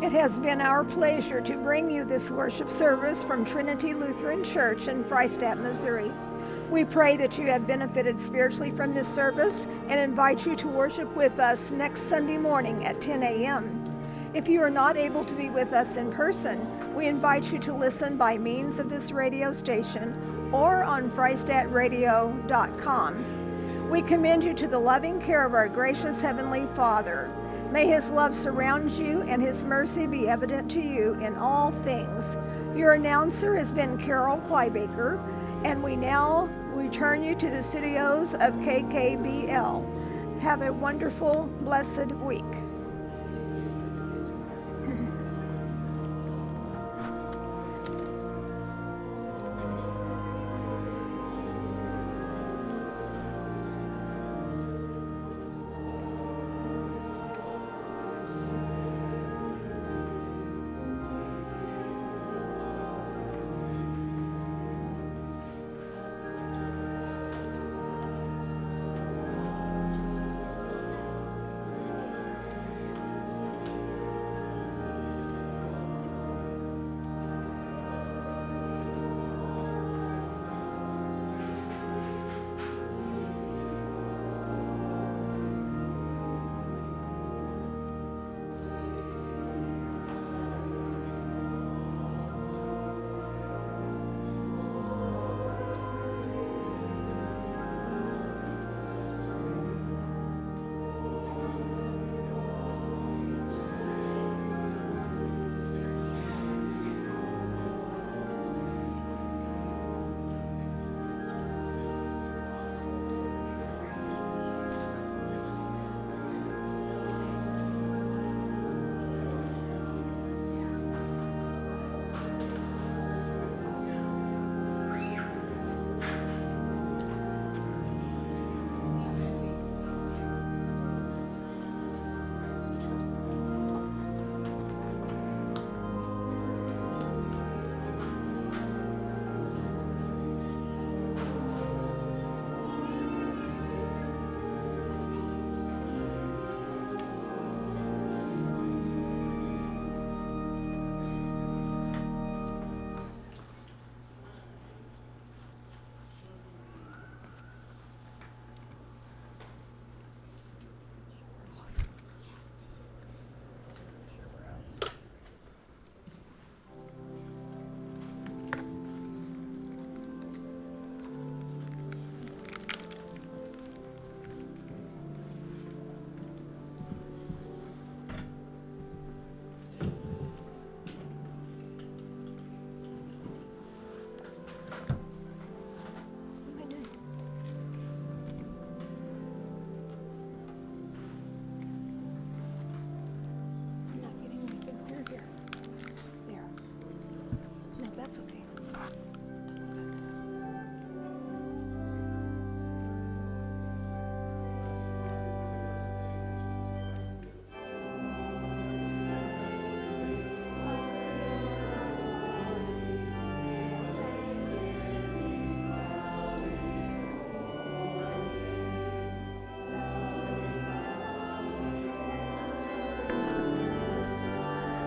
It 0.01 0.11
has 0.11 0.39
been 0.39 0.61
our 0.61 0.83
pleasure 0.83 1.41
to 1.41 1.57
bring 1.57 1.89
you 1.89 2.05
this 2.05 2.29
worship 2.29 2.71
service 2.71 3.23
from 3.23 3.45
Trinity 3.45 3.93
Lutheran 3.93 4.43
Church 4.43 4.87
in 4.87 5.03
Freistatt, 5.03 5.57
Missouri. 5.57 6.11
We 6.69 6.85
pray 6.85 7.17
that 7.17 7.37
you 7.37 7.47
have 7.47 7.67
benefited 7.67 8.19
spiritually 8.19 8.71
from 8.71 8.93
this 8.93 9.07
service 9.07 9.65
and 9.87 9.99
invite 9.99 10.45
you 10.45 10.55
to 10.57 10.67
worship 10.67 11.13
with 11.15 11.39
us 11.39 11.71
next 11.71 12.01
Sunday 12.03 12.37
morning 12.37 12.85
at 12.85 13.01
10 13.01 13.23
a.m. 13.23 13.81
If 14.33 14.47
you 14.47 14.61
are 14.61 14.69
not 14.69 14.95
able 14.95 15.25
to 15.25 15.33
be 15.33 15.49
with 15.49 15.73
us 15.73 15.97
in 15.97 16.11
person, 16.11 16.74
we 16.95 17.07
invite 17.07 17.51
you 17.51 17.59
to 17.59 17.73
listen 17.73 18.15
by 18.15 18.37
means 18.37 18.79
of 18.79 18.89
this 18.89 19.11
radio 19.11 19.51
station 19.51 20.49
or 20.53 20.81
on 20.83 21.11
freistattradio.com. 21.11 23.89
We 23.89 24.01
commend 24.01 24.45
you 24.45 24.53
to 24.53 24.67
the 24.67 24.79
loving 24.79 25.19
care 25.19 25.45
of 25.45 25.53
our 25.53 25.67
gracious 25.67 26.21
Heavenly 26.21 26.65
Father. 26.73 27.29
May 27.71 27.87
His 27.87 28.09
love 28.09 28.33
surround 28.33 28.93
you 28.93 29.21
and 29.23 29.41
His 29.41 29.65
mercy 29.65 30.07
be 30.07 30.29
evident 30.29 30.71
to 30.71 30.79
you 30.79 31.15
in 31.15 31.35
all 31.35 31.71
things. 31.83 32.37
Your 32.75 32.93
announcer 32.93 33.55
has 33.55 33.71
been 33.71 33.97
Carol 33.97 34.39
Kleibaker, 34.41 35.19
and 35.65 35.83
we 35.83 35.95
now 35.95 36.45
return 36.73 37.23
you 37.23 37.35
to 37.35 37.49
the 37.49 37.61
studios 37.61 38.33
of 38.35 38.53
KKBL. 38.55 40.39
Have 40.39 40.61
a 40.61 40.71
wonderful, 40.71 41.49
blessed 41.61 42.11
week. 42.13 42.43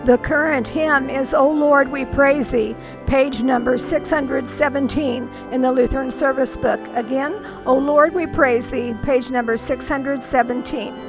The 0.09 0.17
current 0.17 0.67
hymn 0.67 1.07
is 1.07 1.35
O 1.35 1.47
Lord, 1.47 1.91
We 1.91 2.03
Praise 2.03 2.47
Thee, 2.47 2.75
page 3.05 3.43
number 3.43 3.77
617 3.77 5.29
in 5.51 5.61
the 5.61 5.71
Lutheran 5.71 6.09
Service 6.09 6.57
Book. 6.57 6.79
Again, 6.95 7.45
O 7.67 7.77
Lord, 7.77 8.15
We 8.15 8.25
Praise 8.25 8.71
Thee, 8.71 8.95
page 9.03 9.29
number 9.29 9.55
617. 9.55 11.08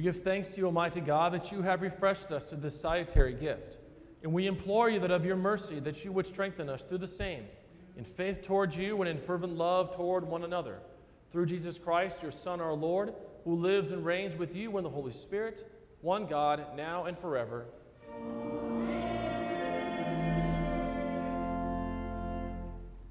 We 0.00 0.04
give 0.04 0.22
thanks 0.22 0.48
to 0.48 0.56
you, 0.56 0.64
Almighty 0.64 1.02
God, 1.02 1.34
that 1.34 1.52
you 1.52 1.60
have 1.60 1.82
refreshed 1.82 2.32
us 2.32 2.46
to 2.46 2.56
this 2.56 2.80
salutary 2.80 3.34
gift. 3.34 3.80
And 4.22 4.32
we 4.32 4.46
implore 4.46 4.88
you 4.88 4.98
that 4.98 5.10
of 5.10 5.26
your 5.26 5.36
mercy 5.36 5.78
that 5.80 6.06
you 6.06 6.10
would 6.12 6.26
strengthen 6.26 6.70
us 6.70 6.82
through 6.84 6.96
the 7.04 7.06
same, 7.06 7.44
in 7.98 8.04
faith 8.04 8.40
towards 8.40 8.78
you 8.78 8.98
and 9.02 9.10
in 9.10 9.18
fervent 9.18 9.58
love 9.58 9.94
toward 9.94 10.24
one 10.24 10.42
another. 10.42 10.78
Through 11.30 11.44
Jesus 11.44 11.76
Christ, 11.76 12.22
your 12.22 12.30
Son, 12.30 12.62
our 12.62 12.72
Lord, 12.72 13.12
who 13.44 13.56
lives 13.56 13.90
and 13.90 14.02
reigns 14.02 14.36
with 14.36 14.56
you 14.56 14.78
in 14.78 14.84
the 14.84 14.88
Holy 14.88 15.12
Spirit, 15.12 15.70
one 16.00 16.24
God, 16.24 16.64
now 16.74 17.04
and 17.04 17.18
forever. 17.18 17.66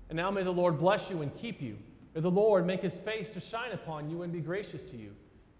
And 0.09 0.15
now 0.15 0.31
may 0.31 0.41
the 0.41 0.49
Lord 0.49 0.79
bless 0.79 1.11
you 1.11 1.21
and 1.21 1.35
keep 1.35 1.61
you. 1.61 1.77
May 2.15 2.21
the 2.21 2.31
Lord 2.31 2.65
make 2.65 2.81
his 2.81 2.99
face 2.99 3.29
to 3.33 3.39
shine 3.39 3.73
upon 3.73 4.09
you 4.09 4.23
and 4.23 4.33
be 4.33 4.39
gracious 4.39 4.81
to 4.81 4.97
you. 4.97 5.11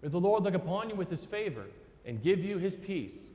May 0.02 0.08
the 0.08 0.18
Lord 0.18 0.44
look 0.44 0.54
upon 0.54 0.88
you 0.88 0.94
with 0.94 1.10
his 1.10 1.24
favor 1.24 1.64
and 2.06 2.22
give 2.22 2.42
you 2.42 2.56
his 2.56 2.74
peace. 2.74 3.28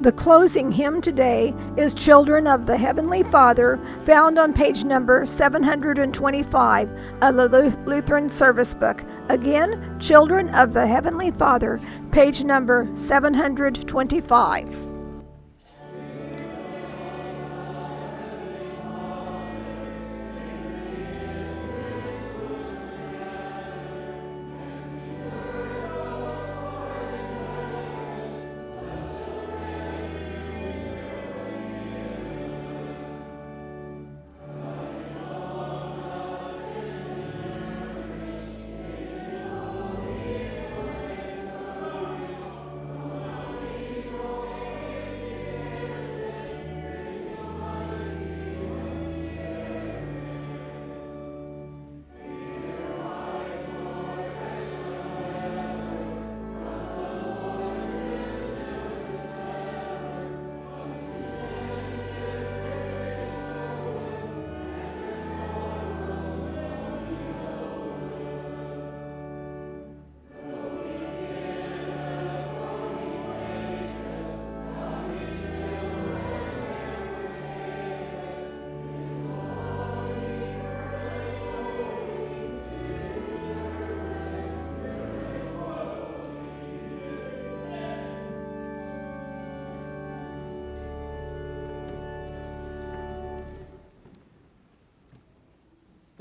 The 0.00 0.10
closing 0.10 0.72
hymn 0.72 1.00
today 1.00 1.54
is 1.76 1.94
Children 1.94 2.48
of 2.48 2.66
the 2.66 2.76
Heavenly 2.76 3.22
Father, 3.22 3.78
found 4.04 4.36
on 4.36 4.52
page 4.52 4.82
number 4.82 5.24
725 5.26 6.90
of 7.22 7.36
the 7.36 7.76
Lutheran 7.86 8.28
Service 8.28 8.74
Book. 8.74 9.04
Again, 9.28 9.96
Children 10.00 10.48
of 10.56 10.72
the 10.72 10.88
Heavenly 10.88 11.30
Father, 11.30 11.80
page 12.10 12.42
number 12.42 12.90
725. 12.96 14.91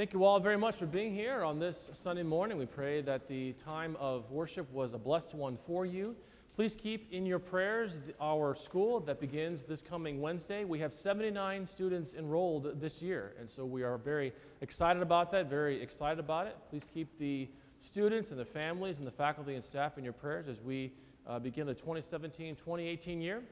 Thank 0.01 0.13
you 0.13 0.25
all 0.25 0.39
very 0.39 0.57
much 0.57 0.77
for 0.77 0.87
being 0.87 1.13
here 1.13 1.43
on 1.43 1.59
this 1.59 1.91
Sunday 1.93 2.23
morning. 2.23 2.57
We 2.57 2.65
pray 2.65 3.01
that 3.01 3.27
the 3.27 3.53
time 3.53 3.95
of 3.99 4.31
worship 4.31 4.67
was 4.73 4.95
a 4.95 4.97
blessed 4.97 5.35
one 5.35 5.59
for 5.67 5.85
you. 5.85 6.15
Please 6.55 6.73
keep 6.73 7.13
in 7.13 7.23
your 7.23 7.37
prayers 7.37 7.99
our 8.19 8.55
school 8.55 8.99
that 9.01 9.19
begins 9.19 9.61
this 9.61 9.83
coming 9.83 10.19
Wednesday. 10.19 10.63
We 10.63 10.79
have 10.79 10.91
79 10.91 11.67
students 11.67 12.15
enrolled 12.15 12.81
this 12.81 12.99
year, 12.99 13.33
and 13.39 13.47
so 13.47 13.63
we 13.63 13.83
are 13.83 13.99
very 13.99 14.33
excited 14.61 15.03
about 15.03 15.31
that, 15.33 15.51
very 15.51 15.79
excited 15.79 16.17
about 16.17 16.47
it. 16.47 16.57
Please 16.71 16.83
keep 16.91 17.19
the 17.19 17.47
students 17.79 18.31
and 18.31 18.39
the 18.39 18.45
families 18.45 18.97
and 18.97 19.05
the 19.05 19.11
faculty 19.11 19.53
and 19.53 19.63
staff 19.63 19.99
in 19.99 20.03
your 20.03 20.13
prayers 20.13 20.47
as 20.47 20.59
we 20.61 20.91
uh, 21.27 21.37
begin 21.37 21.67
the 21.67 21.75
2017 21.75 22.55
2018 22.55 23.21
year 23.21 23.43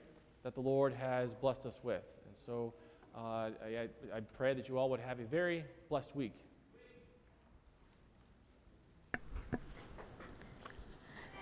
that 0.41 0.56
the 0.56 0.62
Lord 0.62 0.93
has 0.93 1.32
blessed 1.36 1.68
us 1.68 1.80
with. 1.84 2.02
And 2.26 2.36
so 2.36 2.74
uh, 3.16 3.20
I, 3.20 3.88
I 4.14 4.20
pray 4.38 4.53
that 4.53 4.70
you 4.70 4.78
all 4.78 4.89
would 4.89 4.99
have 4.99 5.20
a 5.20 5.26
very 5.26 5.64
blessed 5.89 6.16
week. 6.16 6.34